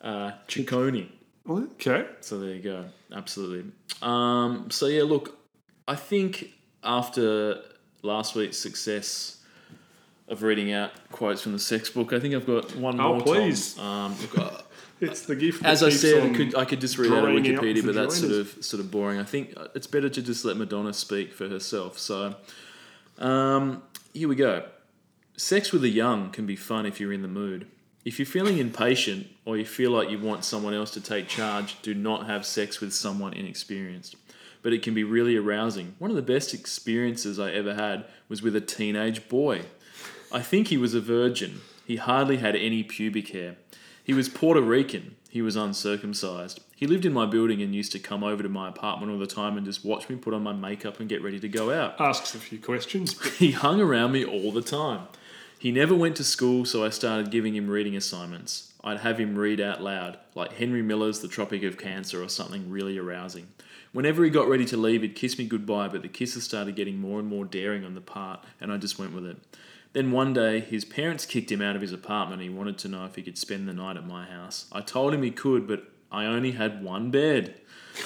[0.00, 1.08] uh, Ciccone.
[1.48, 2.06] Okay.
[2.20, 2.84] So there you go.
[3.12, 3.72] Absolutely.
[4.02, 5.38] Um, so yeah, look,
[5.88, 6.52] I think
[6.84, 7.62] after
[8.02, 9.39] last week's success
[10.30, 13.20] of reading out quotes from the sex book, I think I've got one Oh, more.
[13.22, 13.78] please.
[13.78, 14.14] Um,
[15.02, 15.64] It's the gift.
[15.64, 18.32] as I said, I could I could just read out of Wikipedia, but that's sort
[18.32, 19.18] of sort of boring.
[19.18, 21.98] I think uh, it's better to just let Madonna speak for herself.
[21.98, 22.34] So,
[23.18, 24.66] um, here we go.
[25.38, 27.66] Sex with a young can be fun if you're in the mood.
[28.04, 31.80] If you're feeling impatient or you feel like you want someone else to take charge,
[31.80, 34.16] do not have sex with someone inexperienced.
[34.62, 35.94] But it can be really arousing.
[35.98, 39.62] One of the best experiences I ever had was with a teenage boy.
[40.32, 41.60] I think he was a virgin.
[41.84, 43.56] He hardly had any pubic hair.
[44.04, 45.16] He was Puerto Rican.
[45.28, 46.60] He was uncircumcised.
[46.74, 49.26] He lived in my building and used to come over to my apartment all the
[49.26, 52.00] time and just watch me put on my makeup and get ready to go out.
[52.00, 53.16] Asks a few questions.
[53.38, 55.08] He hung around me all the time.
[55.58, 58.72] He never went to school, so I started giving him reading assignments.
[58.82, 62.70] I'd have him read out loud, like Henry Miller's The Tropic of Cancer or something
[62.70, 63.48] really arousing.
[63.92, 66.98] Whenever he got ready to leave, he'd kiss me goodbye, but the kisses started getting
[66.98, 69.36] more and more daring on the part, and I just went with it.
[69.92, 72.88] Then one day, his parents kicked him out of his apartment and he wanted to
[72.88, 74.66] know if he could spend the night at my house.
[74.70, 77.54] I told him he could, but I only had one bed.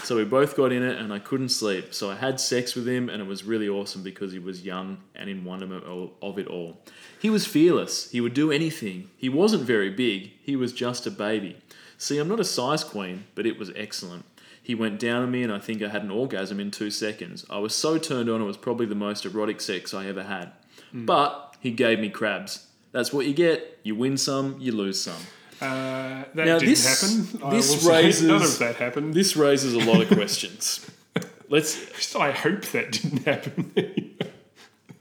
[0.03, 1.93] So we both got in it and I couldn't sleep.
[1.93, 4.99] So I had sex with him and it was really awesome because he was young
[5.15, 6.83] and in wonderment of- of it all.
[7.21, 8.11] He was fearless.
[8.11, 9.11] He would do anything.
[9.17, 10.33] He wasn't very big.
[10.43, 11.59] He was just a baby.
[11.99, 14.25] See, I'm not a size queen, but it was excellent.
[14.63, 17.45] He went down on me and I think I had an orgasm in two seconds.
[17.51, 20.53] I was so turned on, it was probably the most erotic sex I ever had.
[20.91, 21.05] Hmm.
[21.05, 22.67] But he gave me crabs.
[22.93, 23.79] That's what you get.
[23.83, 25.17] You win some, you lose some.
[25.63, 27.43] uh, that Now didn't this- happen.
[27.43, 29.15] I this raises- none of that happened.
[29.15, 30.89] This raises a lot of questions.
[31.49, 33.73] Let's I hope that didn't happen.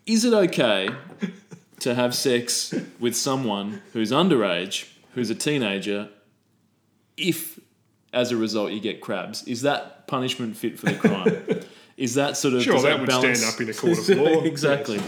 [0.05, 0.89] is it okay
[1.81, 6.09] to have sex with someone who's underage, who's a teenager,
[7.17, 7.59] if
[8.13, 9.43] as a result you get crabs?
[9.47, 11.59] Is that punishment fit for the crime?
[11.95, 14.41] Is that sort of Sure, does that would stand up in a court of law.
[14.43, 14.99] exactly.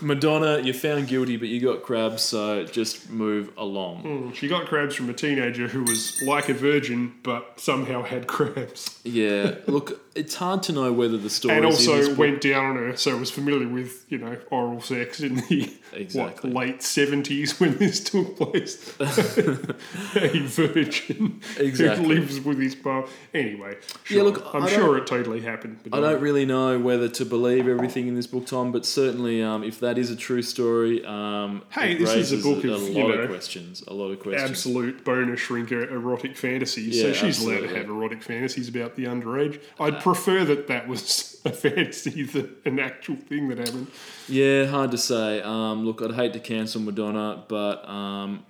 [0.00, 3.98] Madonna, you're found guilty, but you got crabs, so just move along.
[4.02, 8.26] Hmm, she got crabs from a teenager who was like a virgin, but somehow had
[8.26, 8.98] crabs.
[9.04, 12.96] Yeah, look, it's hard to know whether the story and also went down on her,
[12.96, 16.52] so was familiar with you know oral sex in the Exactly.
[16.52, 18.94] what, late seventies when this took place.
[19.00, 22.02] a virgin Exactly.
[22.04, 23.04] who lives with his mum.
[23.34, 24.16] Anyway, sure.
[24.16, 25.80] Yeah, look, I'm sure it totally happened.
[25.92, 29.62] I don't really know whether to believe everything in this book, Tom, but certainly um,
[29.62, 32.90] if that is a true story, um, Hey, this is a book a, of, lot
[32.90, 33.82] you know, of questions.
[33.86, 34.50] A lot of questions.
[34.50, 37.00] absolute boner shrinker erotic fantasies.
[37.00, 39.60] so Yeah, she's allowed to have erotic fantasies about the underage.
[39.78, 43.88] I'd prefer that that was a fantasy than an actual thing that happened.
[44.28, 45.42] Yeah, hard to say.
[45.42, 48.44] Um, look, I'd hate to cancel Madonna, but um,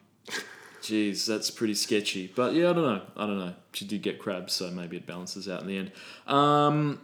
[0.82, 2.32] geez, that's pretty sketchy.
[2.34, 3.02] But yeah, I don't know.
[3.16, 3.54] I don't know.
[3.72, 5.92] She did get crabs, so maybe it balances out in the end.
[6.26, 7.00] Um,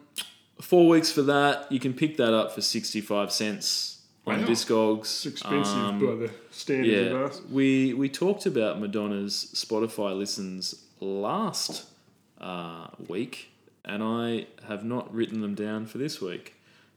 [0.61, 1.71] four weeks for that.
[1.71, 4.47] You can pick that up for sixty-five cents on Wow.
[4.47, 5.03] Discogs.
[5.03, 7.41] It's expensive Um, by the standards Yeah, of us.
[7.51, 11.85] we we talked about Madonna's Spotify listens last
[12.41, 13.51] uh, week,
[13.85, 16.55] and I have not written them down for this week,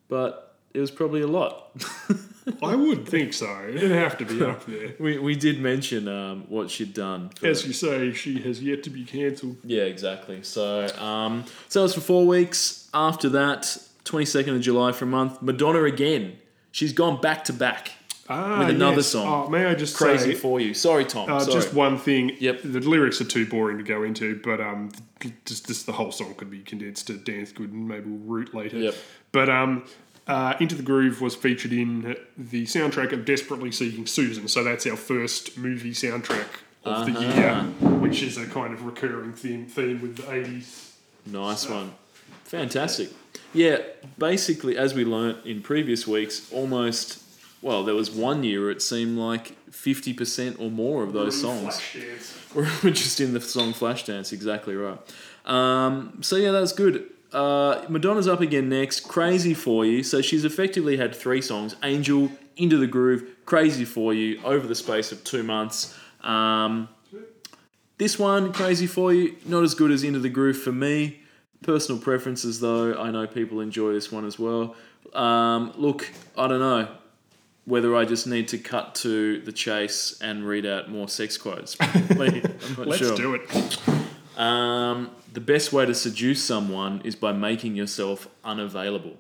[0.07, 1.72] but it was probably a lot.
[2.63, 3.47] I would think so.
[3.67, 4.93] It'd have to be up there.
[4.99, 7.32] we we did mention um, what she'd done.
[7.43, 9.57] As you say, she has yet to be cancelled.
[9.63, 10.41] yeah, exactly.
[10.43, 12.89] So um, so that was for four weeks.
[12.93, 15.41] After that, twenty second of July for a month.
[15.41, 16.38] Madonna again.
[16.72, 17.91] She's gone back to back.
[18.32, 19.07] Ah, With another yes.
[19.07, 19.45] song.
[19.47, 20.76] Oh, may I just Crazy say, for you.
[20.76, 21.32] Sorry, Tom.
[21.32, 21.51] uh, Sorry.
[21.53, 22.38] just one thing.
[22.39, 22.61] Yep.
[22.63, 24.91] The lyrics are too boring to go into, but um,
[25.45, 28.53] just, just the whole song could be condensed to dance good and maybe we'll root
[28.53, 28.78] later.
[28.78, 28.93] Yep.
[29.32, 29.84] But um,
[30.30, 34.48] uh, Into the Groove was featured in the soundtrack of Desperately Seeking Susan.
[34.48, 36.46] So that's our first movie soundtrack
[36.86, 37.36] of the Uh-huh.
[37.36, 37.64] year,
[38.00, 40.92] which is a kind of recurring theme theme with the 80s.
[41.26, 41.92] Nice one.
[42.46, 43.10] Fantastic.
[43.54, 43.80] Yeah,
[44.18, 47.22] basically, as we learnt in previous weeks, almost,
[47.62, 51.82] well, there was one year it seemed like 50% or more of those songs
[52.56, 55.00] were just in the song Flashdance, exactly right.
[55.46, 57.10] Um, so, yeah, that's good.
[57.32, 60.04] Uh, Madonna's up again next, Crazy For You.
[60.04, 64.76] So, she's effectively had three songs Angel, Into the Groove, Crazy For You, over the
[64.76, 65.98] space of two months.
[66.22, 66.90] Um,
[67.98, 71.22] this one, Crazy For You, not as good as Into the Groove for me.
[71.62, 74.76] Personal preferences, though, I know people enjoy this one as well.
[75.14, 76.88] Um, look, I don't know
[77.66, 81.76] whether I just need to cut to the chase and read out more sex quotes.
[81.80, 82.08] I'm
[82.78, 83.16] not Let's sure.
[83.16, 83.78] do it.
[84.40, 89.18] Um, the best way to seduce someone is by making yourself unavailable.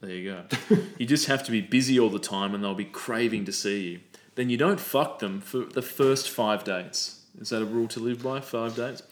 [0.00, 0.76] There you go.
[0.98, 3.88] you just have to be busy all the time and they'll be craving to see
[3.88, 4.00] you.
[4.36, 7.24] Then you don't fuck them for the first five dates.
[7.40, 8.40] Is that a rule to live by?
[8.40, 9.02] Five dates?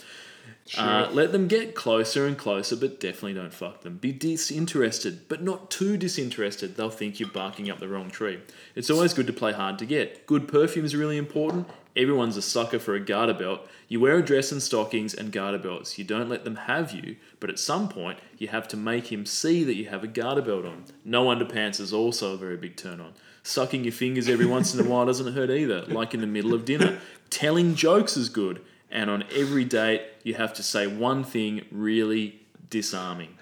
[0.77, 3.97] Uh, let them get closer and closer, but definitely don't fuck them.
[3.97, 6.77] Be disinterested, but not too disinterested.
[6.77, 8.41] They'll think you're barking up the wrong tree.
[8.75, 10.27] It's always good to play hard to get.
[10.27, 11.69] Good perfume is really important.
[11.99, 13.67] Everyone's a sucker for a garter belt.
[13.89, 15.99] You wear a dress and stockings and garter belts.
[15.99, 19.27] You don't let them have you, but at some point, you have to make him
[19.27, 20.85] see that you have a garter belt on.
[21.05, 23.15] No underpants is also a very big turn on.
[23.43, 26.55] Sucking your fingers every once in a while doesn't hurt either, like in the middle
[26.55, 27.01] of dinner.
[27.31, 28.63] Telling jokes is good.
[28.93, 32.41] And on every date, you have to say one thing really
[32.71, 33.38] disarming.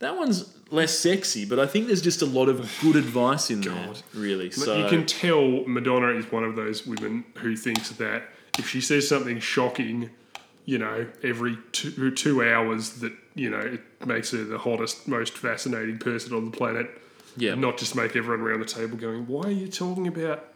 [0.00, 3.60] That one's less sexy, but I think there's just a lot of good advice in
[3.60, 3.74] there.
[3.74, 4.02] God.
[4.14, 8.22] Really, so you can tell Madonna is one of those women who thinks that
[8.58, 10.10] if she says something shocking,
[10.64, 15.36] you know, every two, two hours, that, you know, it makes her the hottest, most
[15.36, 16.90] fascinating person on the planet.
[17.36, 20.49] yeah, not just make everyone around the table going, why are you talking about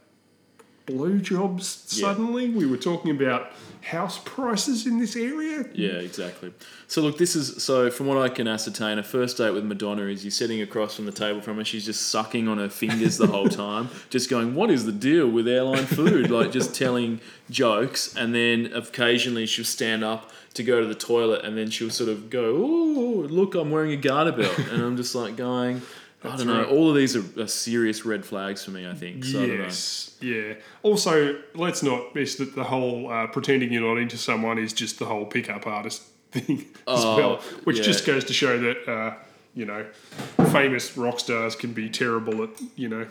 [0.86, 2.08] blowjobs Yeah.
[2.08, 2.48] suddenly?
[2.50, 3.52] We were talking about
[3.82, 5.66] house prices in this area.
[5.74, 6.52] Yeah, exactly.
[6.86, 10.02] So look, this is so from what I can ascertain, a first date with Madonna
[10.04, 13.18] is you're sitting across from the table from her, she's just sucking on her fingers
[13.18, 17.20] the whole time, just going, "What is the deal with airline food?" like just telling
[17.50, 21.90] jokes, and then occasionally she'll stand up to go to the toilet, and then she'll
[21.90, 25.82] sort of go, "Oh, look, I'm wearing a garter belt," and I'm just like going.
[26.24, 26.58] I don't know.
[26.62, 26.68] right.
[26.68, 28.88] All of these are, are serious red flags for me.
[28.88, 29.24] I think.
[29.24, 30.54] So I yes, yeah.
[30.82, 34.98] Also, let's not miss that the whole uh, pretending you're not into someone is just
[34.98, 36.02] the whole pickup artist
[36.32, 37.82] thing as Oh, well, which yeah.
[37.84, 39.14] just goes to show that uh,
[39.54, 39.84] you know
[40.50, 43.06] famous rock stars can be terrible at you know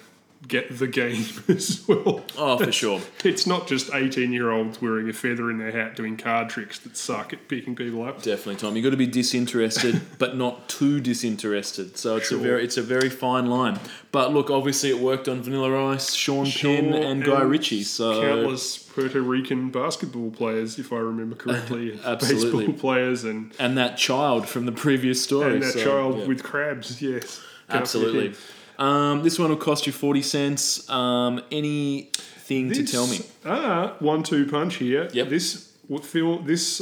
[0.47, 2.23] get the game as well.
[2.37, 3.01] Oh, for sure.
[3.23, 6.77] It's not just 18 year olds wearing a feather in their hat doing card tricks
[6.79, 8.21] that suck at picking people up.
[8.21, 8.75] Definitely, Tom.
[8.75, 11.97] You've got to be disinterested, but not too disinterested.
[11.97, 12.37] So it's Sure.
[12.37, 13.79] a very it's a very fine line.
[14.11, 17.83] But look, obviously it worked on Vanilla Ice, Sean Penn, Sure, and Guy Ritchie.
[17.83, 22.67] So countless Puerto Rican basketball players, if I remember correctly, and Absolutely.
[22.67, 25.53] baseball players, and and that child from the previous story.
[25.53, 26.25] and that so, child yeah.
[26.27, 27.01] with crabs.
[27.01, 28.35] Yes, absolutely.
[28.77, 30.89] Um, this one will cost you forty cents.
[30.89, 33.19] Um, anything to tell me?
[33.45, 35.09] Ah, one-two punch here.
[35.13, 35.29] Yep.
[35.29, 36.81] This would feel this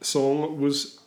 [0.00, 0.98] song was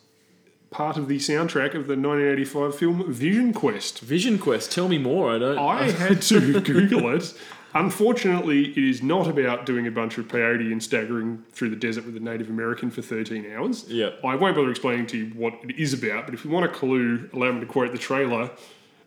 [0.70, 4.00] part of the soundtrack of the 1985 film Vision Quest.
[4.00, 4.72] Vision Quest.
[4.72, 5.34] Tell me more.
[5.34, 5.58] I don't.
[5.58, 7.34] I had to Google it.
[7.74, 12.06] Unfortunately, it is not about doing a bunch of peyote and staggering through the desert
[12.06, 13.84] with a Native American for 13 hours.
[13.86, 14.10] Yeah.
[14.24, 16.68] I won't bother explaining to you what it is about, but if you want a
[16.68, 18.50] clue, allow me to quote the trailer.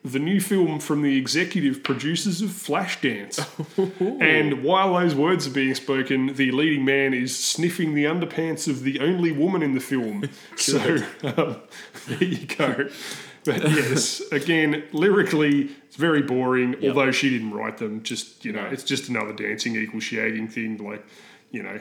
[0.04, 3.38] The new film from the executive producers of Flashdance.
[4.22, 8.84] and while those words are being spoken, the leading man is sniffing the underpants of
[8.84, 10.30] the only woman in the film.
[10.56, 11.62] so um,
[12.08, 12.90] there you go.
[13.44, 16.76] But yes, again, lyrically, it's very boring.
[16.84, 20.78] Although she didn't write them, just you know, it's just another dancing equal shagging thing.
[20.78, 21.06] Like,
[21.52, 21.80] you know,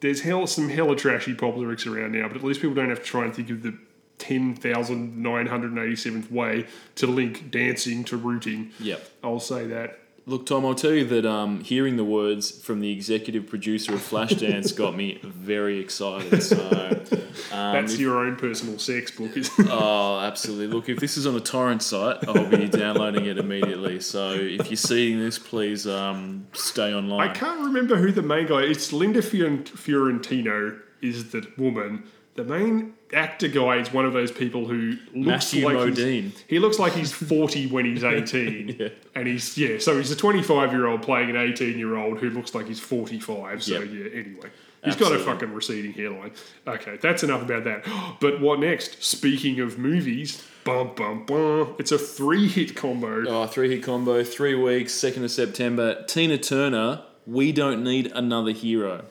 [0.00, 3.00] there's hell some hella trashy pop lyrics around now, but at least people don't have
[3.00, 3.76] to try and think of the
[4.18, 6.66] ten thousand nine hundred and eighty seventh way
[6.96, 8.72] to link dancing to rooting.
[8.80, 9.08] Yep.
[9.22, 10.00] I'll say that.
[10.28, 14.00] Look, Tom, I'll tell you that um, hearing the words from the executive producer of
[14.00, 16.42] Flashdance got me very excited.
[16.42, 16.56] So,
[17.52, 19.36] um, That's if- your own personal sex book.
[19.36, 20.66] Is Oh, absolutely.
[20.66, 24.00] Look, if this is on a torrent site, I'll be downloading it immediately.
[24.00, 27.28] So if you're seeing this, please um, stay online.
[27.30, 28.62] I can't remember who the main guy.
[28.62, 32.02] It's Linda Fiorentino is the woman.
[32.36, 36.30] The main actor guy is one of those people who looks Matthew like he's- Modine.
[36.46, 38.88] he looks like he's forty when he's eighteen, Yeah.
[39.14, 39.78] and he's yeah.
[39.78, 43.62] So he's a twenty-five year old playing an eighteen-year-old who looks like he's forty-five.
[43.62, 43.90] So Yep.
[43.92, 44.20] yeah.
[44.20, 44.48] Anyway,
[44.84, 46.32] he's got a fucking receding hairline.
[46.66, 47.84] Okay, that's enough about that.
[48.20, 49.02] But what next?
[49.02, 51.74] Speaking of movies, bum bum bum.
[51.78, 53.24] It's a three-hit combo.
[53.28, 56.04] Oh, three hit combo, three weeks, 2nd of September.
[56.06, 59.04] Tina Turner, We Don't Need Another Hero.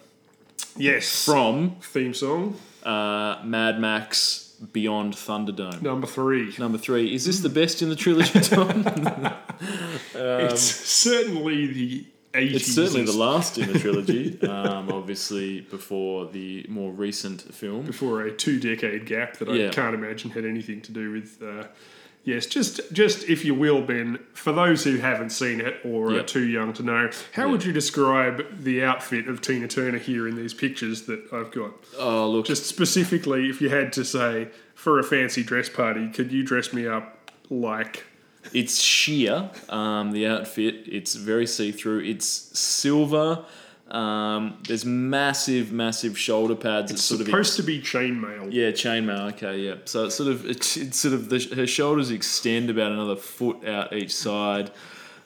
[0.78, 5.82] Yes, From theme song uh, Mad Max Beyond Thunderdome.
[5.82, 6.54] number three.
[6.58, 7.14] Number three.
[7.14, 8.86] Is this the best in the trilogy, Tom?
[10.14, 12.54] it's certainly the 80s.
[12.56, 14.42] it's certainly the last in the trilogy.
[14.42, 17.86] Um, obviously, before the more recent film.
[17.86, 19.70] before a two decade gap that I Yeah.
[19.72, 21.42] can't imagine had anything to do with.
[21.42, 21.68] Uh,
[22.26, 26.20] yes, just just if you will, Ben, for those who haven't seen it or Yeah.
[26.20, 30.28] are too young to know, how would you describe the outfit of Tina Turner here
[30.28, 31.72] in these pictures that I've got?
[31.98, 32.46] Oh, look.
[32.48, 36.74] Just specifically, if you had to say for a fancy dress party, could you dress
[36.74, 38.04] me up like?
[38.54, 40.84] It's sheer, um, the outfit.
[40.86, 42.02] It's very see through.
[42.02, 43.44] It's silver.
[43.88, 46.92] Um, there's massive, massive shoulder pads.
[46.92, 48.52] It's, sort of Supposed to be chainmail.
[48.52, 49.34] yeah, chainmail.
[49.34, 49.76] Okay, yeah.
[49.86, 53.66] So it's sort of it's, it's sort of the, her shoulders extend about another foot
[53.68, 54.72] out each side.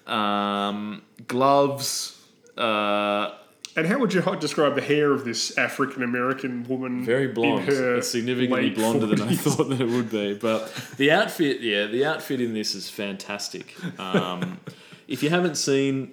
[0.07, 2.22] Um, gloves.
[2.57, 3.31] Uh,
[3.77, 7.06] And how would you describe the hair of this African American woman?
[7.06, 7.69] very blonde.
[7.69, 10.34] It's significantly blonder than I thought that it would be.
[10.34, 13.73] But the outfit, yeah, the outfit in this is fantastic.
[13.98, 14.60] Um,
[15.07, 16.11] if you haven't seen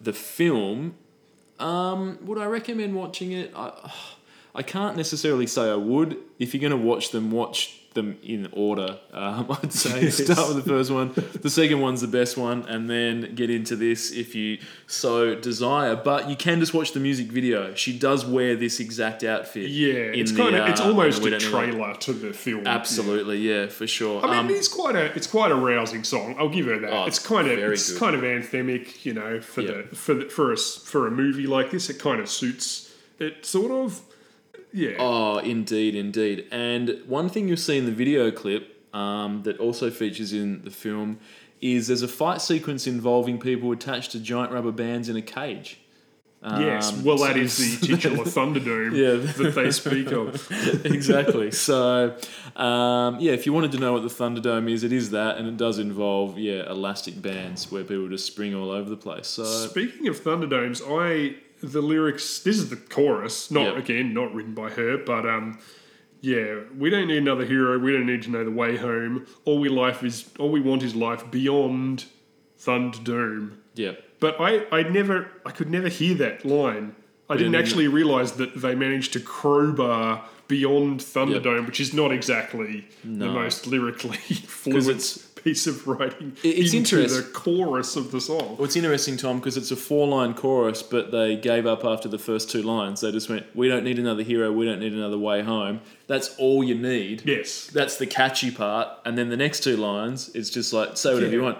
[0.00, 0.94] the film,
[1.58, 3.52] um, would I recommend watching it?
[3.54, 3.92] I,
[4.54, 6.16] I can't necessarily say I would.
[6.38, 8.98] If you're going to watch them, watch them in order.
[9.12, 11.12] Um, I'd say start with the first one.
[11.42, 15.96] The second one's the best one, and then get into this if you so desire.
[15.96, 17.74] But you can just watch the music video.
[17.74, 19.68] She does wear this exact outfit.
[19.70, 21.50] Yeah, it's the, kind of it's uh, almost a Don't Need Love.
[21.70, 22.64] trailer to the film.
[22.66, 24.22] Absolutely, yeah, for sure.
[24.24, 26.36] I mean, Um, it's quite a it's quite a rousing song.
[26.38, 26.92] I'll give her that.
[26.92, 27.98] Oh, it's kind of it's good.
[27.98, 29.82] kind of anthemic, you know, for Yeah.
[29.90, 31.90] the for the, for a for a movie like this.
[31.90, 34.00] It kind of suits it, sort of.
[34.76, 34.96] Yeah.
[34.98, 36.46] Oh, indeed, indeed.
[36.50, 40.70] And one thing you'll see in the video clip um, that also features in the
[40.70, 41.18] film
[41.62, 45.80] is there's a fight sequence involving people attached to giant rubber bands in a cage.
[46.44, 46.92] yes.
[46.92, 49.32] um, Well, so that is the titular Thunderdome Yeah.
[49.42, 50.46] that they speak of.
[50.84, 51.50] exactly.
[51.52, 52.14] So,
[52.54, 55.48] um, yeah, if you wanted to know what the Thunderdome is, it is that, and
[55.48, 59.26] it does involve yeah elastic bands where people just spring all over the place.
[59.26, 62.40] So, Speaking of Thunderdomes, I the lyrics.
[62.40, 63.50] This is the chorus.
[63.50, 63.76] Not Yep.
[63.84, 65.58] again, not written by her, but um,
[66.20, 66.60] yeah.
[66.76, 67.78] We don't need another hero.
[67.78, 69.26] We don't need to know the way home.
[69.44, 70.28] All we life is.
[70.38, 72.04] All we want is life beyond
[72.60, 73.52] Thunderdome.
[73.74, 76.94] yeah, But I, I never, I could never hear that line.
[77.28, 82.86] I didn't actually realise that they managed to crowbar beyond Thunderdome, which is not exactly
[83.04, 88.56] the most lyrically fluent it's- piece of writing it's into the chorus of the song.
[88.56, 92.08] Well, it's interesting, Tom, because it's a four line chorus, but they gave up after
[92.08, 93.00] the first two lines.
[93.00, 95.82] They just went, We don't need another hero, we don't need another way home.
[96.08, 97.22] That's all you need.
[97.24, 97.68] Yes.
[97.68, 98.88] That's the catchy part.
[99.04, 101.58] And then the next two lines, it's just like, Say whatever you want.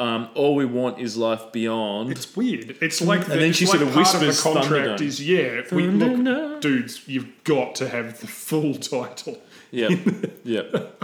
[0.00, 2.10] Um, all we want is life beyond.
[2.10, 2.78] It's weird.
[2.80, 5.02] It's like the, then it's she like sort of whispers of the contract Thunderdome.
[5.02, 5.62] is yeah.
[5.70, 9.38] We, look, dudes, you've got to have the full title.
[9.72, 10.40] Yep.
[10.44, 10.96] yep.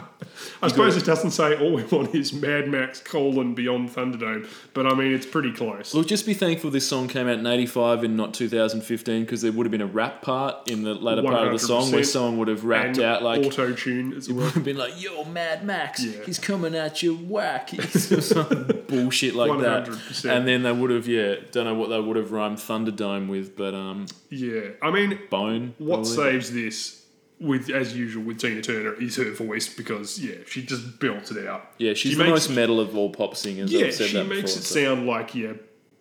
[0.62, 4.86] I suppose it doesn't say all we want is Mad Max colon beyond Thunderdome, but
[4.86, 5.94] I mean it's pretty close.
[5.94, 9.52] Look, just be thankful this song came out in 85 and not 2015 because there
[9.52, 12.38] would have been a rap part in the latter part of the song where someone
[12.38, 14.44] would have rapped out like, auto tune as well.
[14.44, 16.24] would have been like, "Yo, Mad Max, Yeah.
[16.24, 17.82] he's coming at you, whack!" or
[18.20, 19.86] some bullshit like that.
[19.86, 20.30] 100%.
[20.36, 23.56] And then they would have, yeah, don't know what they would have rhymed Thunderdome with,
[23.56, 25.74] but um, Yeah, I mean, Bone.
[25.78, 26.10] what probably.
[26.14, 27.02] saves this,
[27.40, 31.46] with as usual with Tina Turner, is her voice because yeah, she just belts it
[31.46, 31.72] out.
[31.78, 33.72] Yeah, she's she the makes- most metal of all pop singers.
[33.72, 35.52] Yeah, she that makes before, it so- sound like yeah.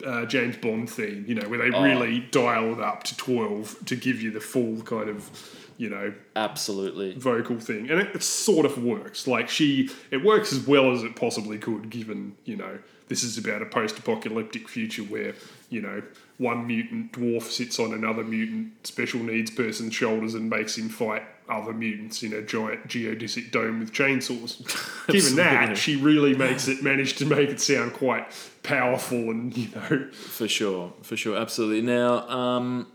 [0.05, 1.81] Uh, James Bond theme, you know, where they Oh.
[1.81, 5.29] really dial it up to twelve to give you the full kind of,
[5.77, 7.13] you know, absolutely.
[7.17, 9.25] vocal thing, and it, it sort of works.
[9.25, 13.37] Like she, it works as well as it possibly could, given you know this is
[13.37, 15.33] about a post-apocalyptic future where
[15.69, 16.03] you know
[16.37, 21.23] one mutant dwarf sits on another mutant special needs person's shoulders and makes him fight
[21.47, 25.07] other mutants in a giant geodesic dome with chainsaws.
[25.07, 28.27] given that, she really makes it managed to make it sound quite
[28.63, 31.81] powerful and you know For sure, for sure, absolutely.
[31.81, 32.87] Now, um,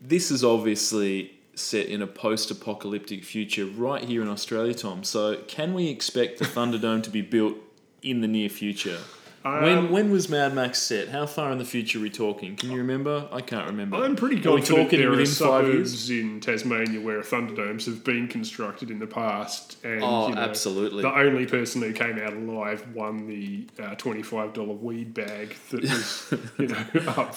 [0.00, 5.02] this is obviously set in a post-apocalyptic future right here in Australia, Tom.
[5.04, 7.56] So, can we expect the Thunderdome to be built
[8.02, 8.98] in the near future?
[9.42, 11.08] When Um, when was Mad Max set?
[11.08, 12.56] How far in the future are we talking?
[12.56, 13.28] Can you remember?
[13.32, 13.96] I can't remember.
[13.96, 15.90] I'm pretty Are we confident talking there within are five years?
[15.90, 20.40] suburbs in Tasmania where Thunderdomes have been constructed in the past, and Oh, you know,
[20.40, 21.02] absolutely.
[21.02, 25.82] the only person who came out alive won the uh, twenty-five dollar weed bag that
[25.82, 27.36] was, you know, up.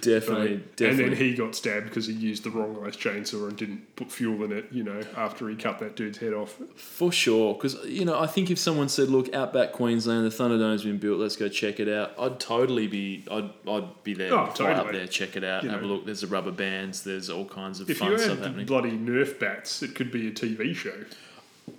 [0.00, 1.04] Definitely, And definitely.
[1.10, 4.44] then he got stabbed because he used the wrong size chainsaw and didn't put fuel
[4.44, 4.66] in it.
[4.70, 6.58] You know, after he cut that dude's head off.
[6.76, 10.84] For sure, because you know, I think if someone said, "Look, Outback Queensland, the Thunderdome's
[10.84, 11.18] been built.
[11.30, 14.90] Let's go check it out," I'd totally be, I'd, I'd be there, Oh, fly up
[14.90, 15.86] there, check it out, You have know.
[15.86, 16.06] a look.
[16.06, 17.04] There's the rubber bands.
[17.04, 18.66] There's all kinds of If fun you stuff happening.
[18.66, 20.92] bloody Nerf bats, it could be a TV show.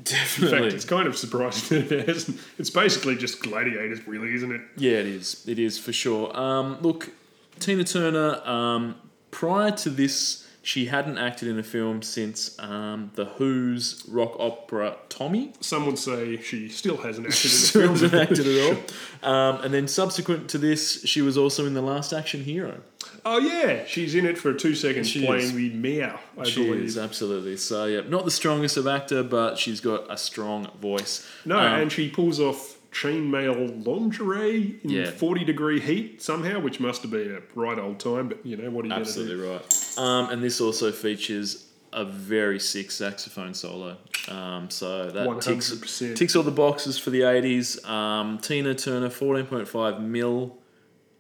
[0.06, 0.58] Definitely.
[0.58, 2.40] In fact, it's kind of surprising it hasn't.
[2.58, 4.62] It's basically just gladiators, really, isn't it?
[4.78, 5.44] yeah, it is.
[5.48, 6.34] It is for sure.
[6.38, 7.10] Um, look,
[7.60, 8.42] Tina Turner.
[8.48, 8.96] Um,
[9.32, 14.98] prior to this, she hadn't acted in a film since um, the Who's rock opera
[15.10, 15.54] Tommy.
[15.60, 17.90] Some would say she still hasn't acted in a She film.
[17.90, 18.84] hasn't acted at all.
[19.24, 22.82] Um, and then subsequent to this, she was also in The Last Action Hero.
[23.24, 25.54] Oh yeah, she's in it for two seconds She playing is.
[25.54, 26.84] the Meow, I She believe.
[26.86, 27.86] is absolutely so.
[27.86, 31.24] Yeah, not the strongest of actor, but she's got a strong voice.
[31.46, 35.12] No, Um, and she pulls off chainmail lingerie in Yeah.
[35.12, 38.28] forty degree heat somehow, which must have been a right old time.
[38.28, 39.22] But you know what are you going to do?
[39.22, 39.98] absolutely right.
[39.98, 43.98] Um, and this also features a very sick saxophone solo.
[44.30, 46.16] Um, so that ticks 100%.
[46.16, 47.84] ticks all the boxes for the eighties.
[47.86, 50.58] Um, Tina Turner, fourteen point five mil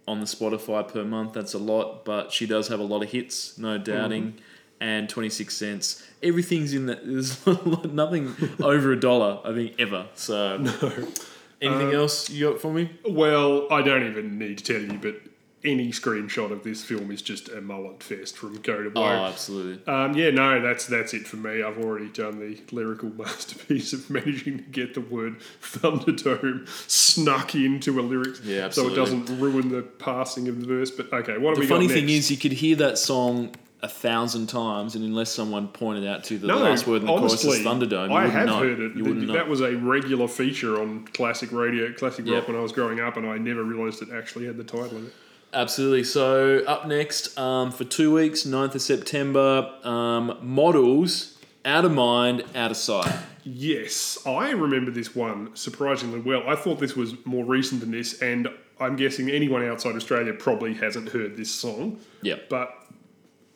[0.07, 1.33] on the Spotify per month.
[1.33, 4.35] That's a lot, but she does have a lot of hits, no doubting.
[4.79, 6.03] And twenty six cents.
[6.23, 7.05] Everything's in that.
[7.05, 7.45] There's
[7.85, 8.33] nothing
[8.63, 10.07] over a dollar, I think, ever.
[10.15, 10.57] So,
[11.61, 12.91] anything else you got for me?
[13.07, 15.21] Well, I don't even need to tell you, but
[15.63, 19.03] any screenshot of this film is just a mullet fest from go to Oh, blow.
[19.03, 19.85] absolutely.
[19.93, 21.61] Um, yeah, no, that's that's it for me.
[21.61, 27.99] I've already done the lyrical masterpiece of managing to get the word Thunderdome snuck into
[27.99, 30.89] a lyric, Yeah, so it doesn't ruin the passing of the verse.
[30.91, 33.87] But okay, what have The we funny thing is, you could hear that song a
[33.87, 37.07] thousand times, and unless someone pointed out to you that no, the last word in
[37.07, 38.59] the chorus honestly, is Thunderdome, you I have know.
[38.59, 38.95] heard it.
[38.95, 39.33] You That- wouldn't know.
[39.33, 42.35] that was a regular feature on classic radio, classic Yep.
[42.35, 44.97] rock when I was growing up, and I never realised it actually had the title
[44.97, 45.13] in it.
[45.53, 46.03] Absolutely.
[46.03, 52.43] So up next um, for two weeks, 9th of September, um, models, out of mind,
[52.55, 53.11] out of sight.
[53.43, 56.43] Yes, I remember this one surprisingly well.
[56.47, 58.47] I thought this was more recent than this, and
[58.79, 61.99] I'm guessing anyone outside Australia probably hasn't heard this song.
[62.21, 62.49] Yep.
[62.49, 62.73] But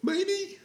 [0.05, 0.57] maybe.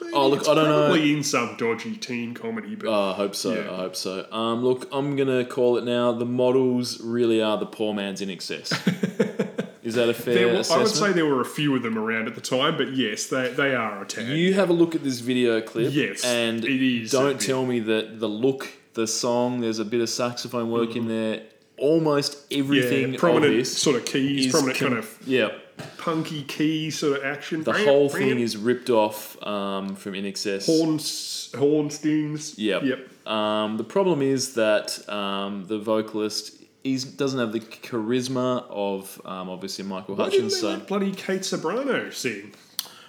[0.00, 0.86] maybe Oh, look, I don't know.
[0.86, 3.54] Probably in some dodgy teen comedy, but Oh, I hope so.
[3.54, 3.72] Yeah.
[3.72, 4.26] I hope so.
[4.32, 6.12] Um, look, I'm gonna call it now.
[6.12, 8.72] The models really are the poor man's INXS.
[9.86, 11.96] Is that a fair there were, I would say there were a few of them
[11.96, 12.76] around at the time.
[12.76, 14.26] But yes, they they are a tag.
[14.26, 15.94] You have a look at this video clip.
[15.94, 20.00] Yes, and it is don't tell me that the look, the song, there's a bit
[20.00, 21.42] of saxophone work in there.
[21.78, 25.50] Almost everything yeah, prominent sort of keys, prominent com- kind of yeah.
[25.98, 27.62] Punky key sort of action.
[27.62, 30.66] The whole thing is ripped off um, from INXS.
[30.66, 32.58] horns, horn stings.
[32.58, 32.82] Yep.
[32.84, 33.28] Yep.
[33.28, 39.50] Um, the problem is that um, the vocalist is, doesn't have the charisma of um,
[39.50, 40.58] obviously Michael Why Hutchence.
[40.60, 42.54] So bloody Kate Ceberano sing?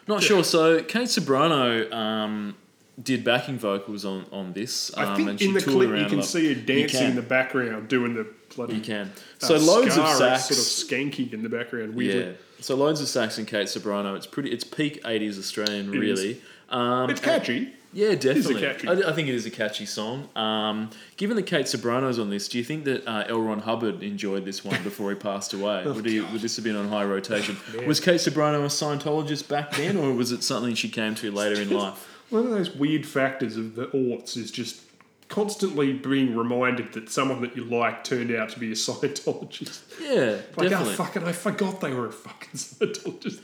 [0.07, 0.43] not sure.
[0.43, 2.55] So Kate Ceberano um,
[3.01, 4.91] did backing vocals on on this.
[4.97, 7.09] Um, I think and she in the clip you can see her dancing can.
[7.11, 8.75] in the background doing the bloody.
[8.75, 9.11] You can.
[9.41, 10.45] uh, So loads of sax.
[10.45, 11.93] sort of skanky in the background.
[11.95, 12.31] Weirdly.
[12.31, 12.31] yeah.
[12.59, 14.15] So loads of sax and Kate Ceberano.
[14.15, 14.51] It's pretty.
[14.51, 16.41] It's peak '80s Australian, It really.
[16.69, 17.73] Um, It's catchy.
[17.93, 18.61] Yeah, definitely.
[18.61, 18.87] catchy.
[18.87, 20.27] I, I think it is a catchy song.
[20.35, 23.39] Um, given that Kate Ceberano's on this, do you think that uh, L.
[23.41, 25.83] Ron Hubbard enjoyed this one before he passed away?
[25.87, 27.57] Oh, would, he, would this have been on high rotation?
[27.87, 31.59] was Kate Ceberano a Scientologist back then, or was it something she came to later
[31.61, 32.07] in life?
[32.29, 34.81] One of those weird factors of the aughts is just
[35.29, 39.81] constantly being reminded that someone that you like turned out to be a Scientologist.
[40.01, 40.93] Yeah, Like, definitely.
[40.93, 43.41] oh, fucking, I forgot they were a fucking Scientologist.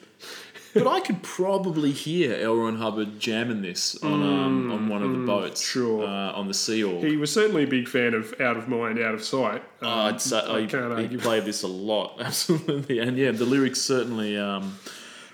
[0.73, 2.55] but I could probably hear L.
[2.55, 6.03] Ron Hubbard jamming this on um, on one of the boats, Mm, sure.
[6.05, 7.03] uh, on the Sea Org.
[7.03, 9.61] He was certainly a big fan of Out of Mind, Out of Sight.
[9.81, 11.19] Oh, Um, I'd say, I I, can't he argue.
[11.19, 14.79] played this a lot, absolutely, and yeah, the lyrics certainly um,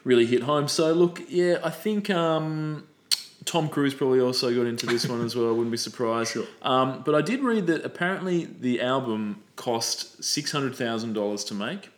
[0.03, 0.67] really hit home.
[0.67, 2.87] So look, yeah, I think um,
[3.49, 5.47] Tom Cruise probably also got into this one as well.
[5.47, 6.33] I wouldn't be surprised.
[6.33, 6.45] Sure.
[6.61, 11.55] Um, but I did read that apparently the album cost six hundred thousand dollars to
[11.55, 11.89] make.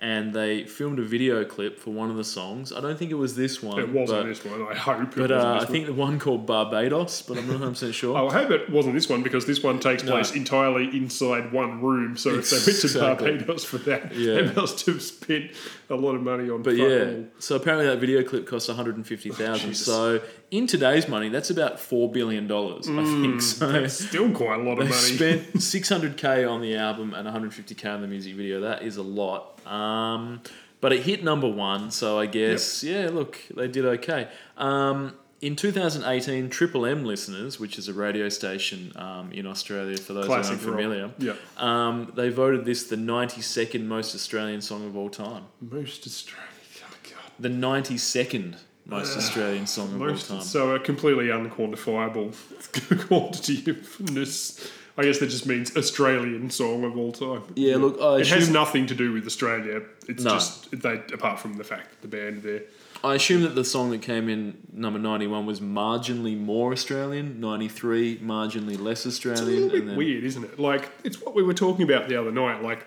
[0.00, 2.72] And they filmed a video clip for one of the songs.
[2.72, 3.80] I don't think it was this one.
[3.80, 4.62] It wasn't but, this one.
[4.70, 7.70] I hope it But uh, I think the one called Barbados, but I'm not 100
[7.72, 8.16] percent sure.
[8.30, 10.12] I hope it wasn't this one because this one takes No.
[10.12, 12.16] place entirely inside one room.
[12.16, 12.98] So if they went to.
[13.00, 14.42] Barbados for that, Yeah.
[14.42, 15.50] they must have spent
[15.90, 16.62] a lot of money on.
[16.62, 19.70] But yeah, so apparently that video clip cost one hundred and fifty thousand.
[19.70, 19.86] Jesus.
[19.86, 20.20] so
[20.52, 22.88] in today's money, that's about four billion dollars.
[22.88, 23.84] I think so.
[23.88, 24.88] still quite a lot of
[25.18, 25.42] They money.
[25.42, 28.34] spent six hundred k on the album and one hundred fifty k on the music
[28.36, 28.60] video.
[28.60, 29.57] That is a lot.
[29.68, 30.40] Um,
[30.80, 33.08] but it hit number one, so I guess yeah.
[33.12, 34.28] Look, they did okay.
[34.56, 40.12] Um, in 2018, Triple M listeners, which is a radio station um, in Australia, for
[40.12, 44.86] those Classic who aren't familiar, Yeah, um, they voted this the 92nd most Australian song
[44.86, 45.44] of all time.
[45.60, 46.44] most Australian.
[46.82, 47.32] Oh God.
[47.38, 50.46] The 92nd most Australian song of Most, all time.
[50.46, 52.30] so a completely unquantifiable
[53.08, 54.70] quantityness.
[54.98, 57.42] I guess that just means Australian song of all time.
[57.54, 59.82] Yeah, look, I it has nothing to do with Australia.
[60.08, 60.30] It's No.
[60.32, 62.62] just they, apart from the fact that the band there.
[63.04, 68.16] I assume that the song that came in number 91 was marginally more Australian, 93
[68.18, 69.46] marginally less Australian.
[69.46, 70.58] It's a bit and then- weird, isn't it?
[70.58, 72.60] Like it's what we were talking about the other night.
[72.64, 72.84] Like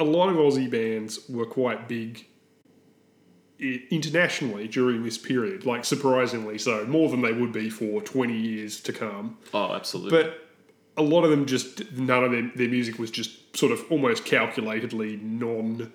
[0.00, 2.26] a lot of Aussie bands were quite big
[3.60, 5.64] internationally during this period.
[5.64, 9.38] Like surprisingly so, more than they would be for twenty years to come.
[9.54, 10.22] Oh, absolutely.
[10.22, 10.41] But
[10.96, 14.24] a lot of them just none of their, their music was just sort of almost
[14.24, 15.92] calculatedly non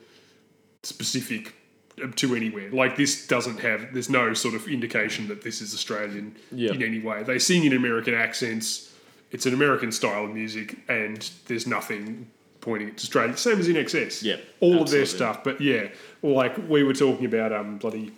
[0.84, 1.54] specific
[2.16, 2.70] to anywhere.
[2.72, 6.72] Like this doesn't have there's no sort of indication that this is Australian Yeah.
[6.74, 7.24] in any way.
[7.24, 8.94] They sing in American accents.
[9.32, 12.30] It's an American style of music and there's nothing
[12.62, 13.36] pointing to Australia.
[13.38, 14.24] Same as INXS.
[14.24, 15.44] Yeah, All of their stuff.
[15.44, 15.88] But yeah,
[16.22, 18.12] like we were talking about um bloody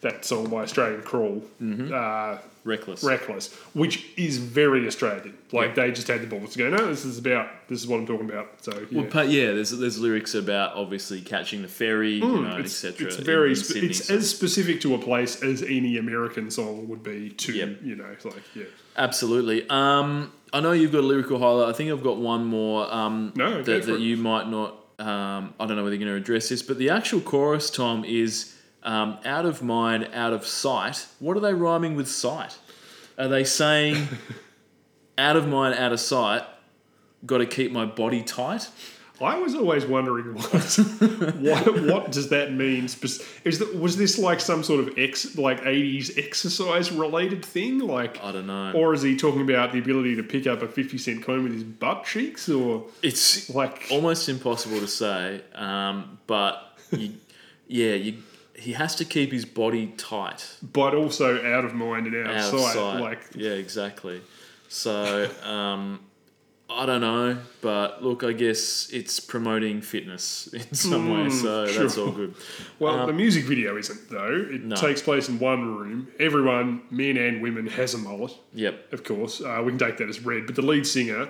[0.00, 1.42] that song by Australian Crawl.
[1.60, 1.92] Mm-hmm.
[1.92, 3.02] Uh, Reckless.
[3.02, 5.36] Reckless, which is very Australian.
[5.52, 7.98] Like they just had the balls to go, no, this is about this is what
[8.00, 8.48] I'm talking about.
[8.62, 12.60] So yeah, Well, yeah, there's there's lyrics about obviously catching the ferry, you know, Mm,
[12.64, 13.06] etc.
[13.06, 16.50] it's very in spe- Sydney, it's so- as specific to a place as any American
[16.50, 17.78] song would be to Yep.
[17.82, 18.64] you know like yeah.
[18.96, 19.66] Absolutely.
[19.70, 21.68] Um, I know you've got a lyrical highlight.
[21.68, 25.66] I think I've got one more um, No, that, that you might not um, I
[25.66, 29.18] don't know whether you're going to address this, but the actual chorus, Tom, is um,
[29.24, 31.06] out of mind, out of sight.
[31.18, 32.58] What are they rhyming with sight?
[33.18, 34.08] Are they saying
[35.18, 36.42] out of mind, out of sight?
[37.26, 38.68] Got to keep my body tight.
[39.22, 42.86] I was always wondering what what, what does that mean?
[42.86, 47.80] Is that was this like some sort of ex like eighties exercise related thing?
[47.80, 48.72] Like I don't know.
[48.72, 51.52] Or is he talking about the ability to pick up a fifty cent coin with
[51.52, 52.48] his butt cheeks?
[52.48, 57.12] Or It's like almost impossible to say, um, but you,
[57.68, 58.22] yeah, you,
[58.60, 62.54] he has to keep his body tight, but also out of mind and out, out
[62.54, 63.00] of sight.
[63.00, 64.20] Like yeah, exactly.
[64.68, 66.00] So um,
[66.68, 71.98] I don't know, but look, I guess it's promoting fitness in some way, so that's
[71.98, 72.34] all good.
[72.78, 74.46] well, the music video isn't though.
[74.48, 74.76] It Um, No.
[74.76, 76.08] takes place in one room.
[76.20, 78.32] Everyone, men and women, has a mullet.
[78.54, 79.40] Yep, of course.
[79.40, 80.46] Uh, we can take that as read.
[80.46, 81.28] But the lead singer,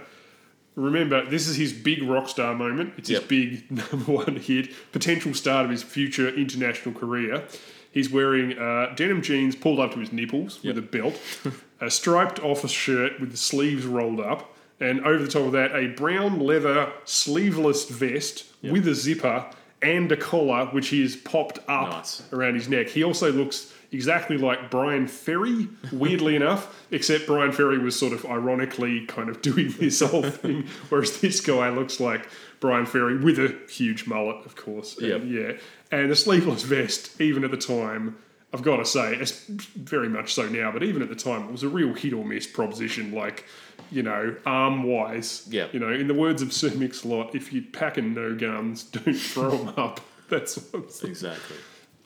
[0.76, 2.94] remember, this is his big rock star moment.
[2.96, 3.20] It's Yep.
[3.22, 7.44] his big number one hit, potential start of his future international career.
[7.92, 11.18] He's wearing uh, denim jeans pulled up to his nipples with a belt,
[11.80, 15.74] a striped office shirt with the sleeves rolled up, and over the top of that,
[15.74, 19.44] a brown leather sleeveless vest with a zipper
[19.82, 22.22] and a collar, which he has popped up Nice.
[22.32, 22.88] around his neck.
[22.88, 28.24] He also looks exactly like Bryan Ferry, weirdly enough, except Bryan Ferry was sort of
[28.26, 32.28] ironically kind of doing this whole thing, whereas this guy looks like
[32.60, 34.98] Bryan Ferry with a huge mullet, of course.
[34.98, 35.22] And, Yep.
[35.26, 35.98] Yeah.
[35.98, 38.16] And a sleeveless vest, even at the time,
[38.52, 41.52] I've got to say, it's very much so now, but even at the time, it
[41.52, 43.44] was a real hit or miss proposition, like,
[43.92, 45.46] you know, arm wise.
[45.50, 45.74] Yep.
[45.74, 49.50] You know, in the words of Sir Mix-a-Lot, if you're packing no guns, don't throw
[49.56, 50.00] them up.
[50.28, 51.10] That's what I'm saying.
[51.10, 51.56] exactly.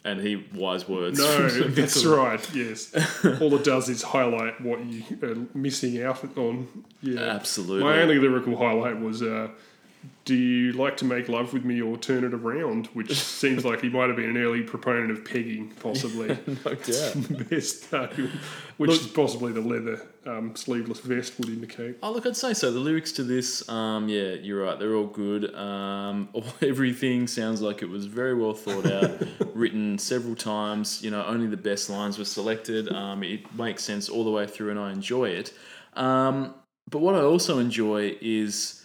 [0.07, 1.19] And he wise words.
[1.19, 2.55] No, that's right.
[2.55, 2.95] Yes,
[3.41, 6.85] all it does is highlight what you are missing out on.
[7.01, 7.85] Yeah, Absolutely.
[7.85, 9.49] My only lyrical highlight was, uh,
[10.25, 13.81] "Do you like to make love with me or turn it around?" Which seems like
[13.81, 16.37] he might have been an early proponent of pegging, possibly.
[16.65, 17.51] No doubt.
[17.51, 18.09] Best, uh,
[18.77, 21.99] which is possibly the leather um, sleeveless vest would indicate.
[22.03, 22.71] Oh, look, I'd say so.
[22.71, 24.79] The lyrics to this, um, yeah, you're right.
[24.79, 25.55] They're all good.
[25.55, 29.23] Um, all, everything sounds like it was very well thought out,
[29.55, 31.03] written several times.
[31.03, 32.93] You know, only the best lines were selected.
[32.93, 35.53] Um, it makes sense all the way through, and I enjoy it.
[35.95, 36.55] Um,
[36.91, 38.84] but what I also enjoy is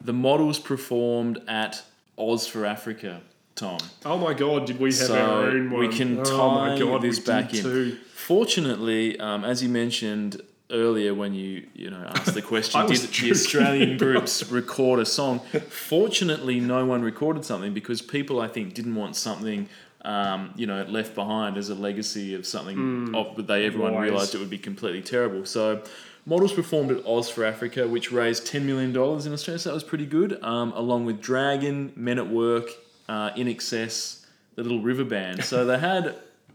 [0.00, 1.82] the models performed at
[2.18, 3.20] Oz for Africa.
[3.56, 3.78] Tom.
[4.06, 5.80] Oh my god, did we have So our own one?
[5.80, 7.62] we can oh my god, this back in.
[7.62, 7.98] Too.
[8.14, 10.40] Fortunately, um, as you mentioned
[10.70, 13.30] earlier when you you know asked the question, did the.
[13.30, 15.40] Australian groups record a song?
[15.68, 19.68] Fortunately, no one recorded something because people I think didn't want something.
[20.02, 23.96] Um, you know, left behind as a legacy of something of, but they everyone.
[23.96, 25.44] Realised it would be completely terrible.
[25.44, 25.82] So,
[26.30, 29.58] models performed at Oz for Africa, which raised ten million dollars in Australia.
[29.58, 30.42] So that was pretty good.
[30.42, 32.70] Um, along with Dragon, Men at Work,
[33.08, 34.24] uh, INXS,
[34.54, 35.44] the Little River Band.
[35.44, 36.14] So they had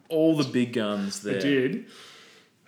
[0.10, 1.34] all the big guns there.
[1.34, 1.86] They did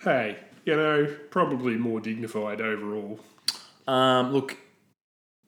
[0.02, 3.18] hey, you know, probably more dignified overall.
[3.86, 4.56] Um, look,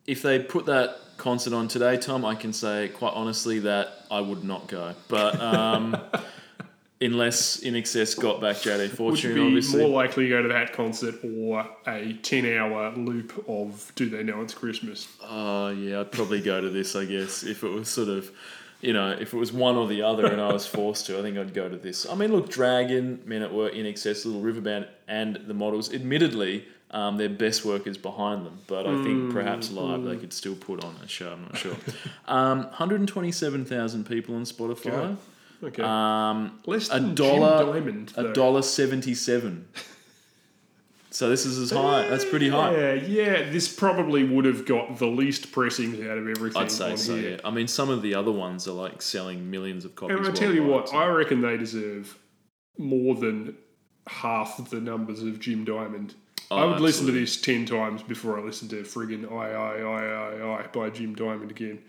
[0.05, 4.21] if they put that concert on today, Tom, I can say quite honestly that I
[4.21, 4.95] would not go.
[5.07, 5.95] But um,
[7.01, 9.79] unless INXS got back JD Would Fortune, be obviously.
[9.81, 14.23] more likely to go to that concert or a 10 hour loop of Do They
[14.23, 15.07] Know It's Christmas?
[15.23, 17.43] Oh, yeah, I'd probably go to this, I guess.
[17.43, 18.31] If it was sort of,
[18.81, 21.21] you know, if it was one or the other and I was forced to, I
[21.21, 22.07] think I'd go to this.
[22.07, 26.65] I mean, look, Dragon, Men at Work, INXS, Little River Band, and the models, admittedly,
[26.91, 28.59] um, their best work is behind them.
[28.67, 31.75] But I think perhaps live they could still put on a show, I'm not sure.
[32.27, 35.17] Um, 127,000 people on Spotify.
[35.63, 35.83] Okay.
[35.83, 38.13] Um, Less a than dollar, Jim Diamond.
[38.17, 38.33] a though.
[38.33, 39.67] dollar seventy-seven.
[41.13, 42.07] So this is as high.
[42.07, 42.71] That's pretty high.
[42.75, 43.49] Yeah, yeah.
[43.51, 46.61] This probably would have got the least pressings out of everything.
[46.61, 47.15] I'd say on so.
[47.17, 47.31] here.
[47.31, 47.37] Yeah.
[47.43, 50.17] I mean, some of the other ones are like selling millions of copies.
[50.17, 52.17] And I tell you what, so- I reckon they deserve
[52.77, 53.57] more than
[54.07, 56.15] half the numbers of Jim Diamond.
[56.49, 59.79] Oh, I would listen to this ten times before I listen to friggin' I I
[59.81, 61.79] I I I by Jim Diamond again.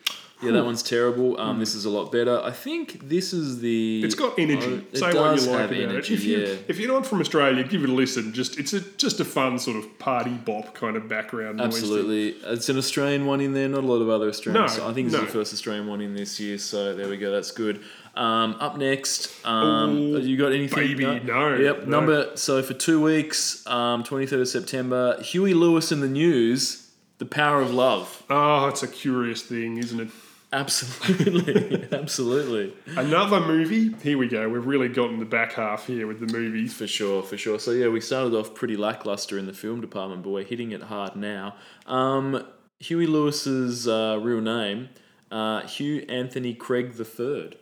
[0.43, 1.39] Yeah, that one's terrible.
[1.40, 2.40] Um, this is a lot better.
[2.43, 4.01] I think this is the.
[4.01, 4.05] Hmm.
[4.06, 4.66] It's got energy.
[4.66, 6.19] Oh, it Say what does you like have about energy, it.
[6.19, 6.56] If you yeah.
[6.69, 8.32] if you're not from Australia, give it a listen.
[8.32, 11.74] Just it's a just a fun sort of party bop kind of background noise.
[11.74, 11.82] thing.
[11.82, 13.69] Absolutely, it's an Australian one in there.
[13.69, 14.62] Not a lot of other Australian.
[14.62, 15.27] No, so I think this no.
[15.27, 16.59] is the first Australian one in this year.
[16.59, 17.31] So there we go.
[17.31, 17.82] That's good.
[18.14, 20.78] Um, up next, um, Ooh, you got anything?
[20.78, 21.86] baby, no, Yep.
[21.86, 22.01] no.
[22.01, 22.36] Number.
[22.36, 26.90] So for two weeks, um, twenty third of September, Huey Lewis in the news.
[27.19, 28.24] The power of love.
[28.28, 30.09] Oh, it's a curious thing, isn't it?
[30.53, 32.74] Absolutely, absolutely.
[32.97, 33.95] Another movie.
[34.03, 34.49] Here we go.
[34.49, 36.74] We've really gotten the back half here with the movies.
[36.74, 37.59] For sure, for sure.
[37.59, 40.83] So yeah, we started off pretty lackluster in the film department, but we're hitting it
[40.83, 41.55] hard now.
[41.87, 42.47] Um,
[42.81, 44.91] Huey Lewis's uh, real name
[45.31, 47.57] uh, Hugh Anthony Craig III.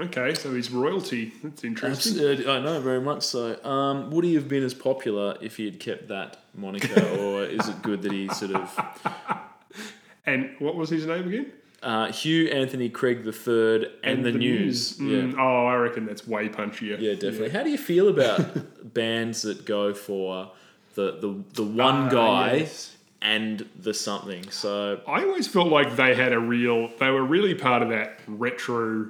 [0.00, 1.32] Okay, so he's royalty.
[1.42, 2.18] That's interesting.
[2.18, 3.62] Abs- uh, I know very much so.
[3.64, 7.68] Um, would he have been as popular if he had kept that moniker, or is
[7.68, 8.80] it good that he sort of
[10.26, 11.52] And what was his name again?
[11.84, 14.98] Uh, Hugh Anthony Craig III and, the, news?
[14.98, 16.98] Mm, Oh, I reckon that's way punchier.
[16.98, 17.50] Yeah, yeah, definitely.
[17.50, 20.50] How do you feel about bands that go for
[20.94, 22.96] the the, the one Ah, guy yes.
[23.22, 24.50] and the something?
[24.50, 26.88] So I always felt like they had a real.
[26.98, 29.08] They were really part of that retro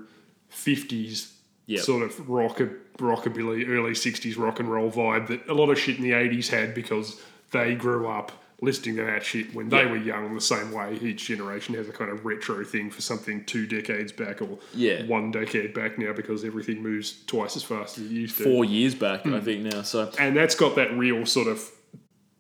[0.49, 1.31] fifties
[1.67, 1.81] Yep.
[1.81, 2.61] sort of rock
[2.99, 6.51] rockabilly, early sixties rock and roll vibe that a lot of shit in the eighties
[6.51, 7.19] had because
[7.53, 8.33] they grew up
[8.65, 9.91] listening to that shit when they Yep.
[9.91, 10.35] were young.
[10.35, 14.13] The same way each generation has a kind of retro thing for something two decades
[14.13, 15.05] back or Yeah.
[15.07, 18.45] one decade back now because everything moves twice as fast as it used to.
[18.45, 19.35] four years back, Hmm.
[19.35, 19.83] I think now.
[19.83, 21.61] So and that's got that real sort of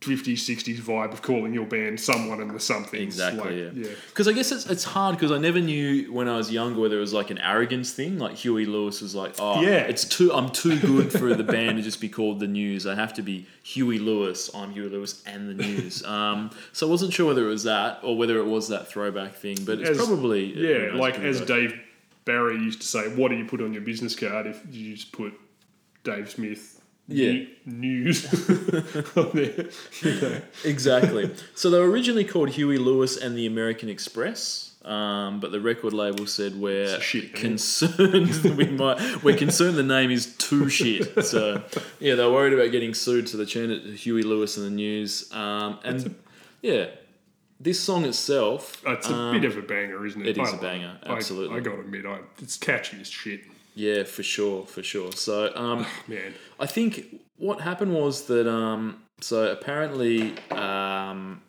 [0.05, 3.01] 50s, 60s vibe of calling your band someone and the something.
[3.01, 3.65] Exactly.
[3.67, 3.95] Like, yeah.
[4.09, 6.97] Because I guess it's it's hard because I never knew when I was younger whether
[6.99, 8.19] it was like an arrogance thing.
[8.19, 9.79] Like Huey Lewis was like, oh, Yeah.
[9.93, 12.87] it's too I'm too good for the band to just be called the News.
[12.87, 14.51] I have to be Huey Lewis.
[14.55, 16.05] I'm Huey Lewis and the News.
[16.05, 19.35] Um, so I wasn't sure whether it was that or whether it was that throwback
[19.35, 19.59] thing.
[19.65, 21.41] But it's As- probably Yeah, like as.
[21.41, 21.79] Dave
[22.25, 25.13] Barry used to say, what do you put on your business card if you just
[25.13, 25.35] put
[26.05, 26.74] Dave Smith
[27.07, 27.45] Yeah.
[27.67, 28.23] news
[29.15, 29.67] there?
[30.03, 30.41] You know.
[30.65, 31.35] Exactly.
[31.55, 34.71] so they were originally called Huey Lewis and the American Express.
[34.85, 39.83] Um, but the record label said we're shit concerned that we might we're concerned the
[39.83, 41.25] name is too shit.
[41.25, 41.63] So
[42.01, 44.71] yeah, they're worried about getting sued, so they changed it to Huey Lewis and the
[44.71, 45.33] News.
[45.33, 46.15] Um, and
[46.61, 46.89] yeah,
[47.59, 50.37] this song itself, It's a um, bit of a banger, isn't it?
[50.37, 51.57] it is I a banger, I- absolutely.
[51.57, 53.41] I, gotta admit, I, it's catchy as shit,
[53.75, 55.13] yeah, for sure, for sure.
[55.13, 56.35] So um, man.
[56.59, 61.43] I think what happened was that um, so apparently um,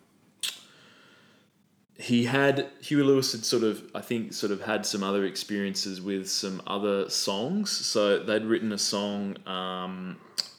[1.98, 6.00] he had Huey Lewis had sort of I think sort of had some other experiences
[6.00, 7.70] with some other songs.
[7.70, 10.18] So they'd written a song um,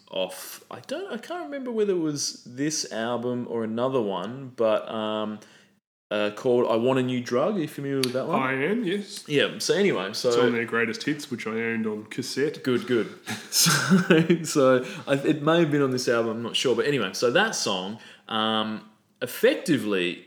[0.09, 4.87] off I don't I can't remember whether it was this album or another one, but
[4.89, 5.39] um,
[6.09, 8.41] uh, called "I Want a New Drug." Are you familiar with that one?
[8.41, 9.23] I am, yes.
[9.27, 9.59] yeah.
[9.59, 12.63] So anyway, so It's on their greatest hits, which I owned on cassette.
[12.63, 13.13] Good, good.
[13.49, 16.37] So, so I, it may have been on this album.
[16.37, 17.09] I'm not sure, but anyway.
[17.13, 17.97] So that song,
[18.27, 18.81] um,
[19.21, 20.25] effectively,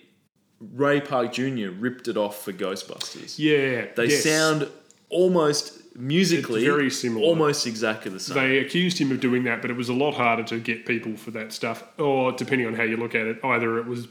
[0.61, 1.71] Ray Parker Jr.
[1.71, 3.39] ripped it off for Ghostbusters.
[3.39, 4.25] Yeah, They yes.
[4.25, 4.69] sound
[5.09, 7.25] almost musically It's very similar.
[7.25, 8.37] almost exactly the same.
[8.37, 11.17] They accused him of doing that, but it was a lot harder to get people
[11.17, 11.83] for that stuff.
[11.99, 14.07] Or depending on how you look at it, either it was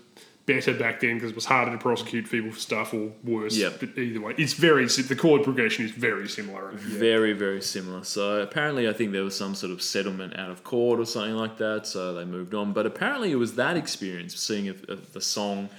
[0.53, 3.55] better back then because it was harder to prosecute people for stuff, or worse.
[3.55, 3.79] Yep.
[3.79, 6.71] But either way, it's very the chord progression is very similar.
[6.71, 6.77] Yeah.
[6.97, 8.03] Very, very similar.
[8.03, 11.35] So apparently, I think there was some sort of settlement out of court or something
[11.35, 11.85] like that.
[11.85, 12.73] So they moved on.
[12.73, 15.69] But apparently, it was that experience of seeing a, a, the song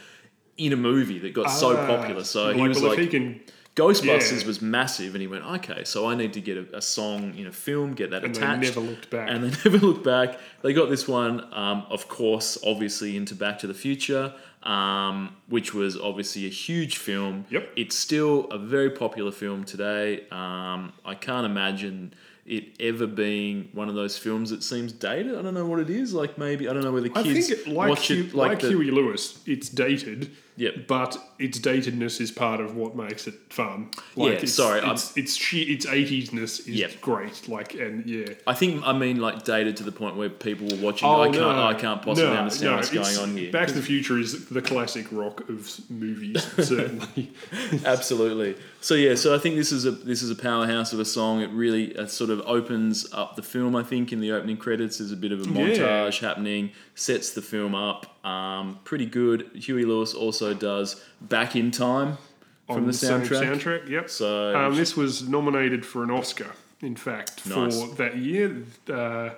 [0.57, 2.23] in a movie that got so Ah, popular.
[2.25, 3.41] So like, he was well, like, he can,
[3.77, 4.47] Ghostbusters Yeah.
[4.49, 7.47] was massive, and he went, okay, so I need to get a, a song in
[7.47, 8.43] a film, get that attached.
[8.43, 8.77] and they attached.
[8.77, 9.31] never looked back.
[9.31, 10.39] and they never looked back.
[10.63, 15.73] They got this one, um, of course, obviously into Back to the Future, um, which
[15.75, 17.47] was obviously a huge film.
[17.51, 17.71] Yep.
[17.77, 20.27] It's still a very popular film today.
[20.31, 22.15] Um, I can't imagine
[22.47, 25.37] it ever being one of those films that seems dated.
[25.37, 26.13] I don't know what it is.
[26.13, 28.51] Like maybe I don't know whether I kids think, it, like, watch Hugh, it like,
[28.51, 30.31] like the, Huey Lewis, it's dated.
[30.61, 30.87] Yep.
[30.87, 33.91] But its datedness is part of what makes it fun.
[34.15, 37.01] Like Yeah, it's, sorry, it's it's she, its eightiesness is Yep.
[37.01, 37.49] great.
[37.49, 40.77] Like and yeah, I think I mean like dated to the point where people were
[40.85, 41.09] watching.
[41.09, 41.43] I can't.
[41.43, 43.51] I can't possibly Oh, No, understand no, what's going on here.
[43.51, 47.33] Back to the Future is the classic rock of movies, certainly.
[47.85, 48.57] Absolutely.
[48.83, 51.41] So yeah, so I think this is a this is a powerhouse of a song.
[51.41, 53.77] It really uh, sort of opens up the film.
[53.77, 57.41] I think in the opening credits, there's a bit of a montage happening, sets the
[57.43, 58.25] film up.
[58.27, 59.51] Um, pretty good.
[59.55, 62.19] Huey Lewis also does "Back in Time"
[62.67, 63.43] from the same soundtrack.
[63.57, 64.11] soundtrack, yep.
[64.11, 66.53] So Um, this was nominated for an Oscar,
[66.83, 67.81] in fact, Nice.
[67.83, 68.55] for that year.
[68.89, 69.31] Uh,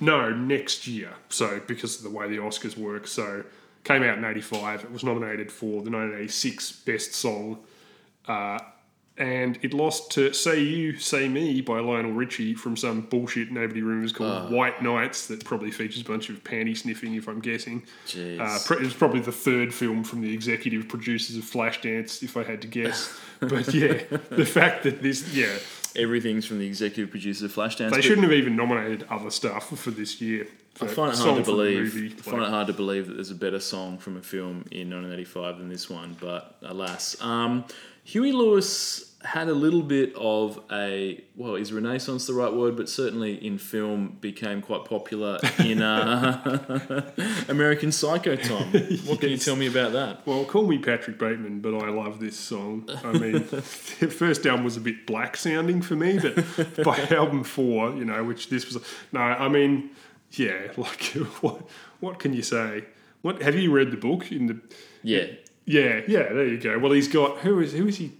[0.00, 1.10] no, next year.
[1.28, 3.44] So because of the way the Oscars work, so
[3.84, 4.84] came out in '85.
[4.84, 7.58] It was nominated for the 1986 Best Song,
[8.26, 8.58] uh,
[9.18, 13.82] and it lost to "Say You, Say Me" by Lionel Richie from some bullshit nobody
[13.82, 14.48] remembers called Ah.
[14.48, 17.82] White Nights that probably features a bunch of panty sniffing, if I'm guessing.
[18.06, 18.40] Jeez.
[18.40, 22.42] Uh, it was probably the third film from the executive producers of Flashdance, if I
[22.42, 23.14] had to guess.
[23.40, 25.58] but yeah, the fact that this, yeah,
[25.94, 27.90] Everything's from the executive producer of Flashdance.
[27.92, 30.46] they shouldn't have even nominated other stuff for this year.
[30.80, 31.94] I find it hard to believe.
[31.94, 34.22] movie, I find like- it hard to believe that there's a better song from a
[34.22, 37.14] film in 1985 than this one, but alas.
[37.20, 37.64] Um,
[38.04, 42.76] Huey Lewis had a little bit of a well, is Renaissance the right word?
[42.76, 47.12] But certainly in film became quite popular in uh,
[47.48, 48.36] American Psycho.
[48.36, 48.64] Tom,
[49.06, 50.26] what can you tell me about that?
[50.26, 52.88] Well, call me Patrick Bateman, but I love this song.
[53.04, 53.62] I mean, the
[54.10, 58.24] first album was a bit black sounding for me, but by album four, you know,
[58.24, 59.90] which this was, no, I mean,
[60.32, 61.04] yeah, like
[61.40, 61.62] what
[62.00, 62.84] what can you say?
[63.22, 64.60] What have you read the book in the?
[65.04, 65.26] Yeah,
[65.64, 66.78] Yeah, yeah, there you go.
[66.78, 68.12] Well, he's got who is who is he?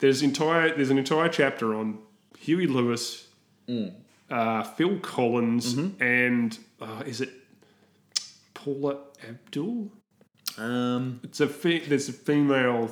[0.00, 1.98] There's entire there's an entire chapter on
[2.38, 3.28] Huey Lewis,
[4.30, 7.30] uh, Phil Collins, and uh, is it
[8.54, 9.90] Paula Abdul?
[10.58, 12.88] um, It's a fe- there's a female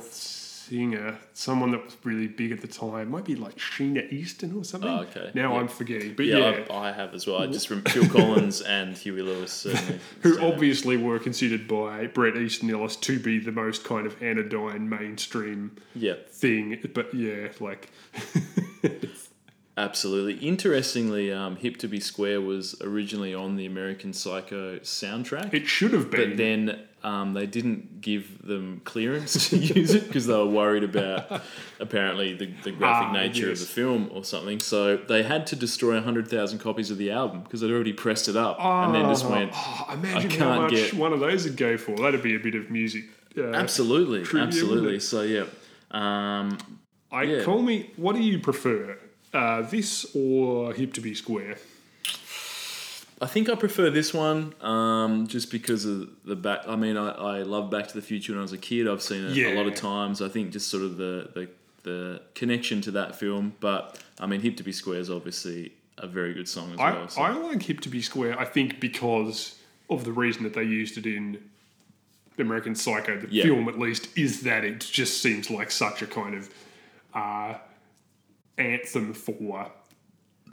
[0.67, 3.09] singer, someone that was really big at the time.
[3.09, 4.89] Might be like Sheena Easton or something.
[4.89, 5.31] Oh, okay.
[5.33, 5.59] Now Yeah.
[5.61, 7.37] I'm forgetting, but yeah, yeah, I, I have as well.
[7.41, 9.63] I just from Phil Collins and Huey Lewis
[10.21, 14.21] who So, obviously were considered by Bret Easton Ellis to be the most kind of
[14.21, 16.79] anodyne mainstream yeah, thing.
[16.93, 17.89] But yeah, like
[19.77, 20.45] absolutely.
[20.47, 25.53] Interestingly, um, "Hip to Be Square" was originally on the American Psycho soundtrack.
[25.53, 26.29] it should have been.
[26.31, 30.83] But then um, they didn't give them clearance to use it because they were worried
[30.83, 31.41] about
[31.79, 33.61] apparently the, the graphic Ah, nature yes.
[33.61, 34.59] of the film or something.
[34.59, 38.35] So they had to destroy 100,000 copies of the album because they'd already pressed it
[38.35, 41.55] up and then just went, Oh, imagine how can't much get- one of those would
[41.57, 41.95] go for.
[41.95, 43.05] That'd be a bit of music.
[43.37, 44.99] Uh, absolutely, trivia, absolutely.
[44.99, 45.45] So yeah.
[45.91, 46.57] Um,
[47.11, 47.43] I yeah.
[47.43, 47.91] call me.
[47.95, 48.97] What do you prefer,
[49.33, 51.57] uh, this or Hip to Be Square?
[53.19, 56.61] I think I prefer this one um, just because of the back.
[56.67, 58.87] I mean, I, I love Back to the Future when I was a kid.
[58.87, 60.21] I've seen it a lot of times.
[60.21, 61.49] I think just sort of the, the
[61.83, 63.55] the connection to that film.
[63.59, 66.91] But I mean, Hip to Be Square is obviously a very good song as I,
[66.91, 67.09] well.
[67.09, 67.21] So.
[67.21, 68.39] I like Hip to Be Square.
[68.39, 69.57] I think because
[69.89, 71.41] of the reason that they used it in
[72.37, 73.45] American Psycho, the Yeah.
[73.45, 76.49] film at least, is that it just seems like such a kind of
[77.15, 77.55] uh,
[78.59, 79.71] anthem for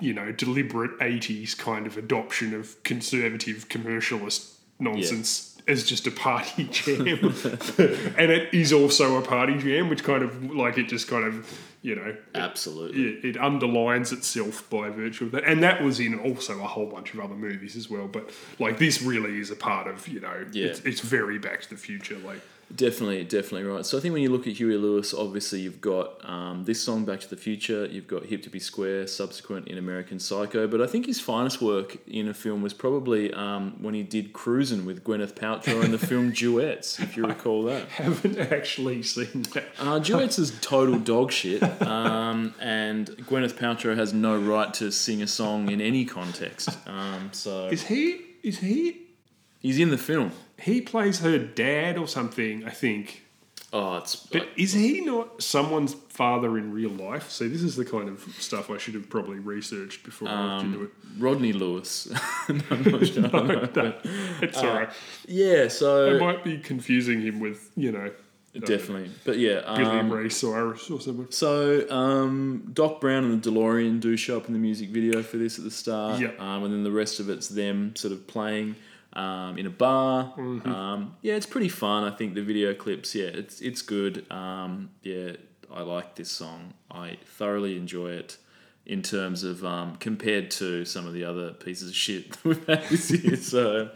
[0.00, 6.64] you know deliberate 80s kind of adoption of conservative commercialist nonsense as just a party
[6.70, 7.06] jam
[8.18, 11.58] and it is also a party jam which kind of like it just kind of
[11.82, 13.02] you know Absolutely.
[13.04, 15.44] it, it underlines itself by virtue of that.
[15.44, 18.08] And that was in also a whole bunch of other movies as well.
[18.08, 20.68] But like this really is a part of, you know, Yeah.
[20.68, 22.16] it's, it's very back to the future.
[22.18, 22.40] Like,
[22.74, 23.85] Definitely, definitely right.
[23.86, 27.05] So I think when you look at Huey Lewis, obviously you've got um, this song
[27.05, 30.66] "Back to the Future." You've got "Hip to Be Square," subsequent in American Psycho.
[30.66, 34.32] But I think his finest work in a film was probably um, when he did
[34.32, 37.82] "Cruisin'" with Gwyneth Paltrow in the film "Duets," if you recall that.
[37.99, 39.65] I haven't actually seen that.
[39.78, 45.23] Uh, Duets is total dog shit, um, and Gwyneth Paltrow has no right to sing
[45.23, 46.70] a song in any context.
[46.86, 49.03] Um, so Is he, is he,
[49.61, 50.32] he's in the film.
[50.60, 53.22] He plays her dad or something, I think.
[53.72, 57.28] Oh, it's But is he not someone's father in real life?
[57.28, 60.66] See, this is the kind of stuff I should have probably researched before I looked
[60.66, 60.90] into it.
[61.18, 62.06] Rodney Lewis.
[62.48, 63.22] No, I'm not sure.
[63.22, 63.43] No,
[63.74, 63.94] no,
[64.43, 64.90] it's all right.
[65.26, 66.14] Yeah, so.
[66.16, 68.12] I might be confusing him with, you know,
[68.60, 69.62] definitely, but yeah.
[69.74, 71.26] Billy Um, Ray Cyrus or something.
[71.31, 75.36] so um, Doc Brown and the DeLorean do show up in the music video for
[75.39, 76.39] this at the start, Yep.
[76.40, 78.76] um, and then the rest of it's them sort of playing
[79.15, 80.32] um, in a bar.
[80.36, 80.69] Mm-hmm.
[80.69, 82.05] Um, yeah, it's pretty fun.
[82.05, 84.31] I think the video clips, yeah, it's it's good.
[84.31, 85.32] Um, yeah,
[85.73, 86.74] I like this song.
[86.91, 88.39] I thoroughly enjoy it.
[88.86, 92.66] In terms of um, compared to some of the other pieces of shit that we've
[92.66, 93.91] had this year, so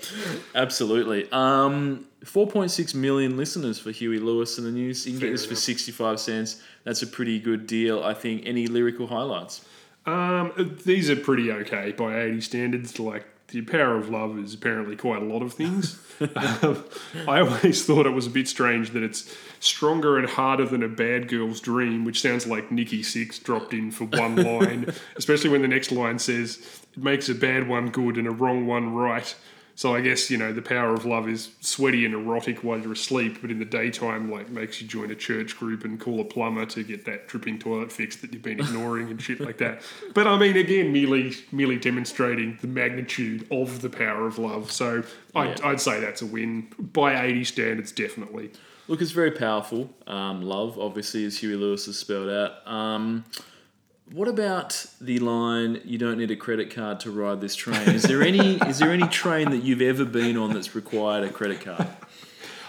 [0.55, 1.31] absolutely.
[1.31, 5.07] Um, 4.6 million listeners for Huey Lewis and the news.
[5.07, 6.62] You can get this for 65 cents.
[6.85, 8.03] That's a pretty good deal.
[8.03, 9.65] I think any lyrical highlights?
[10.07, 12.99] Um, these are pretty okay by 80 standards.
[12.99, 15.98] Like, the power of love is apparently quite a lot of things.
[16.36, 16.84] um,
[17.26, 20.88] I always thought it was a bit strange that it's stronger and harder than a
[20.88, 25.62] bad girl's dream, which sounds like Nikki Sixx dropped in for one line, especially when
[25.62, 26.58] the next line says
[26.94, 29.34] it makes a bad one good and a wrong one right.
[29.78, 32.94] So I guess, you know, the power of love is sweaty and erotic while you're
[32.94, 36.24] asleep, but in the daytime, like, makes you join a church group and call a
[36.24, 39.82] plumber to get that dripping toilet fixed that you've been ignoring and shit like that.
[40.14, 44.72] But I mean, again, merely merely demonstrating the magnitude of the power of love.
[44.72, 45.05] So
[45.36, 45.68] I'd, Yeah.
[45.68, 46.66] I'd say that's a win.
[46.80, 48.50] By 80 standards, definitely.
[48.88, 49.90] Look, it's very powerful.
[50.09, 52.66] Um, love, obviously, as Huey Lewis has spelled out.
[52.66, 53.24] Um,
[54.12, 57.89] what about the line "You don't need a credit card to ride this train"?
[57.90, 61.30] Is there any is there any train that you've ever been on that's required a
[61.30, 61.86] credit card?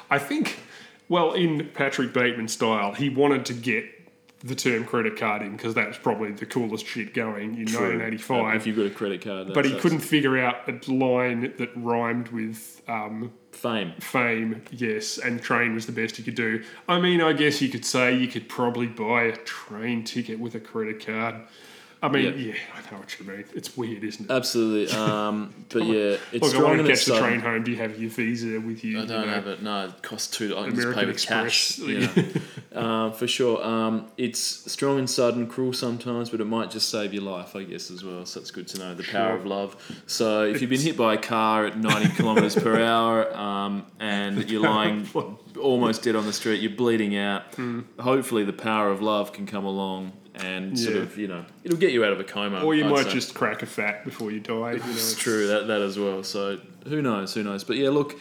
[0.09, 0.59] I think,
[1.07, 3.98] well, in Patrick Bateman style, he wanted to get
[4.41, 8.55] the term credit card in because that's probably the coolest shit going in 1985.
[8.55, 11.69] If you've got a credit card, but he that's couldn't figure out a line that
[11.75, 13.93] rhymed with um, fame.
[13.99, 16.63] fame, yes, and train was the best he could do.
[16.87, 20.55] I mean, I guess you could say you could probably buy a train ticket with
[20.55, 21.35] a credit card.
[22.01, 22.31] I mean, Yeah.
[22.47, 23.43] yeah, I know what you mean.
[23.53, 24.33] It's weird, isn't it?
[24.33, 24.95] Absolutely.
[24.95, 25.93] Um, but yeah,
[26.31, 27.23] it's Look, I strong won't and catch the sudden.
[27.23, 27.63] train home.
[27.63, 29.01] Do you have your visa with you?
[29.01, 29.33] I don't know?
[29.33, 29.61] have it.
[29.61, 30.57] No, it costs two.
[30.57, 31.79] I can just pay American with cash.
[31.79, 32.35] Express.
[32.71, 33.61] Yeah, uh, for sure.
[33.65, 37.63] Um, it's strong and sudden, cruel sometimes, but it might just save your life, I
[37.63, 38.25] guess, as well.
[38.25, 39.37] So it's good to know the power Sure.
[39.37, 40.03] of love.
[40.07, 44.49] So if you've been hit by a car at ninety kilometers per hour um, and
[44.49, 45.07] you're lying
[45.59, 47.43] almost dead on the street, you're bleeding out.
[47.99, 50.13] Hopefully, the power of love can come along
[50.43, 52.61] and sort of you know it'll get you out of a coma.
[52.63, 53.13] Or you I'd might say.
[53.13, 54.73] just crack a fat before you die.
[54.73, 56.23] You know, It's true that that as well.
[56.23, 57.33] So who knows?
[57.33, 57.63] Who knows?
[57.63, 58.15] But yeah, look,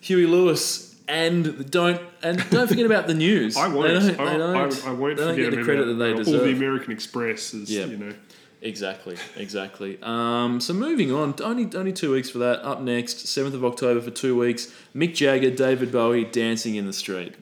[0.00, 3.56] Huey Lewis and don't and don't forget about the news.
[3.56, 3.88] I won't.
[3.88, 5.94] They don't, I, they don't, I, I won't they don't forget get the credit that
[5.94, 6.44] they Or deserve.
[6.44, 7.86] the American Express is, Yeah.
[7.86, 8.14] you know.
[8.62, 9.98] Exactly, exactly.
[10.02, 12.62] Um, so moving on, only only two weeks for that.
[12.62, 14.70] Up next, seventh of October for two weeks.
[14.94, 17.34] Mick Jagger, David Bowie, dancing in the street.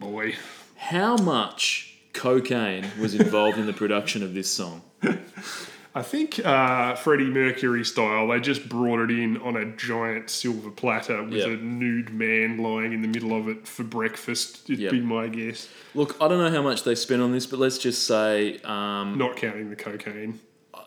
[0.00, 0.34] Boy.
[0.74, 1.85] How much
[2.16, 4.82] cocaine was involved in the production of this song?
[5.94, 10.70] I think uh, Freddie Mercury style, they just brought it in on a giant silver
[10.70, 11.46] platter with Yep.
[11.48, 14.68] a nude man lying in the middle of it for breakfast.
[14.68, 14.92] It'd Yep.
[14.92, 15.68] be my guess.
[15.94, 19.16] Look, I don't know how much they spent on this, but let's just say, um,
[19.16, 20.40] Not counting the cocaine.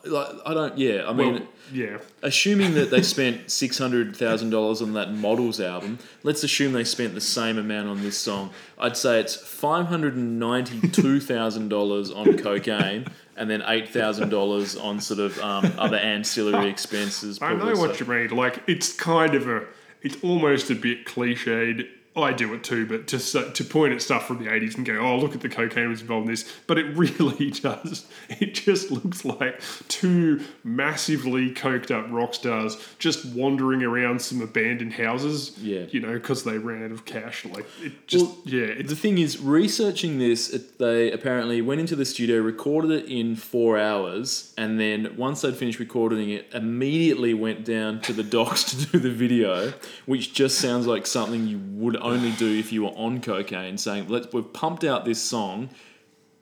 [0.04, 0.76] Like, I don't.
[0.78, 1.32] Yeah, I mean.
[1.34, 1.98] Well, yeah.
[2.22, 6.84] Assuming that they spent six hundred thousand dollars on that Models album, let's assume they
[6.84, 8.50] spent the same amount on this song.
[8.78, 13.06] I'd say it's five hundred and ninety-two thousand dollars on cocaine,
[13.36, 17.38] and then eight thousand dollars on sort of um, other ancillary expenses.
[17.42, 18.30] I know what So- you mean.
[18.36, 19.64] Like, it's kind of a,
[20.02, 21.86] it's almost a bit cliched.
[22.16, 23.18] Oh, I do it too, but to
[23.52, 26.00] to point at stuff from the eighties and go, "Oh, look at the cocaine was
[26.00, 28.06] involved in this," but it really does.
[28.28, 34.94] It just looks like two massively coked up rock stars just wandering around some abandoned
[34.94, 35.56] houses.
[35.58, 35.84] Yeah.
[35.90, 37.44] you know, because they ran out of cash.
[37.44, 41.94] Like it just, Well, yeah, The thing is, researching this, it, they apparently went into
[41.94, 47.34] the studio, recorded it in four hours, and then once they'd finished recording it, immediately
[47.34, 49.72] went down to the docks to do the video,
[50.06, 53.78] which just sounds like something you would only do if you were on cocaine.
[53.78, 55.70] Saying, "Let's we've pumped out this song.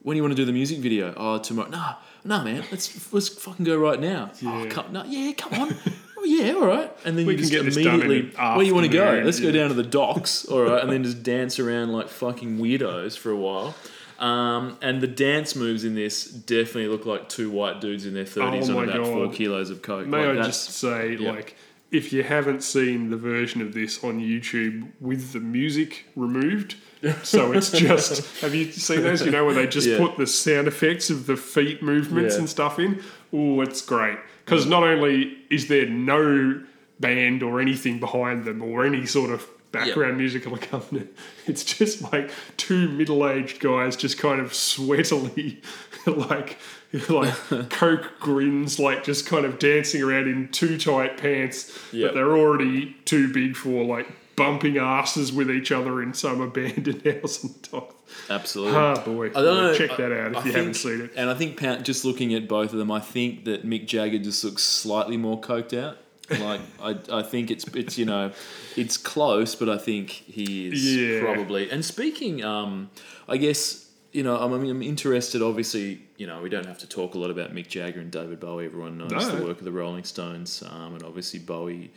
[0.02, 1.12] When do you want to do the music video?
[1.16, 1.68] Oh, tomorrow.
[1.70, 1.94] Nah,
[2.24, 2.64] nah, man.
[2.70, 4.30] Let's let's fucking go right now.
[4.44, 4.70] Oh, Yeah.
[4.70, 5.74] come, no, yeah, come on.
[6.20, 6.90] Oh yeah, all right.
[7.04, 8.92] And then We you can just get this done in immediately where you want to
[8.92, 9.22] go.
[9.24, 12.58] Let's go down to the docks, all right, and then just dance around like fucking
[12.58, 13.74] weirdos for a while.
[14.18, 18.24] Um, and the dance moves in this definitely look like two white dudes in their
[18.24, 20.08] thirties Oh on about four kilos of coke.
[20.08, 21.30] May Like, I just say, yeah.
[21.30, 21.56] like,
[21.90, 26.76] if you haven't seen the version of this on YouTube with the music removed,
[27.22, 29.24] so it's just have you seen those?
[29.24, 29.98] You know where they just Yeah.
[29.98, 32.40] put the sound effects of the feet movements Yeah.
[32.40, 33.02] and stuff in.
[33.32, 36.62] Oh, it's great because not only is there no
[37.00, 41.10] band or anything behind them or any sort of background musical accompaniment,
[41.46, 45.62] it's just like two middle-aged guys just kind of sweatily,
[46.06, 46.58] like
[47.10, 47.34] like
[47.70, 52.08] coke grins, like just kind of dancing around in too tight pants, Yep.
[52.10, 57.04] but they're already too big for like bumping asses with each other in some abandoned
[57.04, 57.94] house on top.
[58.30, 58.76] absolutely.
[58.76, 59.26] Ah, boy.
[59.26, 59.74] I don't know.
[59.74, 61.12] Check that out if I you think- haven't seen it.
[61.16, 64.42] And I think just looking at both of them, I think that Mick Jagger just
[64.44, 65.98] looks slightly more coked out.
[66.30, 68.32] Like I, I think it's it's you know,
[68.76, 71.20] it's close, but I think he is Yeah.
[71.20, 71.70] probably.
[71.70, 72.90] And speaking, um,
[73.28, 75.42] I guess you know, I'm, I'm interested.
[75.42, 78.38] Obviously, you know, we don't have to talk a lot about Mick Jagger and David
[78.40, 78.66] Bowie.
[78.66, 79.36] Everyone knows No.
[79.36, 81.90] the work of the Rolling Stones, um, and obviously Bowie.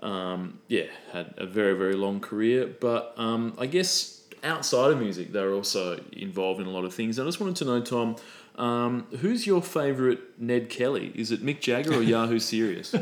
[0.00, 5.32] Um, yeah, had a very very long career, but um, I guess outside of music,
[5.32, 7.18] they're also involved in a lot of things.
[7.18, 8.16] I just wanted to know, Tom,
[8.56, 11.12] um, who's your favourite Ned Kelly?
[11.14, 12.94] Is it Mick Jagger or Yahoo Serious?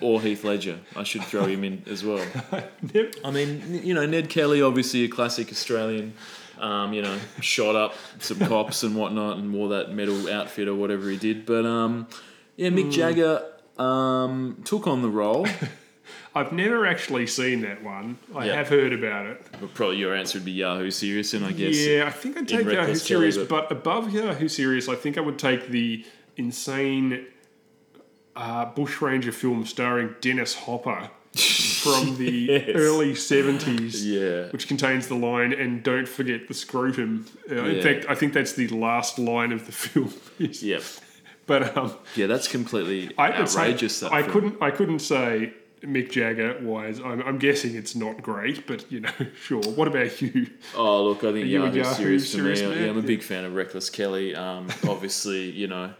[0.00, 0.78] or Heath Ledger?
[0.96, 2.24] I should throw him in as well.
[3.24, 6.14] I mean, you know, Ned Kelly, obviously a classic Australian.
[6.60, 10.74] Um, you know, shot up some cops and whatnot, and wore that metal outfit or
[10.74, 11.46] whatever he did.
[11.46, 12.08] But um,
[12.56, 13.42] yeah, Mick Jagger
[13.78, 15.46] um, took on the role.
[16.34, 18.18] I've never actually seen that one.
[18.34, 18.54] I Yeah.
[18.56, 19.42] have heard about it.
[19.60, 22.46] Well, probably your answer would be Yahoo Serious, and I guess Yeah, I think I'd
[22.46, 26.04] take Yahoo Serious, but- but above Yahoo Serious, I think I would take the
[26.36, 27.26] insane
[28.36, 31.10] uh, bushranger film starring Dennis Hopper
[31.78, 32.70] from the Yes.
[32.74, 34.04] early 70s.
[34.04, 34.50] Yeah.
[34.52, 37.26] Which contains the line, and don't forget the scrotum.
[37.50, 37.64] Uh, Yeah.
[37.66, 40.12] In fact, I think that's the last line of the film.
[40.38, 40.82] Yep.
[41.46, 44.02] But um, Yeah, that's completely I outrageous.
[44.02, 44.60] I couldn't.
[44.62, 49.10] I couldn't say Mick Jagger wise, I'm, I'm guessing it's not great, but you know,
[49.40, 49.62] sure.
[49.62, 50.50] What about you?
[50.76, 52.56] Oh, look, I think you a Yahoo's Yahoo serious for me.
[52.56, 52.80] serious?
[52.80, 54.34] Yeah, I'm a big fan of Reckless Kelly.
[54.34, 55.94] Um, obviously, you know,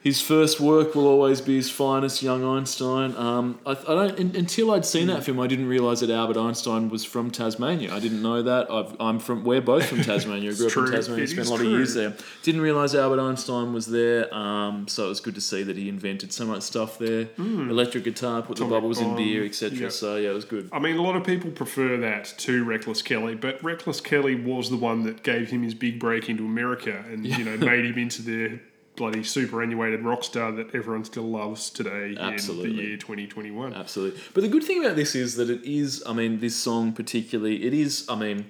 [0.00, 3.16] his first work will always be his finest, Young Einstein.
[3.16, 6.38] Um, I, I don't un, until I'd seen that film, I didn't realize that Albert
[6.38, 7.92] Einstein was from Tasmania.
[7.92, 8.70] I didn't know that.
[8.70, 9.42] I've, I'm from.
[9.44, 10.52] We're both from Tasmania.
[10.52, 10.86] I grew up true.
[10.86, 11.24] in Tasmania.
[11.24, 12.14] It Spent a lot of years there.
[12.44, 14.32] Didn't realize Albert Einstein was there.
[14.32, 17.28] Um, so it was good to see that he invented so much stuff there.
[17.36, 18.64] Electric guitar, put the.
[18.64, 19.78] Atomic bubbles in beer, etc.
[19.78, 19.88] yeah.
[19.88, 20.68] So yeah, it was good.
[20.72, 24.70] I mean, a lot of people prefer that to Reckless Kelly, but Reckless Kelly was
[24.70, 27.98] the one that gave him his big break into America and you know made him
[27.98, 28.60] into the
[28.98, 33.72] bloody superannuated rock star that everyone still loves today in the year 2021.
[33.72, 34.20] Absolutely.
[34.34, 37.64] But the good thing about this is that it is, I mean, this song particularly,
[37.64, 38.46] it is, I mean,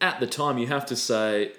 [0.00, 1.52] at the time, you have to say,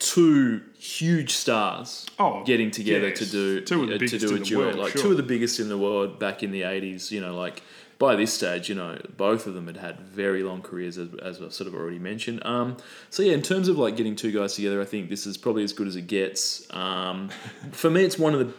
[0.00, 3.18] two huge stars Oh, getting together yes.
[3.20, 5.02] to do Two of the uh, to do a duet world, like sure.
[5.02, 7.62] two of the biggest in the world back in the 80s you know like
[7.98, 11.40] by this stage you know both of them had had very long careers as, as
[11.40, 12.76] I've sort of already mentioned um,
[13.10, 15.64] so yeah in terms of like getting two guys together I think this is probably
[15.64, 17.30] as good as it gets um,
[17.72, 18.52] for me it's one of the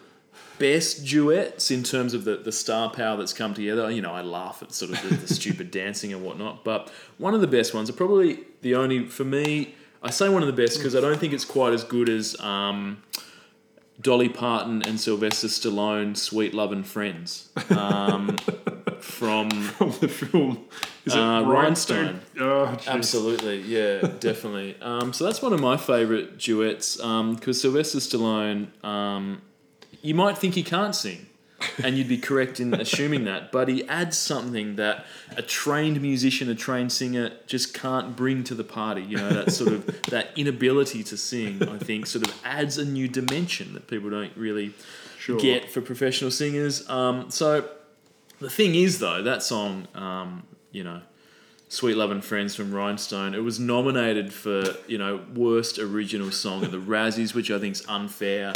[0.57, 3.91] best duets in terms of the, the star power that's come together.
[3.91, 7.33] You know, I laugh at sort of the, the stupid dancing and whatnot, but one
[7.33, 10.53] of the best ones are probably the only, for me, I say one of the
[10.53, 13.01] best because I don't think it's quite as good as um,
[13.99, 17.49] Dolly Parton and Sylvester Stallone, Sweet Lovin' Friends.
[17.75, 18.37] Um,
[19.03, 20.65] from From the film,
[21.05, 22.21] is it Uh, Rhinestone.
[22.39, 22.77] Oh.
[22.87, 24.75] Absolutely, yeah, definitely.
[24.81, 29.41] Um, so that's one of my favourite duets because Sylvester Stallone, um,
[30.01, 31.27] you might think he can't sing,
[31.83, 35.05] and you'd be correct in assuming that, but he adds something that
[35.37, 39.01] a trained musician, a trained singer just can't bring to the party.
[39.01, 42.85] You know, that sort of that inability to sing, I think, sort of adds a
[42.85, 44.73] new dimension that people don't really
[45.17, 45.39] Sure.
[45.39, 46.87] get for professional singers.
[46.87, 47.67] Um, so
[48.45, 51.01] the thing is, though, that song, um, you know,
[51.67, 56.69] Sweet Lovin' Friends from Rhinestone, it was nominated for, you know, worst original song at
[56.69, 58.53] the Razzies, which I think is unfair.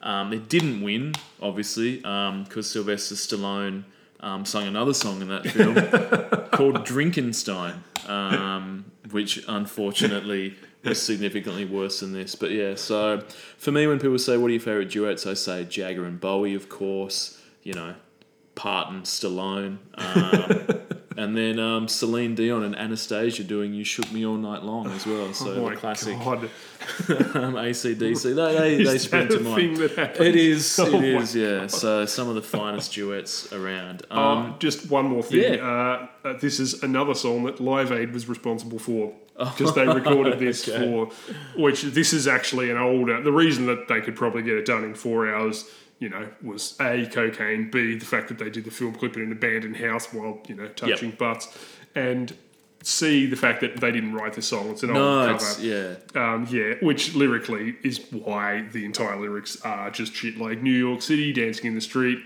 [0.00, 3.82] Um, it didn't win, obviously, because Sylvester Stallone
[4.20, 5.74] um, sung another song in that film
[6.52, 10.54] called Drinkenstein, um, which unfortunately
[10.84, 12.36] was significantly worse than this.
[12.36, 13.24] But yeah, so
[13.58, 15.26] for me, when people say, What are your favourite duets?
[15.26, 17.96] I say Jagger and Bowie, of course, you know,
[18.54, 19.78] Parton, Stallone.
[19.94, 20.80] Um,
[21.16, 25.06] and then um, Celine Dion and Anastasia doing "You Shook Me All Night Long" as
[25.06, 25.32] well.
[25.32, 28.34] So oh classic um, ACDC.
[28.34, 29.78] They they, they spring to mind.
[29.78, 30.78] Thing that it is.
[30.78, 31.34] Oh It is.
[31.34, 31.66] Yeah.
[31.66, 34.02] So some of the finest duets around.
[34.10, 34.20] Um,
[34.52, 35.54] Uh, just one more thing.
[35.54, 36.06] yeah.
[36.24, 40.38] Uh, uh, this is another song that Live Aid was responsible for because they recorded
[40.38, 40.78] this Okay.
[40.84, 41.10] for,
[41.60, 43.20] which this is actually an older.
[43.22, 45.64] The reason that they could probably get it done in four hours,
[46.02, 49.22] you know, was a cocaine, b the fact that they did the film clip in
[49.22, 51.56] an abandoned house while you know touching butts,
[51.94, 52.34] and
[52.82, 54.70] c the fact that they didn't write the song.
[54.70, 55.62] It's an no, old cover.
[55.62, 55.94] yeah.
[56.16, 61.02] Um, yeah, which lyrically is why the entire lyrics are just shit like New York
[61.02, 62.18] City, dancing in the street.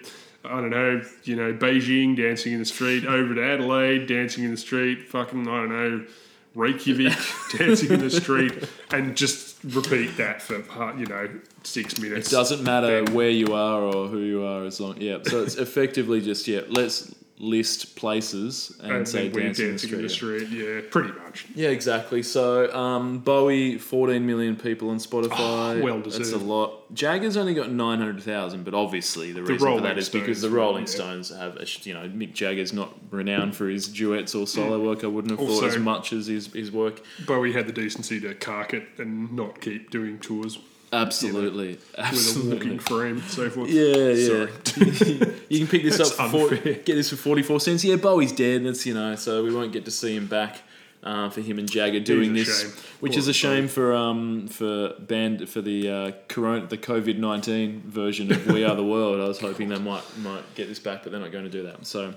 [0.43, 4.53] I don't know, you know, Beijing, dancing in the street, over to Adelaide, dancing in
[4.53, 6.07] the street, fucking, I don't know,
[6.55, 7.12] Reykjavik,
[7.59, 11.28] dancing in the street, and just repeat that for, uh, you know,
[11.62, 12.28] six minutes.
[12.28, 15.01] It doesn't matter where you are or who you are, as long.
[15.01, 15.19] Yeah.
[15.24, 16.62] So it's effectively just yeah.
[16.69, 20.49] Let's list places and, And say dancing, dancing in the street.
[20.49, 21.47] yeah, pretty much.
[21.55, 22.23] Yeah, exactly.
[22.23, 25.81] So um, Bowie, 14 million people on Spotify.
[25.81, 26.95] Oh, well That's a lot.
[26.95, 30.85] Jagger's only got 900,000, but obviously the reason for Rolling that is because the Rolling
[30.85, 30.91] yeah.
[30.91, 35.05] Stones have, a, you know, Mick Jagger's not renowned for his duets or solo work.
[35.05, 37.03] I wouldn't have thought as much as his, his work.
[37.27, 40.59] Bowie had the decency to cark it and not keep doing tours
[40.93, 41.73] Absolutely.
[41.73, 42.57] with a Absolutely.
[42.57, 43.69] walking frame and so forth.
[43.71, 44.27] Yeah, yeah.
[44.27, 45.33] Sorry.
[45.49, 46.75] you can pick this up for 40, unfair.
[46.75, 47.85] get this for forty four cents.
[47.85, 48.65] Yeah, Bowie's dead.
[48.65, 50.63] That's you know, so we won't get to see him back
[51.03, 52.71] uh, for him and Jagger doing a this, shame.
[53.01, 53.69] which Poor is a shame Bowie.
[53.69, 58.75] for um for band for the uh, corona the COVID nineteen version of We Are
[58.75, 59.21] the World.
[59.21, 61.65] I was hoping they might might get this back, but they're not going to do
[61.65, 61.85] that.
[61.87, 62.15] So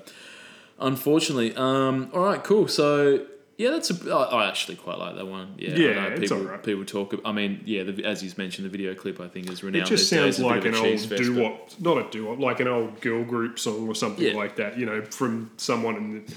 [0.79, 2.67] unfortunately, um, all right, cool.
[2.67, 3.25] So.
[3.59, 4.11] Yeah, that's a.
[4.15, 5.53] I I actually quite like that one.
[5.57, 6.63] Yeah, I Yeah, know it's people alright.
[6.63, 7.11] people talk.
[7.13, 9.83] About I mean, yeah, the, as you mentioned, the video clip I think is renowned.
[9.85, 11.31] It just these days sounds as a bit like of an a cheese old fest,
[11.35, 14.33] but- wop, not a doo wop, like an old girl group song or something Yeah.
[14.33, 14.77] like that.
[14.79, 16.33] You know, from someone in the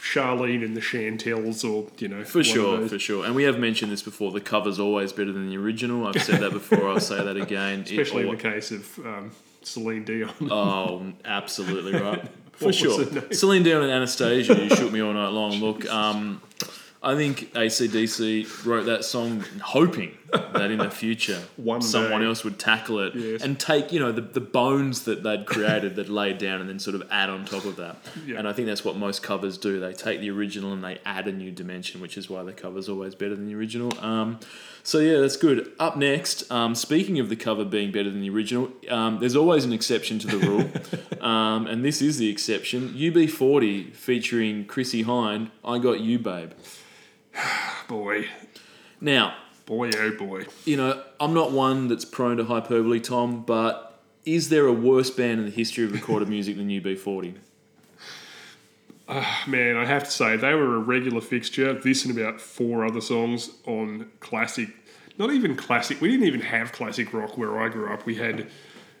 [0.00, 3.24] Charlene and the Chantels, or you know, For sure, for sure.
[3.26, 4.30] And we have mentioned this before.
[4.30, 6.06] The cover's always better than the original.
[6.06, 6.88] I've said that before.
[6.88, 7.80] I'll say that again.
[7.80, 9.32] It- especially in the case of um,
[9.62, 10.30] Celine Dion.
[10.52, 12.22] oh, absolutely right.
[12.52, 13.04] For What was sure.
[13.04, 13.32] her name?
[13.32, 15.52] Celine Dion and Anastasia, you shook me all night long.
[15.60, 16.40] Look, um,
[17.02, 22.26] I think ACDC wrote that song hoping that in the future One someone day.
[22.26, 23.42] else would tackle it Yes.
[23.42, 26.78] and take you know the, the bones that they'd created that laid down and then
[26.78, 27.96] sort of add on top of that.
[28.26, 28.36] Yeah.
[28.38, 29.80] And I think that's what most covers do.
[29.80, 32.88] They take the original and they add a new dimension, which is why the cover's
[32.88, 33.90] always better than the original.
[34.04, 34.38] Um,
[34.82, 35.72] so yeah, that's good.
[35.78, 39.64] Up next, um, speaking of the cover being better than the original, um, there's always
[39.64, 40.70] an exception to the rule,
[41.26, 42.90] um, and this is the exception.
[42.90, 45.50] UB40 featuring Chrissie Hynde.
[45.64, 46.50] I got you, babe.
[47.88, 48.26] Boy,
[49.00, 49.34] Now,
[49.66, 50.44] boy, oh boy.
[50.64, 55.10] you know, I'm not one that's prone to hyperbole, Tom, but is there a worse
[55.10, 57.34] band in the history of recorded music than UB40?
[59.08, 61.72] Ah, man, I have to say, they were a regular fixture.
[61.74, 64.68] This and about four other songs on classic,
[65.18, 68.06] not even classic, we didn't even have classic rock where I grew up.
[68.06, 68.46] We had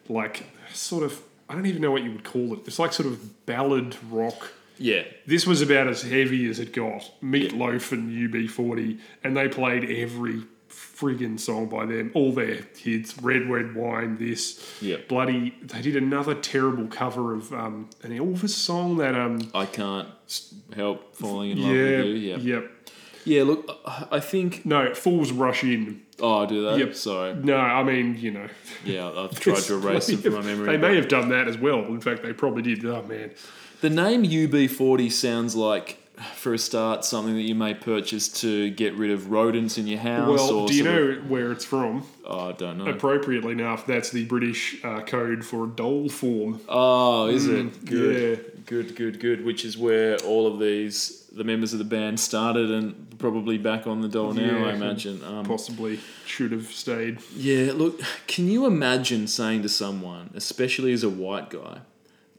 [0.08, 2.60] like sort of, I don't even know what you would call it.
[2.66, 4.52] It's like sort of ballad rock.
[4.80, 5.02] Yeah.
[5.26, 7.08] This was about as heavy as it got.
[7.22, 13.18] Meatloaf and UB40, and they played every friggin' song by them, all their hits.
[13.18, 15.08] Red Red Wine, this, Yep.
[15.08, 15.54] bloody.
[15.62, 20.08] They did another terrible cover of um, an Elvis song that um, I can't
[20.74, 22.12] help falling in love yeah, with you.
[22.12, 22.36] Yeah.
[22.36, 22.70] yep.
[23.24, 24.64] Yeah, look, I- I think.
[24.64, 26.00] No, Fools Rush In.
[26.20, 26.78] Oh, do they?
[26.78, 26.94] Yep.
[26.94, 27.34] Sorry.
[27.34, 28.48] No, I mean, you know.
[28.84, 30.66] Yeah, I've tried to erase it from my memory.
[30.66, 31.80] They may have done that as well.
[31.86, 32.84] In fact, they probably did.
[32.84, 33.30] Oh, man.
[33.80, 35.96] The name UB40 sounds like,
[36.34, 40.00] for a start, something that you may purchase to get rid of rodents in your
[40.00, 40.28] house.
[40.38, 42.04] Well, do you know of- where it's from?
[42.26, 42.86] oh, I don't know.
[42.86, 46.60] Appropriately enough, that's the British uh, code for a dole form.
[46.68, 47.84] Oh, is it?
[47.86, 48.38] Good.
[48.38, 48.44] yeah.
[48.66, 49.44] Good, good, good.
[49.44, 53.86] Which is where all of these, the members of the band started and probably back
[53.86, 54.66] on the dole now, Yeah.
[54.66, 55.24] I imagine.
[55.24, 57.18] Um, Possibly should have stayed.
[57.34, 61.78] yeah, look, can you imagine saying to someone, especially as a white guy,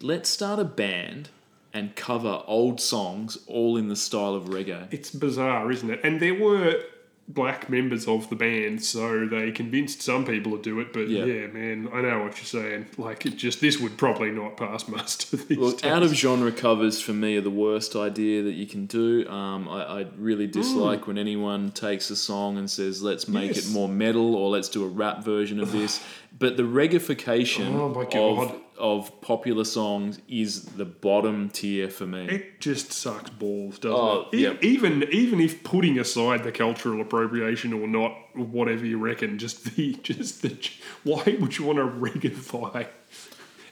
[0.01, 1.29] let's start a band
[1.73, 4.87] and cover old songs all in the style of reggae?
[4.91, 6.01] It's bizarre, isn't it?
[6.03, 6.81] And there were
[7.27, 10.91] black members of the band, so they convinced some people to do it.
[10.91, 11.23] But Yeah.
[11.23, 12.87] yeah, man, I know what you're saying.
[12.97, 15.89] Like, it just this would probably not pass muster these Look, days.
[15.91, 19.25] out of genre covers for me are the worst idea that you can do.
[19.29, 23.69] Um, I, I really dislike when anyone takes a song and says, "Let's make Yes.
[23.69, 26.03] it more metal" or "Let's do a rap version of this."
[26.41, 32.25] but the regification Oh of of popular songs is the bottom tier for me.
[32.27, 34.37] It just sucks balls, doesn't Oh, it?
[34.37, 34.63] E- yep.
[34.63, 39.93] Even even if putting aside the cultural appropriation or not, whatever you reckon, just the
[40.01, 40.57] just the
[41.03, 42.87] why would you want to regify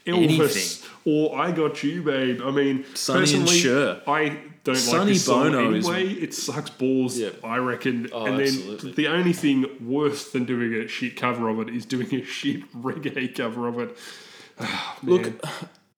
[0.06, 2.42] Elvis or I Got You, Babe?
[2.44, 4.02] I mean, Sonny personally, Cher.
[4.08, 4.38] I
[4.74, 6.14] don't Sonny like this song Bono is- anyway.
[6.14, 7.22] It sucks balls.
[7.44, 8.10] I reckon.
[8.12, 8.92] Oh, and then absolutely.
[8.94, 12.72] the only thing worse than doing a shit cover of it is doing a shit
[12.82, 13.98] reggae cover of it.
[15.04, 15.46] Look.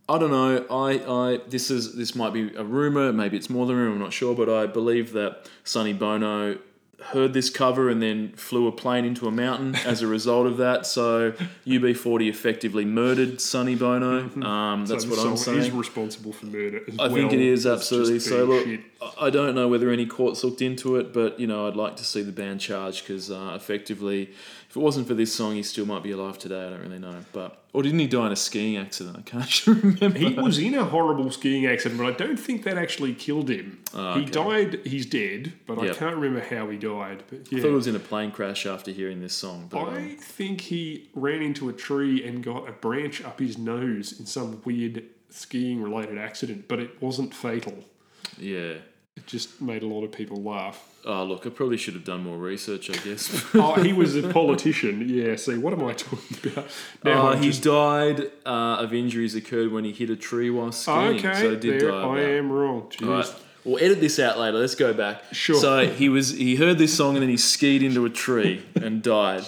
[0.10, 0.66] I don't know.
[0.70, 3.14] I, I this is this might be a rumor.
[3.14, 3.94] Maybe it's more than a rumor.
[3.94, 6.58] I'm not sure, but I believe that Sonny Bono
[7.02, 10.58] heard this cover and then flew a plane into a mountain as a result of
[10.58, 10.86] that.
[10.86, 11.34] So
[11.66, 14.30] UB40 effectively murdered Sonny Bono.
[14.46, 15.58] Um, that's So what I'm saying.
[15.60, 16.82] Is responsible for murder.
[16.88, 18.20] As I think it well is absolutely.
[18.20, 18.80] So look, shit.
[18.82, 18.88] I-
[19.20, 22.04] I don't know whether any courts looked into it, but you know, I'd like to
[22.04, 24.30] see the band charged because uh, effectively,
[24.72, 26.66] if it wasn't for this song, he still might be alive today.
[26.66, 29.18] I don't really know, but or didn't he die in a skiing accident?
[29.18, 30.18] I can't actually remember.
[30.18, 33.84] He was in a horrible skiing accident, but I don't think that actually killed him.
[33.94, 34.32] Oh, He okay.
[34.32, 34.80] died.
[34.86, 37.22] He's dead, but I can't remember how he died.
[37.30, 39.68] But I thought it was in a plane crash after hearing this song.
[39.70, 43.58] But, um, I think he ran into a tree and got a branch up his
[43.58, 47.84] nose in some weird skiing-related accident, but it wasn't fatal.
[48.40, 48.76] yeah.
[49.18, 50.88] It just made a lot of people laugh.
[51.06, 53.44] Oh, look, I probably should have done more research, I guess.
[53.56, 55.08] oh, he was a politician.
[55.10, 55.36] Yeah.
[55.36, 56.68] See, what am I talking about?
[57.04, 60.72] Now Uh, he just- died uh, of injuries occurred when he hit a tree while
[60.72, 61.18] skiing.
[61.26, 61.34] okay.
[61.42, 62.04] so did there die.
[62.04, 62.84] I am wrong.
[62.92, 63.08] Jeez.
[63.08, 63.36] All right.
[63.64, 64.58] We'll edit this out later.
[64.58, 65.24] Let's go back.
[65.34, 65.56] Sure.
[65.56, 69.04] So he was he heard this song and then he skied into a tree and
[69.18, 69.44] died.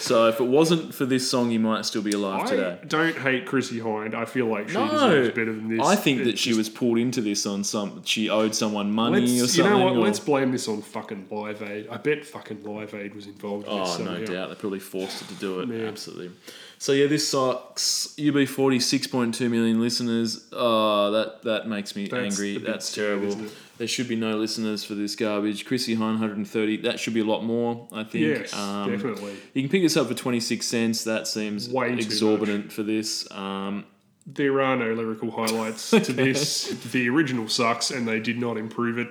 [0.00, 2.78] So if it wasn't for this song, he might still be alive I today.
[2.88, 4.14] don't hate Chrissie Hynde.
[4.14, 5.86] I feel like she No, deserves better than this.
[5.86, 8.02] I think that It's she just- was pulled into this on some.
[8.06, 9.72] She owed someone money Let's, or you something.
[9.78, 9.96] know what?
[9.96, 11.88] or- Let's blame this on fucking Live Aid.
[11.90, 14.24] I bet fucking Live Aid was involved in this Oh, no somehow.
[14.32, 14.48] doubt.
[14.48, 15.68] They probably forced her to do it.
[15.68, 15.84] Man.
[15.86, 16.30] Absolutely.
[16.78, 18.14] So, yeah, this sucks.
[18.16, 20.46] UB40, 6.2 million listeners.
[20.50, 22.56] Oh, that, that makes me That's angry.
[22.56, 23.26] That's sad, terrible.
[23.28, 23.52] isn't it?
[23.80, 25.64] There should be no listeners for this garbage.
[25.64, 26.82] Chrissie Hynde, 130.
[26.82, 28.26] That should be a lot more, I think.
[28.26, 29.34] Yes, Um, definitely.
[29.54, 31.04] You can pick this up for 26 cents.
[31.04, 33.26] That seems Way exorbitant for this.
[33.32, 33.86] Um,
[34.26, 36.68] There are no lyrical highlights to this.
[36.92, 39.08] The original sucks, and they did not improve it.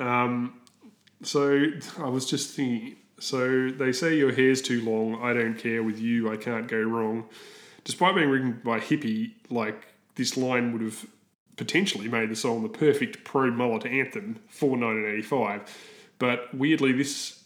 [0.00, 0.54] Um,
[1.22, 1.66] so
[1.98, 2.96] I was just thinking.
[3.20, 5.22] So they say your hair's too long.
[5.22, 5.84] I don't care.
[5.84, 7.28] With you, I can't go wrong.
[7.84, 11.06] Despite being written by hippie, like this line would have
[11.60, 15.60] potentially made the song the perfect pro mullet anthem for 1985.
[16.18, 17.42] But weirdly, this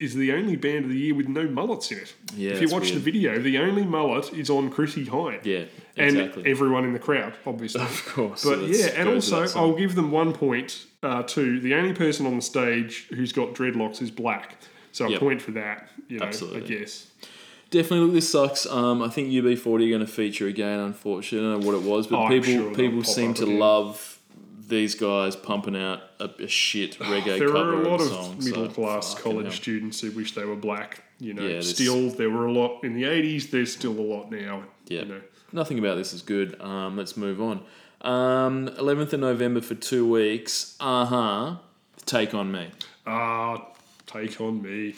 [0.00, 2.14] is the only band of the year with no mullets in it.
[2.34, 5.44] Yeah, if you watch the video, the only mullet is on Chrissie Hynde.
[5.44, 5.64] Yeah,
[5.98, 7.82] And everyone in the crowd, obviously.
[7.82, 8.42] of course.
[8.42, 9.46] But so yeah, and to also.
[9.58, 11.60] I'll give them one point uh, too.
[11.60, 14.56] The only person on the stage who's got dreadlocks is black,
[14.92, 15.90] so a point for that.
[16.08, 16.62] You know, Absolutely.
[16.62, 17.06] I guess.
[17.70, 18.64] Definitely, look, this sucks.
[18.66, 20.80] Um, I think UB40 are going to feature again.
[20.80, 23.30] Unfortunately, I don't know what it was, but Oh, I'm people sure people pop seem
[23.30, 23.58] up to again.
[23.58, 24.18] love
[24.68, 28.42] these guys pumping out a, a shit reggae There cover are a lot of a
[28.42, 29.52] middle so class fucking college hell.
[29.54, 31.02] students who wish they were black.
[31.20, 33.50] You know, Yeah, still there were a lot in the '80s.
[33.50, 34.64] There's still a lot now.
[34.86, 35.00] Yeah.
[35.00, 35.20] You know.
[35.52, 36.60] Nothing about this is good.
[36.60, 37.62] Um, let's move on.
[38.02, 40.76] Um, 11th of November for two weeks.
[40.80, 41.56] Uh huh.
[42.06, 42.70] Take on me.
[43.06, 43.66] Ah,
[44.06, 44.94] take on me.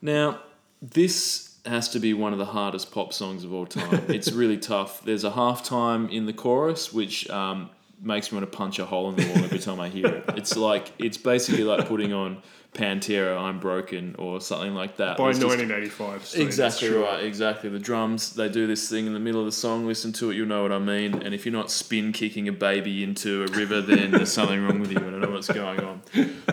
[0.00, 0.40] Now,
[0.80, 4.04] this has to be one of the hardest pop songs of all time.
[4.08, 5.02] it's really tough.
[5.04, 7.70] There's a halftime in the chorus, which um,
[8.00, 10.24] makes me want to punch a hole in the wall every time I hear it.
[10.36, 12.42] It's like it's basically like putting on
[12.74, 15.16] Pantera, "I'm Broken" or something like that.
[15.16, 16.26] By It's just- 1985.
[16.26, 17.70] so Exactly right, exactly.
[17.70, 19.86] The drums, they do this thing in the middle of the song.
[19.86, 21.14] Listen to it, you'll know what I mean.
[21.22, 24.80] And if you're not spin kicking a baby into a river, then there's something wrong
[24.80, 24.98] with you.
[24.98, 26.02] I don't know what's going on.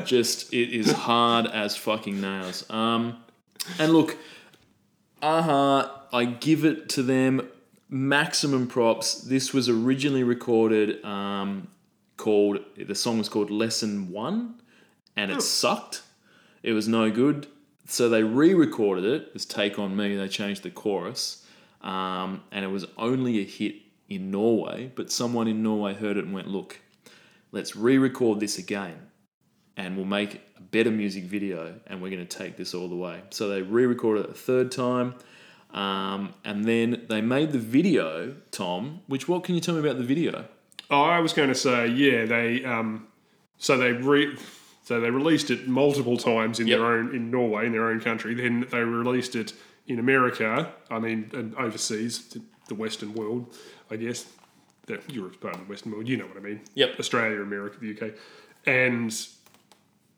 [0.06, 2.70] Just, it is hard as fucking nails.
[2.70, 3.18] Um,
[3.78, 4.18] and look,
[5.24, 7.48] a-ha, I give it to them
[7.90, 9.16] maximum props.
[9.22, 11.70] This was originally recorded um,
[12.18, 14.62] called, the song was called Lesson One,
[15.16, 16.02] and it sucked.
[16.62, 17.48] It was no good.
[17.88, 20.16] So they re recorded it as Take On Me.
[20.16, 21.46] They changed the chorus.
[21.82, 23.76] Um, and it was only a hit
[24.10, 24.92] in Norway.
[24.96, 26.80] But someone in Norway heard it and went, look,
[27.52, 29.10] let's re record this again.
[29.76, 30.42] And we'll make
[30.72, 31.76] better music video.
[31.88, 33.22] And we're going to take this all the way.
[33.32, 35.16] So they re recorded it a third time.
[35.74, 39.98] Um, and then they made the video, Tom, which what can you tell me about
[39.98, 40.46] the video?
[40.92, 43.08] Oh, I was going to say, yeah, they um,
[43.58, 44.38] so they re,
[44.84, 46.78] so they released it multiple times in Yep.
[46.78, 48.36] their own in Norway in their own country.
[48.36, 49.54] Then they released it
[49.88, 50.72] in America.
[50.92, 52.42] I mean, and overseas, the-
[52.76, 53.56] Western world,
[53.92, 54.26] I guess.
[54.88, 56.08] The Europe's part of the Western world.
[56.08, 56.62] You know what I mean?
[56.74, 57.00] Yep.
[57.00, 58.14] Australia, America, the UK,
[58.66, 59.16] and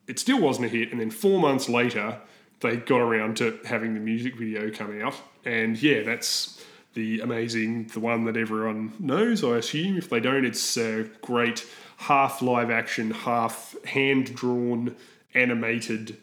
[0.08, 0.92] it still wasn't a hit.
[0.92, 2.20] And then four months later,
[2.62, 5.16] they got around to having the music video come out.
[5.44, 6.64] And yeah, that's
[6.94, 9.98] the amazing, the one that everyone knows, I assume.
[9.98, 11.66] If they don't, it's a great
[11.98, 14.96] half live action, half hand drawn,
[15.34, 16.18] animated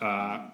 [0.00, 0.46] uh,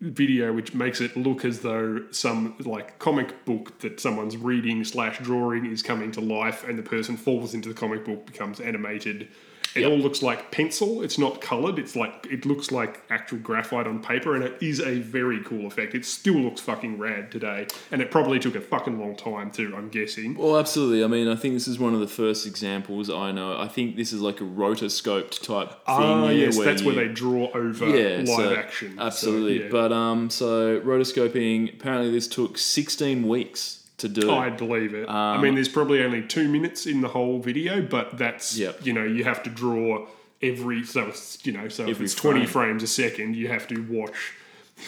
[0.00, 5.18] video, which makes it look as though some like comic book that someone's reading slash
[5.18, 9.28] drawing is coming to life, and the person falls into the comic book, becomes animated.
[9.74, 11.02] It all looks like pencil.
[11.02, 11.78] It's not coloured.
[11.78, 15.66] It's like it looks like actual graphite on paper, and it is a very cool
[15.66, 15.94] effect.
[15.94, 19.74] It still looks fucking rad today, and it probably took a fucking long time too.
[19.76, 20.34] I'm guessing.
[20.34, 21.04] Well, absolutely.
[21.04, 23.58] I mean, I think this is one of the first examples I know.
[23.58, 25.78] I think this is like a rotoscoped type thing.
[25.86, 28.96] Ah, yes, that's where they draw over yeah, live so- action.
[28.96, 29.64] So, Absolutely.
[29.64, 29.68] yeah.
[29.70, 31.74] But um, so rotoscoping.
[31.74, 34.30] Apparently, this took 16 weeks to do.
[34.30, 35.08] I believe it.
[35.08, 38.86] I mean, there's probably only two minutes in the whole video, but that's Um, Yep.
[38.86, 40.06] you know you have to draw
[40.42, 43.66] every so it's you know so if Every it's 20 frames a second, you have
[43.68, 44.32] to watch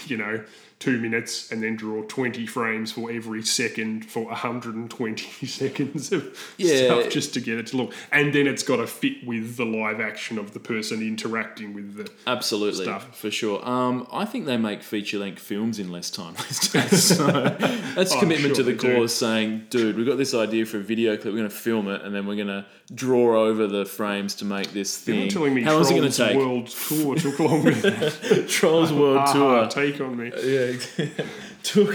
[0.07, 0.43] you know
[0.83, 6.77] two minutes and then draw 20 frames for every second for 120 seconds of Yeah.
[6.87, 9.65] stuff just to get it to look, and then it's got to fit with the
[9.65, 12.11] live action of the person interacting with the.
[12.27, 13.17] Absolutely, stuff.
[13.17, 13.67] for sure.
[13.69, 16.35] Um, I think they make feature length films in less time.
[16.93, 17.27] So
[17.97, 21.17] that's commitment sure to the cause, saying, "Dude, we've got this idea for a video
[21.17, 21.33] clip.
[21.33, 22.65] We're going to film it, and then we're going to
[22.95, 25.97] draw over the frames to make this You're thing." telling me How long is it
[25.97, 26.37] going to take?
[26.37, 29.67] World Tour took longer than Trolls World Ah, Tour.
[29.69, 30.31] take on me.
[30.45, 30.72] Yeah,
[31.63, 31.95] took.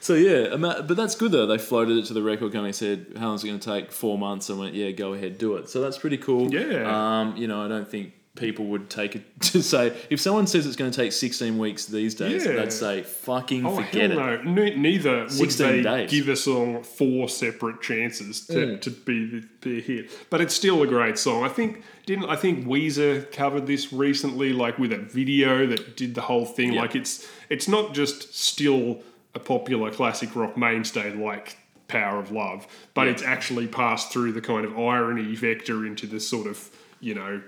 [0.00, 1.46] So yeah, but that's good though.
[1.46, 2.72] They floated it to the record company.
[2.72, 4.50] Said, "How long's it going to take?" Four months.
[4.50, 6.52] I went, "Yeah, go ahead, do it." So that's pretty cool.
[6.52, 7.20] Yeah.
[7.20, 10.64] Um, you know, I don't think people would take it to say if someone says
[10.64, 12.52] it's going to take 16 weeks these days, Yeah.
[12.52, 14.52] they'd say, "Fucking Oh forget hell it." no!
[14.52, 16.10] Ne- neither would they days.
[16.10, 18.80] give a song four separate chances to, Mm.
[18.82, 20.10] to be the, be a hit.
[20.30, 21.42] But it's still a great song.
[21.42, 26.14] I think didn't I think Weezer covered this recently, like with a video that did
[26.14, 26.74] the whole thing.
[26.74, 26.82] Yeah.
[26.82, 29.00] Like it's it's not just still
[29.34, 31.58] a popular classic rock mainstay like
[31.88, 33.12] Power of Love, but Yeah.
[33.12, 36.70] it's actually passed through the kind of irony vector into this sort of
[37.00, 37.42] you know.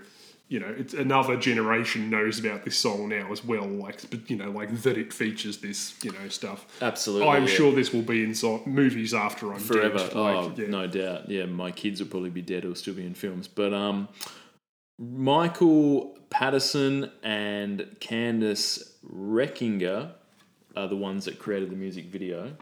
[0.53, 3.65] You know, it's another generation knows about this song now as well.
[3.69, 6.67] Like, but you know, like that it features this, you know, stuff.
[6.83, 7.29] Absolutely.
[7.29, 7.55] I'm yeah.
[7.55, 9.99] sure this will be in so- movies after I'm forever.
[9.99, 10.11] dead.
[10.13, 10.67] oh, Like, yeah.
[10.67, 11.31] no doubt.
[11.31, 13.47] Yeah, my kids will probably be dead or still be in films.
[13.47, 14.09] But um,
[14.99, 20.11] Michael Patterson and Candace Reckinger
[20.77, 22.53] are the ones that created the music video.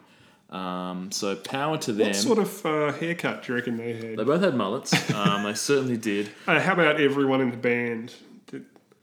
[0.51, 2.07] Um, so power to them.
[2.07, 4.17] What sort of uh, haircut do you reckon they had?
[4.17, 5.11] they both had mullets.
[5.13, 6.31] um, they certainly did.
[6.47, 8.15] Uh, how about everyone in the band?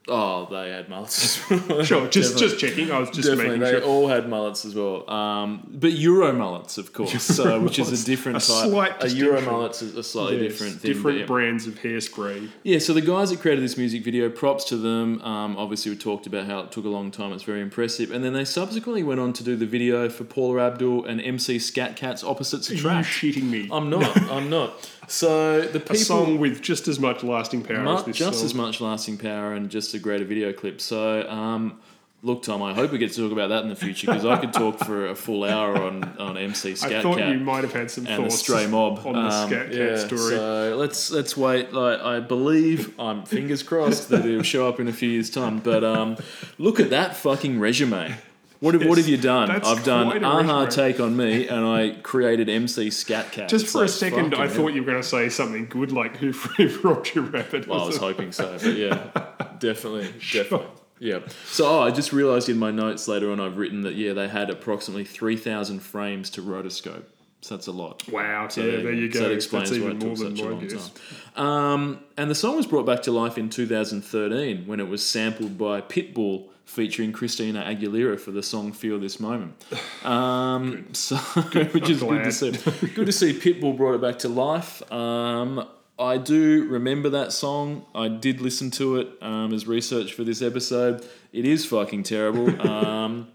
[0.07, 1.51] Oh, they had mullets.
[1.51, 1.83] as well.
[1.83, 2.91] Sure, just just checking.
[2.91, 3.89] I was just Definitely, making they sure.
[3.89, 5.09] all had mullets as well.
[5.09, 8.69] Um, but Euro mullets, of course, so which is a different A type.
[8.69, 10.93] slight a Euro mullet's a, a slightly Yes, different thing.
[10.93, 11.25] different yeah.
[11.25, 12.49] brands of hairspray.
[12.63, 15.21] Yeah, so the guys that created this music video, props to them.
[15.23, 17.33] Um, obviously, we talked about how it took a long time.
[17.33, 18.11] It's very impressive.
[18.11, 21.57] And then they subsequently went on to do the video for Paula Abdul and MC
[21.57, 23.07] Skat Kat's opposites Are you attract.
[23.07, 23.69] shitting me?
[23.71, 24.15] I'm not.
[24.31, 24.91] I'm not.
[25.07, 28.39] So the people a song with just as much lasting power mu- as this just
[28.39, 28.45] song.
[28.45, 30.81] as much lasting power and just a greater video clip.
[30.81, 31.79] So, um,
[32.23, 34.37] look, Tom, I hope we get to talk about that in the future because I
[34.37, 37.63] could talk for a full hour on, on MC Scat I thought Cat you might
[37.63, 40.19] have had some and the thoughts stray mob on the Um, Skat Kat yeah, story.
[40.35, 41.71] So let's let's wait.
[41.71, 45.59] Like I believe, I'm fingers crossed that it'll show up in a few years' time.
[45.59, 46.17] But um,
[46.57, 48.15] look at that fucking resume.
[48.59, 49.51] What have, what have you done?
[49.51, 50.69] I've done a-ha resume.
[50.71, 53.49] take on me, and I created MC Skat Kat.
[53.49, 56.31] Just for a second, I thought you were going to say something good like Who
[56.33, 57.67] Framed Roger Rabbit.
[57.67, 59.09] Well, I was hoping so, but yeah,
[59.59, 60.67] definitely, definitely.
[60.99, 61.19] Yeah.
[61.45, 64.29] So oh, I just realised in my notes later on I've written that yeah they
[64.29, 67.03] had approximately three thousand frames to rotoscope.
[67.41, 68.07] So that's a lot.
[68.09, 69.27] Wow, So yeah, there you so go.
[69.27, 70.89] that explains That's why it took such a long guess.
[71.35, 71.45] time.
[71.45, 75.55] Um, and the song was brought back to life in 2013 when it was sampled
[75.55, 79.63] by Pitbull featuring Christina Aguilera for the song "Feel This Moment."
[80.05, 81.15] Um, so,
[81.71, 82.51] which is good to see.
[82.93, 84.83] Good to see Pitbull brought it back to life.
[84.91, 85.67] Um,
[85.97, 87.85] I do remember that song.
[87.95, 91.03] I did listen to it um, as research for this episode.
[91.33, 92.49] It is fucking terrible.
[92.65, 93.29] Um,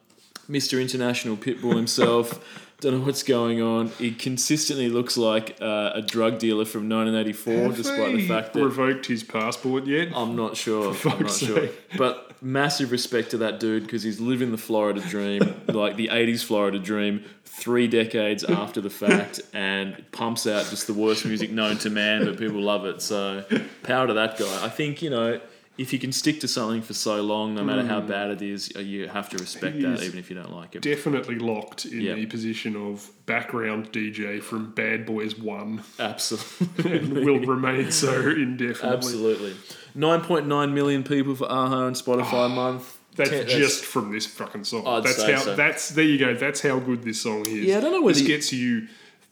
[0.49, 0.81] Mr.
[0.81, 2.45] International Pitbull himself.
[2.81, 3.89] Don't know what's going on.
[3.99, 8.65] He consistently looks like uh, a drug dealer from 1984, Have despite the fact that
[8.65, 10.09] revoked his passport yet?
[10.15, 10.89] I'm not sure.
[10.89, 11.69] I'm not fuck's sure.
[11.97, 16.45] But massive respect to that dude because he's living the Florida dream, like the 80s
[16.45, 21.79] Florida dream, three decades after the fact, and pumps out just the worst music known
[21.79, 23.03] to man, but people love it.
[23.03, 23.45] So,
[23.83, 24.65] power to that guy.
[24.65, 25.41] I think, you know,
[25.81, 28.71] if you can stick to something for so long, no matter how bad it is,
[28.77, 30.83] uh, you have to respect He that, is even if you don't like it.
[30.83, 32.15] Definitely locked in Yeah.
[32.15, 36.67] the position of background DJ from Bad Boys 1 Absolutely.
[36.93, 37.25] and Absolutely.
[37.25, 38.97] will remain so indefinitely.
[38.97, 39.55] Absolutely.
[39.97, 42.99] 9.9 million people for a-ha and Spotify a month.
[43.17, 44.87] That's Ten- just from this fucking song.
[44.87, 45.41] I'd that's say how.
[45.41, 45.57] so.
[45.57, 46.35] That's there you go.
[46.35, 47.65] That's how good this song is.
[47.65, 48.87] Yeah, I don't know whether this you- gets you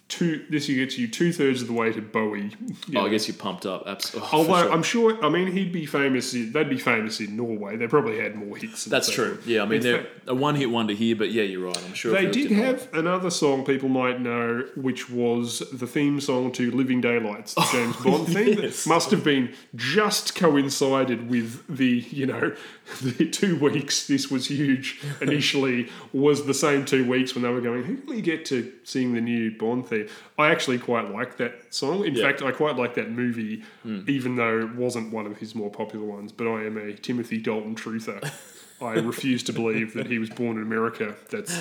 [0.09, 0.44] two.
[0.48, 2.51] This gets you two thirds of the way to Bowie.
[2.94, 3.85] Oh, I guess you're pumped up.
[3.86, 4.28] Absolutely.
[4.32, 6.35] Oh, Although I'm sure, I mean, he'd be famous.
[6.35, 7.76] In, they'd be famous in Norway.
[7.76, 8.86] They probably had more hits.
[8.86, 9.39] That's true.
[9.47, 11.85] Yeah, I mean, In they're fact, a one-hit wonder here, but yeah, you're right.
[11.85, 16.52] I'm sure They did have another song people might know, which was the theme song
[16.52, 18.59] to Living Daylights, the oh, James Bond theme.
[18.62, 18.85] yes.
[18.85, 22.55] That must have been just coincided with the, you know,
[23.02, 27.60] the two weeks this was huge initially was the same two weeks when they were
[27.60, 29.97] going, who can we get to sing the new Bond theme?
[30.38, 32.04] I actually quite like that song.
[32.04, 32.24] In Yeah.
[32.24, 33.62] fact, I quite like that movie,
[34.06, 37.38] even though it wasn't one of his more popular ones, but I am a Timothy
[37.38, 38.20] Dalton truther.
[38.80, 41.14] I refuse to believe that he was born in America.
[41.30, 41.52] That's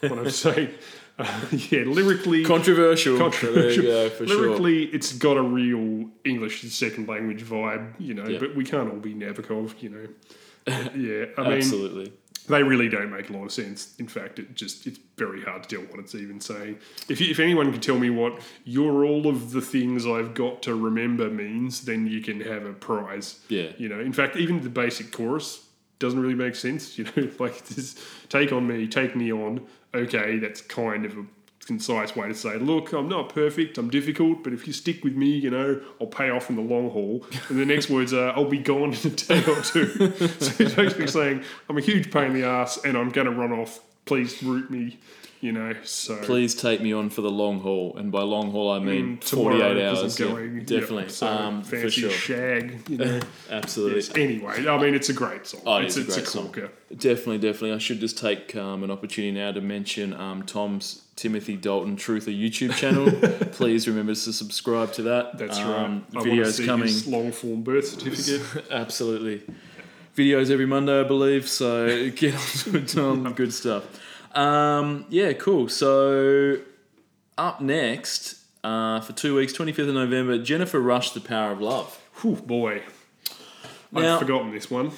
[0.00, 0.70] what I'm saying.
[1.20, 3.18] Uh, yeah, lyrically, controversial.
[3.18, 3.82] controversial.
[3.82, 4.36] Go, for sure.
[4.40, 8.24] lyrically, it's got a real English second language vibe, you know.
[8.28, 8.38] Yeah.
[8.38, 10.06] But we can't all be Nabokov, you know.
[10.94, 12.12] yeah, I mean, Absolutely.
[12.48, 13.94] They really don't make a lot of sense.
[13.98, 16.78] In fact, it just it's very hard to tell what it's even saying.
[17.08, 20.62] If you, if anyone can tell me what "you're all of the things I've got
[20.62, 23.40] to remember" means, then you can have a prize.
[23.48, 23.70] Yeah.
[23.78, 25.64] You know, in fact, even the basic chorus
[25.98, 26.98] doesn't really make sense.
[26.98, 31.24] You know, like this "Take on me, take me on." Okay, that's kind of a
[31.72, 35.14] concise way to say, look, I'm not perfect, I'm difficult, but if you stick with
[35.14, 37.24] me, you know, I'll pay off in the long haul.
[37.50, 40.12] And the next words are, I'll be gone in a day or two.
[40.40, 43.32] so he's basically saying, I'm a huge pain in the ass and I'm going to
[43.32, 43.80] run off.
[44.06, 44.98] Please root me,
[45.42, 45.74] you know.
[45.84, 49.18] So Please take me on for the long haul, and by long haul I mean
[49.18, 50.20] Mm, tomorrow, 48 'cause I'm hours.
[50.20, 52.10] Yeah, going, yep, definitely, so um, for fancy sure.
[52.10, 53.20] shag, you know.
[53.50, 53.96] Absolutely.
[53.96, 55.60] Yes, Anyway, I mean, it's a great song.
[55.66, 56.54] Oh, it it's a great a song.
[56.96, 57.72] Definitely, definitely.
[57.72, 62.32] I should just take um, an opportunity now to mention um, Tom's Timothy Dalton Truther
[62.32, 63.10] YouTube channel.
[63.52, 65.36] Please remember to subscribe to that.
[65.36, 66.24] That's um, right.
[66.24, 66.94] Videos coming.
[67.10, 68.66] long form birth certificate.
[68.70, 69.42] Absolutely.
[70.16, 71.48] Videos every Monday, I believe.
[71.48, 73.32] So get on to it, Tom.
[73.32, 73.84] Good stuff.
[74.36, 75.68] Um, yeah, cool.
[75.68, 76.58] So
[77.36, 82.00] up next uh, for two weeks, 25th of November, Jennifer Rush, The Power of Love.
[82.20, 82.82] Whew, boy.
[83.90, 84.92] Now- I've forgotten this one.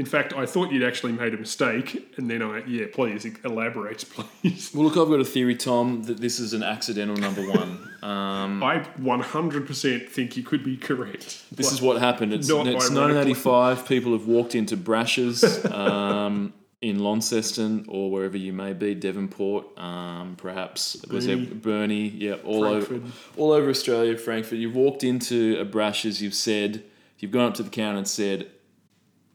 [0.00, 4.02] In fact, I thought you'd actually made a mistake, and then I, yeah, please elaborate,
[4.42, 4.70] please.
[4.72, 7.86] Well, look, I've got a theory, Tom, that this is an accidental number one.
[8.00, 11.44] Um, I 100% think you could be correct.
[11.52, 12.32] This is what happened.
[12.32, 13.86] It's, it's 1985.
[13.86, 20.34] People have walked into Brash's um, in Launceston or wherever you may be, Devonport, um,
[20.36, 22.08] perhaps was there Burnie?
[22.08, 22.96] Yeah, all Frankfurt.
[22.96, 24.58] over, all over Australia, Frankfurt.
[24.58, 26.22] You've walked into a Brash's.
[26.22, 26.82] You've said
[27.18, 28.50] you've gone up to the counter and said,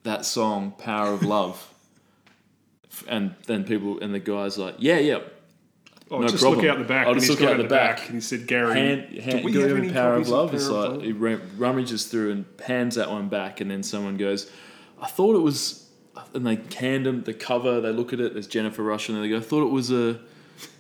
[0.06, 1.72] that song, Power of Love.
[3.08, 5.20] And then people and the guys like, yeah, yeah.
[6.10, 6.62] Oh, No just problem.
[6.66, 7.08] look out the back.
[7.08, 8.06] I'll just look out the back.
[8.06, 10.54] And he said, Gary, Hand, do hand, we have any Power of Love?
[10.54, 14.16] It's Power like he rum- rummages through and hands that one back, and then someone
[14.16, 14.50] goes,
[15.02, 15.90] "I thought it was,"
[16.36, 17.82] and they hand them the cover.
[17.82, 18.34] They look at it.
[18.34, 20.20] There's Jennifer Rush, and they go, "I thought it was a,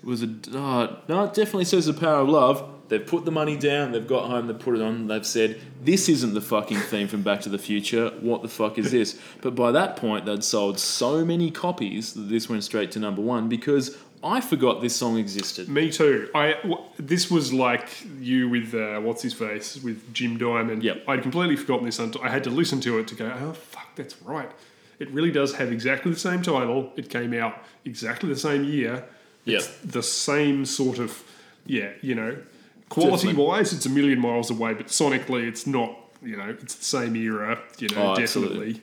[0.03, 3.57] was a oh, no, it definitely says the Power of Love." They've put the money
[3.57, 3.91] down.
[3.91, 4.47] They've got home.
[4.47, 5.07] They've put it on.
[5.07, 8.11] They've said, "This isn't the fucking theme from Back to the Future.
[8.21, 12.29] What the fuck is this?" But by that point, they'd sold so many copies that
[12.29, 15.69] this went straight to number one because I forgot this song existed.
[15.69, 16.29] Me too.
[16.33, 17.87] I w- this was like
[18.19, 20.83] you with uh, what's his face with Jim Diamond.
[20.83, 21.03] Yep.
[21.07, 23.31] I'd completely forgotten this until I had to listen to it to go.
[23.39, 24.51] Oh fuck, that's right.
[24.97, 26.91] It really does have exactly the same title.
[26.95, 29.05] It came out exactly the same year.
[29.43, 29.57] Yeah.
[29.57, 31.23] It's the same sort of
[31.67, 31.91] yeah.
[32.01, 32.37] You know,
[32.89, 35.97] quality wise, it's a million miles away, but sonically, it's not.
[36.23, 37.59] You know, it's the same era.
[37.77, 38.73] You know, Oh, absolutely.
[38.73, 38.81] definitely.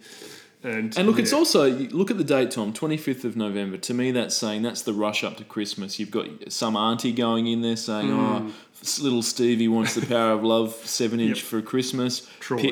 [0.64, 2.72] And And look, it's also look at the date, Tom.
[2.72, 3.76] Twenty fifth of November.
[3.78, 5.98] To me, that's saying that's the rush up to Christmas.
[5.98, 8.52] You've got some auntie going in there saying, Mm.
[8.52, 11.46] "Oh, little Stevie wants the Power of Love seven inch Yep.
[11.46, 12.28] for Christmas."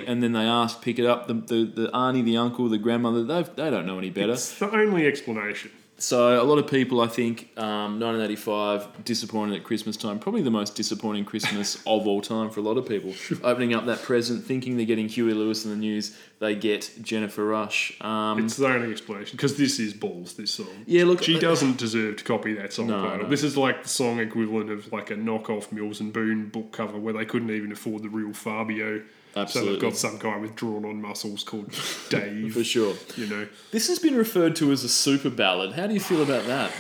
[0.07, 1.27] And then they ask, pick it up.
[1.27, 4.35] The, the the auntie, the uncle, the grandmother, they they don't know any better.
[4.35, 5.73] It's the only explanation.
[6.01, 10.19] So a lot of people, I think, um, 1985, disappointed at Christmas time.
[10.19, 13.13] Probably the most disappointing Christmas of all time for a lot of people.
[13.45, 17.45] Opening up that present, thinking they're getting Huey Lewis and the News, they get Jennifer
[17.45, 18.01] Rush.
[18.01, 20.33] Um, It's the only explanation because this is balls.
[20.35, 20.69] This song.
[20.87, 23.25] Yeah, look, she uh, doesn't deserve to copy that song No, title.
[23.25, 23.29] no.
[23.29, 26.99] This is like the song equivalent of like a knockoff Mills and Boon book cover
[26.99, 29.03] where they couldn't even afford the real Fabio.
[29.35, 29.73] So Absolutely.
[29.75, 31.71] they've got some guy with drawn on muscles called
[32.09, 32.53] Dave.
[32.53, 32.95] for sure.
[33.17, 35.73] You know, This has been referred to as a super ballad.
[35.75, 36.73] How do you feel about that?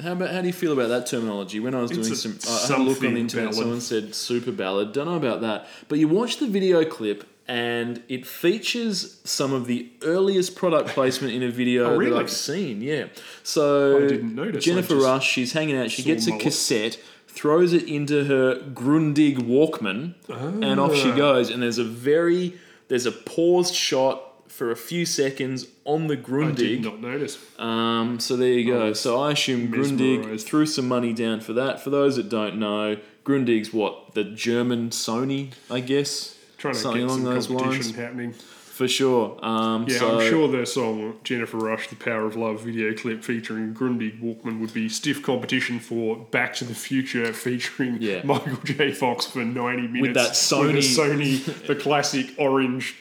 [0.00, 1.58] How about how do you feel about that terminology?
[1.58, 3.46] When I was It's doing some, I had a look on the internet.
[3.46, 3.56] ballad.
[3.58, 4.92] Someone said super ballad.
[4.92, 5.66] Don't know about that.
[5.88, 11.32] But you watch the video clip, and it features some of the earliest product placement
[11.32, 12.10] in a video Oh, really?
[12.12, 12.82] that I've seen.
[12.82, 13.06] Yeah.
[13.42, 14.64] So I didn't notice.
[14.64, 15.90] Jennifer just Rush, she's hanging out.
[15.90, 16.42] She gets a mullet.
[16.44, 16.98] cassette,
[17.36, 21.16] throws it into her Grundig Walkman, and off she Ah.
[21.16, 21.50] goes.
[21.50, 22.54] And there's a very
[22.88, 26.50] there's a paused shot for a few seconds on the Grundig.
[26.52, 27.36] I did not notice.
[27.58, 28.88] Um, so there you go.
[28.90, 31.82] was So I assume Grundig threw some money down for that.
[31.82, 37.00] For those that don't know, Grundig's what the German Sony, I guess, Trying to something
[37.02, 37.96] get along some those competition lines.
[37.96, 38.34] happening.
[38.76, 39.38] For sure.
[39.42, 43.24] Um, Yeah, so, I'm sure their song Jennifer Rush, "The Power of Love" video clip
[43.24, 48.20] featuring Grundig Walkman would be stiff competition for Back to the Future featuring Yeah.
[48.24, 48.92] Michael J.
[48.92, 50.80] Fox for 90 minutes that Sony- with the
[51.48, 52.96] Sony, the classic orange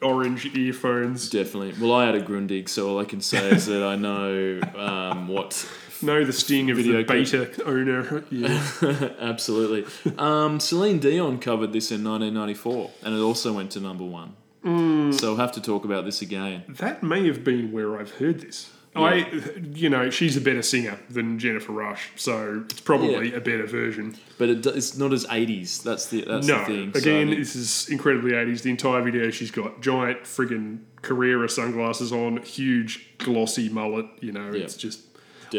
[0.00, 1.28] orange earphones.
[1.28, 1.74] Definitely.
[1.80, 5.26] Well, I had a Grundig, so all I can say is that I know um,
[5.26, 5.68] what.
[6.02, 7.24] No, the sting of Video the clip.
[7.50, 8.22] beta owner.
[8.30, 8.62] Yeah.
[9.18, 9.86] Absolutely.
[10.18, 14.36] Um, Celine Dion covered this in 1994, and it also went to number one.
[14.66, 15.14] Mm.
[15.18, 16.64] So we'll have to talk about this again.
[16.68, 18.72] that may have been where I've heard this.
[18.96, 19.26] I,
[19.74, 23.36] you know, she's a better singer than Jennifer Rush, so it's probably Yeah.
[23.36, 24.16] a better version.
[24.38, 25.82] But it, it's not as 80s.
[25.82, 26.88] That's the that's no, the thing.
[26.94, 28.62] again, So- this is incredibly 80s.
[28.62, 34.06] The entire video, she's got giant friggin' Carrera sunglasses on, huge glossy mullet.
[34.20, 34.62] You know, Yeah.
[34.64, 35.00] it's just.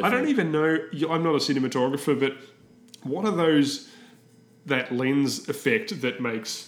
[0.03, 0.79] I don't even know.
[1.07, 2.37] I'm not a cinematographer, but
[3.03, 3.87] what are those?
[4.65, 6.66] That lens effect that makes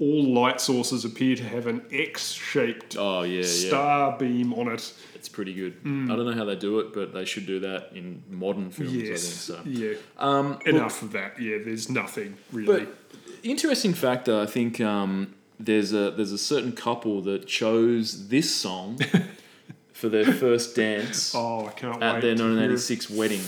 [0.00, 3.42] all light sources appear to have an X-shaped Oh yeah, yeah.
[3.68, 4.92] star beam on it.
[5.14, 5.74] It's pretty good.
[5.84, 8.92] I don't know how they do it, but they should do that in modern films.
[8.94, 9.84] Yes, I think so.
[9.84, 9.94] yeah.
[10.18, 11.40] Um, Enough of that.
[11.40, 12.84] Yeah, there's nothing really.
[12.84, 12.94] But
[13.42, 18.98] interesting factor, I think um, there's a there's a certain couple that chose this song
[19.92, 22.20] for their first dance oh, I can't at wait.
[22.22, 23.40] their to 1986 wedding.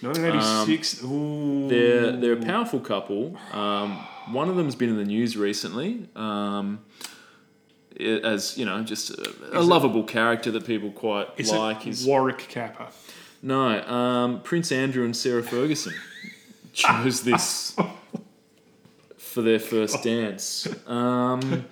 [0.00, 1.04] 1986.
[1.04, 1.68] ooh.
[1.68, 3.36] They're they're a powerful couple.
[3.52, 6.08] Um, one of them's been in the news recently.
[6.16, 6.84] Um,
[8.00, 11.86] as you know, just a, a lovable character that people quite Is like.
[11.86, 12.88] it Is Warwick Capper?
[13.42, 15.94] No, um, Prince Andrew and Sarah Ferguson
[16.72, 17.76] chose this
[19.18, 20.66] for their first dance.
[20.88, 21.66] Um,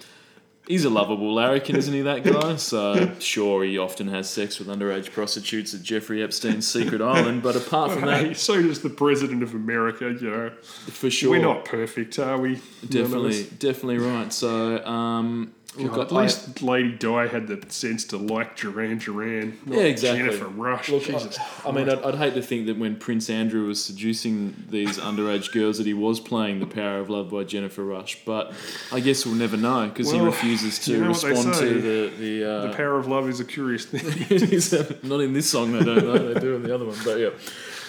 [0.73, 2.57] he's a lovable larrikin, isn't he, that guy?
[2.57, 7.57] So, sure, he often has sex with underage prostitutes at Jeffrey Epstein's secret island, but
[7.57, 10.16] apart from Hey, that, so does the president of America.
[10.19, 11.31] You know, for sure.
[11.31, 12.61] we're not perfect, are we?
[12.89, 14.32] Definitely, definitely right.
[14.32, 18.99] So, um, look, God, I- at least Lady Di had the sense to like Duran
[18.99, 20.24] Duran, not Yeah, exactly.
[20.24, 20.89] Jennifer Rush.
[20.90, 21.39] Look, Jesus.
[21.65, 24.99] I, I mean, I'd, I'd hate to think that when Prince Andrew was seducing these
[24.99, 28.19] underage girls, that he was playing "The Power of Love" by Jennifer Rush.
[28.24, 28.53] But
[28.93, 32.44] I guess we'll never know because he refuses to you know respond to the the.
[32.51, 34.01] Uh, the power of love is a curious thing.
[34.01, 36.32] uh, not in this song, they don't know.
[36.35, 37.31] They do in the other one, but yeah.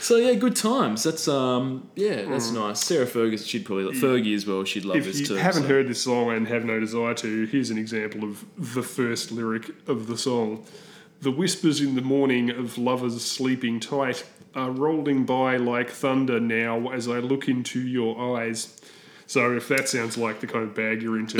[0.03, 1.03] So yeah, good times.
[1.03, 2.81] That's um yeah, that's nice.
[2.81, 4.65] Sarah Fergus, she'd probably like Fergie as well.
[4.65, 5.35] She'd love if this you too.
[5.35, 5.67] haven't so.
[5.69, 9.69] heard this song and have no desire to, here's an example of the first lyric
[9.87, 10.65] of the song.
[11.21, 16.89] The whispers in the morning of lovers sleeping tight are rolling by like thunder now
[16.91, 18.77] as I look into your eyes.
[19.25, 21.37] So if that sounds like the kind of bag you're into,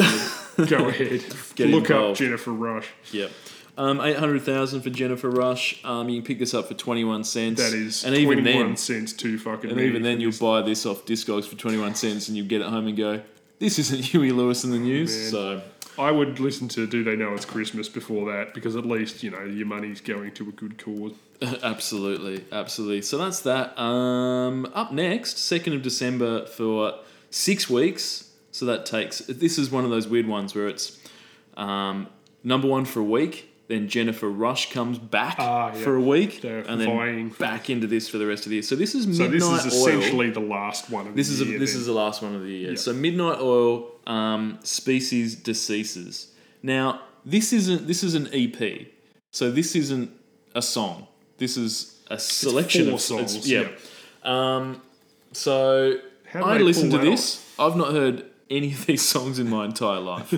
[0.67, 1.21] go ahead.
[1.55, 2.19] Get Look up involved.
[2.19, 2.87] Jennifer Rush.
[3.11, 3.29] Yep.
[3.77, 5.83] Um, eight hundred thousand for Jennifer Rush.
[5.83, 7.61] Um, you can pick this up for twenty one cents.
[7.61, 10.39] That is and even 21 then, cents too fucking and even then, you'll this.
[10.39, 13.21] buy this off Discogs for twenty one cents, and you get it home and go,
[13.57, 15.31] "This isn't Huey Lewis and the News." Man.
[15.31, 15.61] So
[15.97, 19.29] I would listen to Do They Know It's Christmas before that because at least, you
[19.29, 21.13] know, your money's going to a good cause.
[21.63, 23.01] absolutely, absolutely.
[23.01, 23.77] So that's that.
[23.79, 28.29] Um, up next, second of December for six weeks.
[28.51, 29.19] So that takes.
[29.19, 30.99] This is one of those weird ones where it's
[31.57, 32.07] um,
[32.43, 33.49] number one for a week.
[33.67, 35.81] Then Jennifer Rush comes back Ah, yeah.
[35.83, 38.49] for a week, They're and then vying for- back into this for the rest of
[38.49, 38.61] the year.
[38.63, 39.87] So this is So Midnight this is Oil.
[39.99, 41.59] essentially the last one of This the is a, year.
[41.59, 41.79] this then.
[41.81, 42.75] is the last one of the year.
[42.75, 46.27] So Midnight Oil, um, Species Deceases.
[46.61, 48.87] Now this isn't this is an EP.
[49.31, 50.11] So this isn't
[50.53, 51.07] a song.
[51.37, 53.69] This is a selection four of songs, Yeah.
[54.23, 54.81] Um,
[55.31, 57.43] so How do I they listened to pull that this.
[57.57, 60.33] I've not heard any of these songs in my entire life.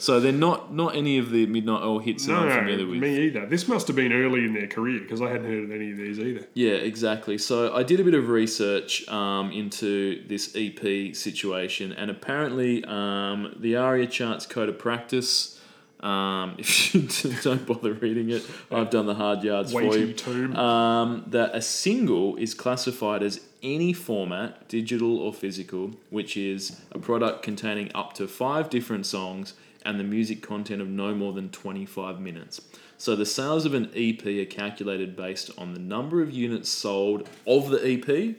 [0.00, 2.98] so they're not not any of the Midnight Oil hits that no, I'm familiar with.
[2.98, 3.46] me either.
[3.46, 5.98] This must have been early in their career because I hadn't heard of any of
[5.98, 6.46] these either.
[6.54, 7.38] Yeah, exactly.
[7.38, 13.54] So I did a bit of research um, into this EP situation, and apparently um,
[13.58, 15.57] the ARIA charts code of practice.
[16.00, 17.08] Um, if you
[17.42, 20.14] don't bother reading it, I've done the hard yards for you.
[20.54, 26.98] Um, that a single is classified as any format, digital or physical, which is a
[26.98, 29.54] product containing up to five different songs
[29.84, 32.60] and the music content of no more than 25 minutes.
[32.98, 37.28] So the sales of an EP are calculated based on the number of units sold
[37.46, 38.36] of the EP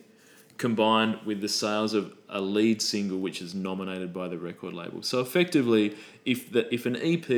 [0.57, 5.02] combined with the sales of a lead single which is nominated by the record label.
[5.02, 5.96] So effectively,
[6.26, 7.30] if the if an EP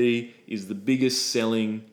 [0.47, 1.85] is the biggest selling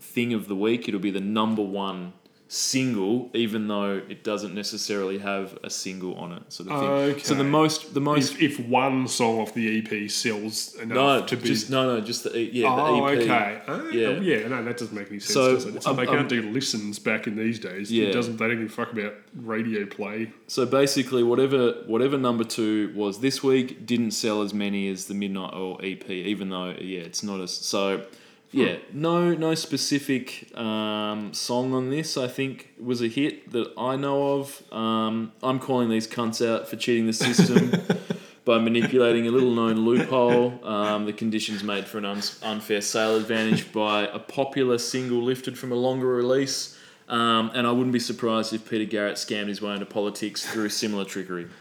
[0.00, 2.12] thing of the week, it'll be the number one
[2.52, 7.24] single, even though it doesn't necessarily have a single on it, sort of thing.
[7.24, 11.26] So the most the most If, if one song off the EP sells enough no
[11.26, 11.46] to be.
[11.46, 13.18] just no no just the yeah oh, the EP.
[13.20, 13.62] okay.
[13.68, 14.10] Oh, Yeah.
[14.18, 14.48] yeah.
[14.48, 15.32] no, that doesn't make any sense.
[15.32, 15.74] So, does it?
[15.74, 17.92] Like um, they can't um, do listens back in these days.
[17.92, 18.06] Yeah.
[18.08, 18.36] It doesn't.
[18.36, 20.32] They don't give a fuck about radio play.
[20.48, 25.14] So basically, whatever whatever number two was this week didn't sell as many as the
[25.14, 28.04] Midnight Oil EP, even though yeah, it's not as so.
[28.52, 32.16] Yeah, no no specific um, song on this.
[32.16, 34.62] I think was a hit that I know of.
[34.72, 37.72] Um, I'm calling these cunts out for cheating the system.
[38.44, 43.16] By manipulating a little known loophole, um, the conditions made for an un- unfair sale
[43.16, 46.76] advantage by a popular single lifted from a longer release.
[47.10, 50.68] Um, and I wouldn't be surprised if Peter Garrett scammed his way into politics through
[50.70, 51.48] similar trickery.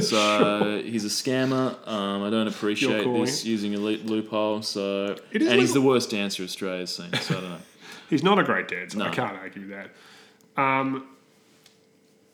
[0.00, 1.76] So he's a scammer.
[1.86, 4.62] Um, I don't appreciate this using a loophole.
[4.62, 7.12] So It is and he's the worst dancer Australia's seen.
[7.14, 7.58] So I don't know.
[8.10, 9.00] He's not a great dancer.
[9.00, 9.90] I can't argue that.
[10.60, 11.08] Um,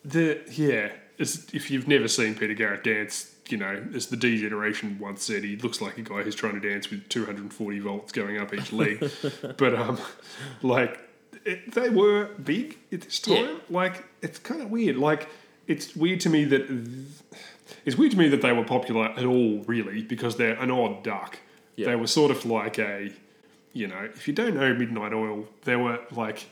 [0.04, 4.98] the yeah, if you've never seen Peter Garrett dance, you know, as the D generation
[4.98, 8.38] once said, he looks like a guy who's trying to dance with 240 volts going
[8.38, 9.08] up each leg.
[9.56, 9.98] but um,
[10.62, 11.07] like
[11.48, 13.36] it, they were big at this time.
[13.36, 13.54] Yeah.
[13.70, 14.96] Like it's kind of weird.
[14.96, 15.28] Like
[15.66, 16.70] it's weird to me that
[17.84, 21.02] it's weird to me that they were popular at all, really, because they're an odd
[21.02, 21.38] duck.
[21.76, 21.86] Yeah.
[21.86, 23.12] They were sort of like a,
[23.72, 26.46] you know, if you don't know Midnight Oil, they were like,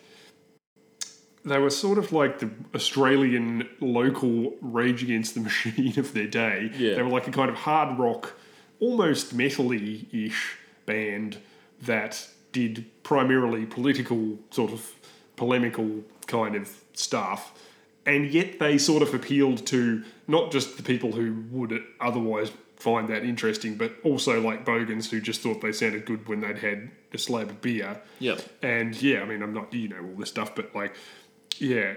[1.45, 6.71] they were sort of like the Australian local Rage Against the Machine of their day.
[6.77, 6.95] Yeah.
[6.95, 8.35] They were like a kind of hard rock,
[8.81, 10.57] almost metal-y ish
[10.87, 11.39] band
[11.83, 14.93] that did primarily political, sort of
[15.37, 17.53] polemical kind of stuff.
[18.05, 23.09] And yet they sort of appealed to not just the people who would otherwise find
[23.09, 26.91] that interesting, but also like bogans who just thought they sounded good when they'd had
[27.13, 28.01] a slab of beer.
[28.21, 28.41] Yep.
[28.63, 30.95] And yeah, I mean, I'm not, you know, all this stuff, but like,
[31.59, 31.95] yeah.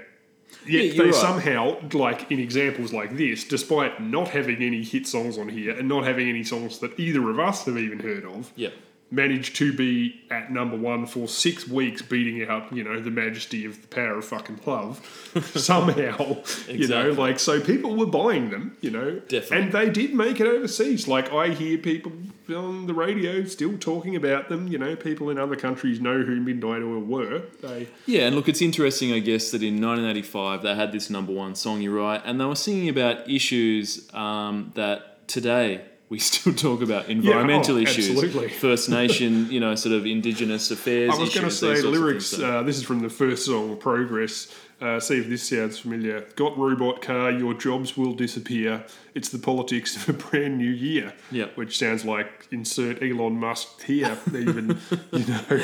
[0.66, 1.14] Yeah, Yet you're they right.
[1.16, 5.88] somehow, like in examples like this, despite not having any hit songs on here and
[5.88, 8.74] not having any songs that either of us have even heard of, Yep.
[9.12, 13.66] Managed to be at number one for six weeks, beating out, you know, the majesty
[13.66, 15.00] of the power of fucking love.
[15.56, 16.38] Somehow,
[16.68, 19.20] you know, like, so people were buying them, you know.
[19.28, 19.58] Definitely.
[19.58, 21.08] And they did make it overseas.
[21.08, 22.12] Like, I hear people
[22.50, 26.36] on the radio still talking about them, you know, people in other countries know who
[26.40, 27.44] Midnight Oil were.
[27.62, 31.34] They, Yeah, and look, it's interesting, I guess, that in 1985 they had this number
[31.34, 31.82] one song.
[31.82, 37.10] You're right, and they were singing about issues um, that today we still talk about:
[37.10, 38.50] environmental oh, issues, absolutely.
[38.50, 41.12] First Nation, you know, sort of Indigenous affairs.
[41.14, 42.30] I was going to say these sorts of lyrics.
[42.32, 45.78] things, so- Uh, this is from the first song, "Progress." Uh, see if this sounds
[45.78, 46.22] familiar.
[46.38, 48.86] Got robot car, your jobs will disappear.
[49.14, 51.12] It's the politics of a brand new year.
[51.32, 51.58] Yep.
[51.58, 54.18] Which sounds like insert Elon Musk here.
[54.34, 54.80] Even
[55.12, 55.62] you know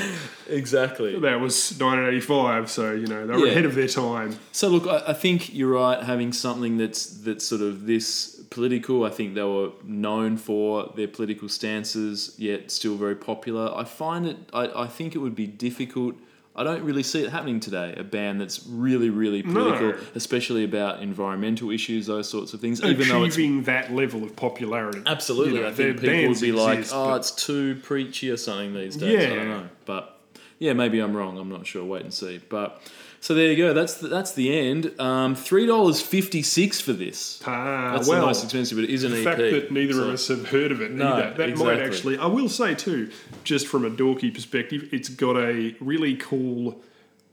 [0.50, 1.18] Exactly.
[1.20, 3.52] that was 1985, so you know they were Yeah.
[3.52, 4.38] ahead of their time.
[4.52, 6.04] So look, I, I think you're right.
[6.04, 11.08] Having something that's that's sort of this political, I think they were known for their
[11.08, 13.72] political stances, yet still very popular.
[13.76, 14.38] I find it.
[14.54, 16.16] I, I think it would be difficult.
[16.58, 17.94] I don't really see it happening today.
[17.98, 19.98] A band that's really, really political, No.
[20.16, 22.82] especially about environmental issues, those sorts of things.
[22.82, 25.02] Even though it's Achieving that level of popularity.
[25.06, 28.38] Absolutely, You know, I think people would be like, exist, "Oh, it's too preachy or
[28.38, 29.34] something these days." Yeah.
[29.34, 30.18] I don't know, but
[30.60, 31.38] yeah, maybe I'm wrong.
[31.38, 31.84] I'm not sure.
[31.84, 32.40] Wait and see.
[32.48, 32.82] But
[33.26, 33.74] so there you go.
[33.74, 35.00] That's the, that's the end.
[35.00, 37.42] Um, Three dollars fifty six for this.
[37.44, 39.24] Ah, That's well, the most expensive, but it is an the EP.
[39.24, 42.20] fact that neither so- of us have heard of it No, either, that might actually.
[42.20, 43.10] I will say too,
[43.44, 46.80] just from a dorky perspective, it's got a really cool,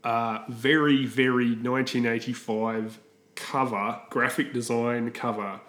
[0.03, 2.99] uh, very very 1985
[3.35, 5.61] cover, graphic design cover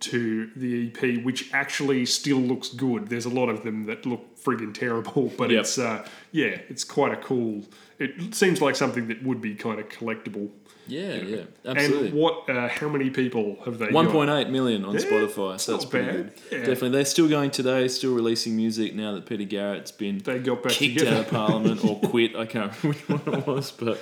[0.00, 3.08] to the EP, which actually still looks good.
[3.08, 5.60] There's a lot of them that look friggin' terrible, but Yep.
[5.60, 7.64] it's uh, yeah, it's quite a cool.
[7.98, 10.50] It seems like something that would be kind of collectible.
[10.92, 12.08] Yeah, yeah, absolutely.
[12.08, 12.50] And what?
[12.50, 13.88] Uh, how many people have they?
[13.88, 16.16] One point eight million on Yeah, Spotify, so that's pretty bad.
[16.16, 16.32] good.
[16.50, 16.58] Yeah.
[16.58, 20.62] Definitely, they're still going today, still releasing music now that Peter Garrett's been They got
[20.62, 21.16] back kicked together.
[21.16, 22.36] out of Parliament or quit.
[22.36, 23.98] I can't remember which one it was, but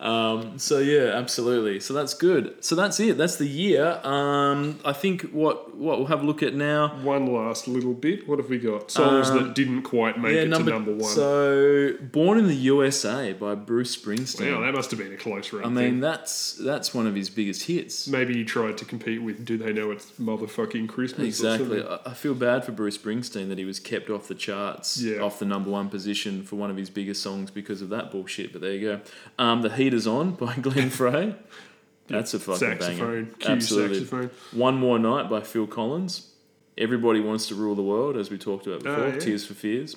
[0.00, 1.80] um, so yeah, absolutely.
[1.80, 2.62] So that's good.
[2.64, 3.16] So that's it.
[3.18, 4.00] That's the year.
[4.04, 6.88] Um, I think what what we'll have a look at now.
[7.02, 8.28] One last little bit.
[8.28, 8.90] What have we got?
[8.90, 11.12] Songs Um, that didn't quite make yeah, it number, to number one.
[11.14, 14.52] So, "Born in the USA" by Bruce Springsteen.
[14.54, 15.64] wow, that must have been a close run.
[15.64, 18.06] I mean, that's that's one of his biggest hits.
[18.08, 21.84] maybe he tried to compete with "Do They Know It's Motherfucking Christmas?" Exactly.
[22.06, 25.20] I feel bad for Bruce Springsteen that he was kept off the charts, Yeah.
[25.20, 28.52] off the number one position for one of his biggest songs because of that bullshit.
[28.52, 29.00] But there you go.
[29.38, 31.34] Um, the Heat is on by Glenn Frey.
[32.08, 32.80] That's a fucking banger.
[32.82, 33.98] Saxophone, cue Absolutely.
[33.98, 34.30] saxophone.
[34.52, 36.32] One More Night by Phil Collins.
[36.78, 39.04] Everybody Wants to Rule the World, as we talked about before.
[39.04, 39.18] Oh, yeah.
[39.18, 39.96] Tears for Fears.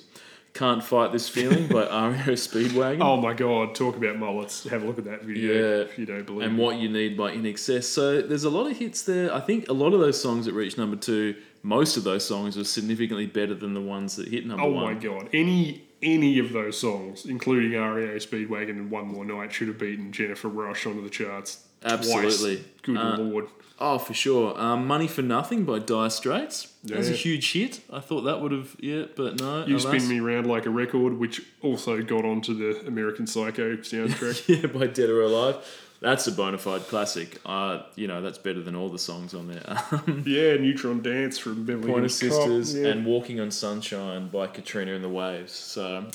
[0.54, 3.00] Can't Fight This Feeling by REO Speedwagon.
[3.02, 3.74] Oh my god!
[3.74, 4.64] Talk about mullets.
[4.64, 5.82] Have a look at that video Yeah.
[5.84, 6.42] if you don't believe.
[6.46, 6.62] and me.
[6.62, 7.84] What You Need by INXS.
[7.84, 9.34] So there's a lot of hits there.
[9.34, 12.56] I think a lot of those songs that reached number two, most of those songs
[12.58, 14.94] were significantly better than the ones that hit number Oh one.
[14.94, 15.30] my god!
[15.32, 20.12] Any any of those songs, including REO Speedwagon and One More Night, should have beaten
[20.12, 21.64] Jennifer Rush onto the charts.
[21.84, 22.56] Absolutely.
[22.56, 22.66] Twice.
[22.82, 23.46] Good Uh, lord.
[23.84, 24.56] Oh, for sure.
[24.60, 26.72] Um, Money for Nothing by Dire Straits.
[26.84, 27.80] That was a huge hit.
[27.92, 29.66] I thought that would have, yeah, but no.
[29.66, 29.82] You alas.
[29.82, 34.48] spin me round like a record, which also got onto the American Psycho soundtrack.
[34.62, 35.56] Yeah, by Dead or Alive.
[36.00, 37.40] That's a bona fide classic.
[37.44, 39.62] Uh, you know, that's better than all the songs on there.
[40.24, 42.88] yeah, Neutron Dance from Beverly Pointer Hills Cop, Sisters yeah.
[42.88, 45.52] and Walking on Sunshine by Katrina and the Waves.
[45.52, 46.06] So,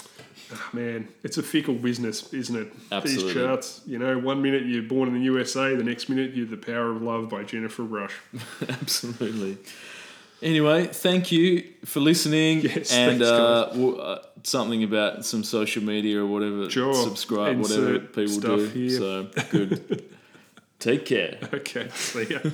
[0.74, 2.74] Man, it's a fickle business, isn't it?
[2.92, 3.24] Absolutely.
[3.26, 6.46] These charts, you know, one minute you're born in the USA, the next minute you're
[6.46, 8.14] The Power of Love by Jennifer Rush.
[8.70, 9.58] absolutely.
[10.42, 12.62] Anyway, thank you for listening.
[12.62, 16.70] Yes, and thanks, uh, w- uh, something about some social media or whatever.
[16.70, 16.94] Sure.
[16.94, 18.68] Subscribe, whatever people do.
[18.68, 18.90] here.
[18.92, 20.06] So, good.
[20.80, 21.40] Take care.
[21.52, 22.40] Okay, see ya.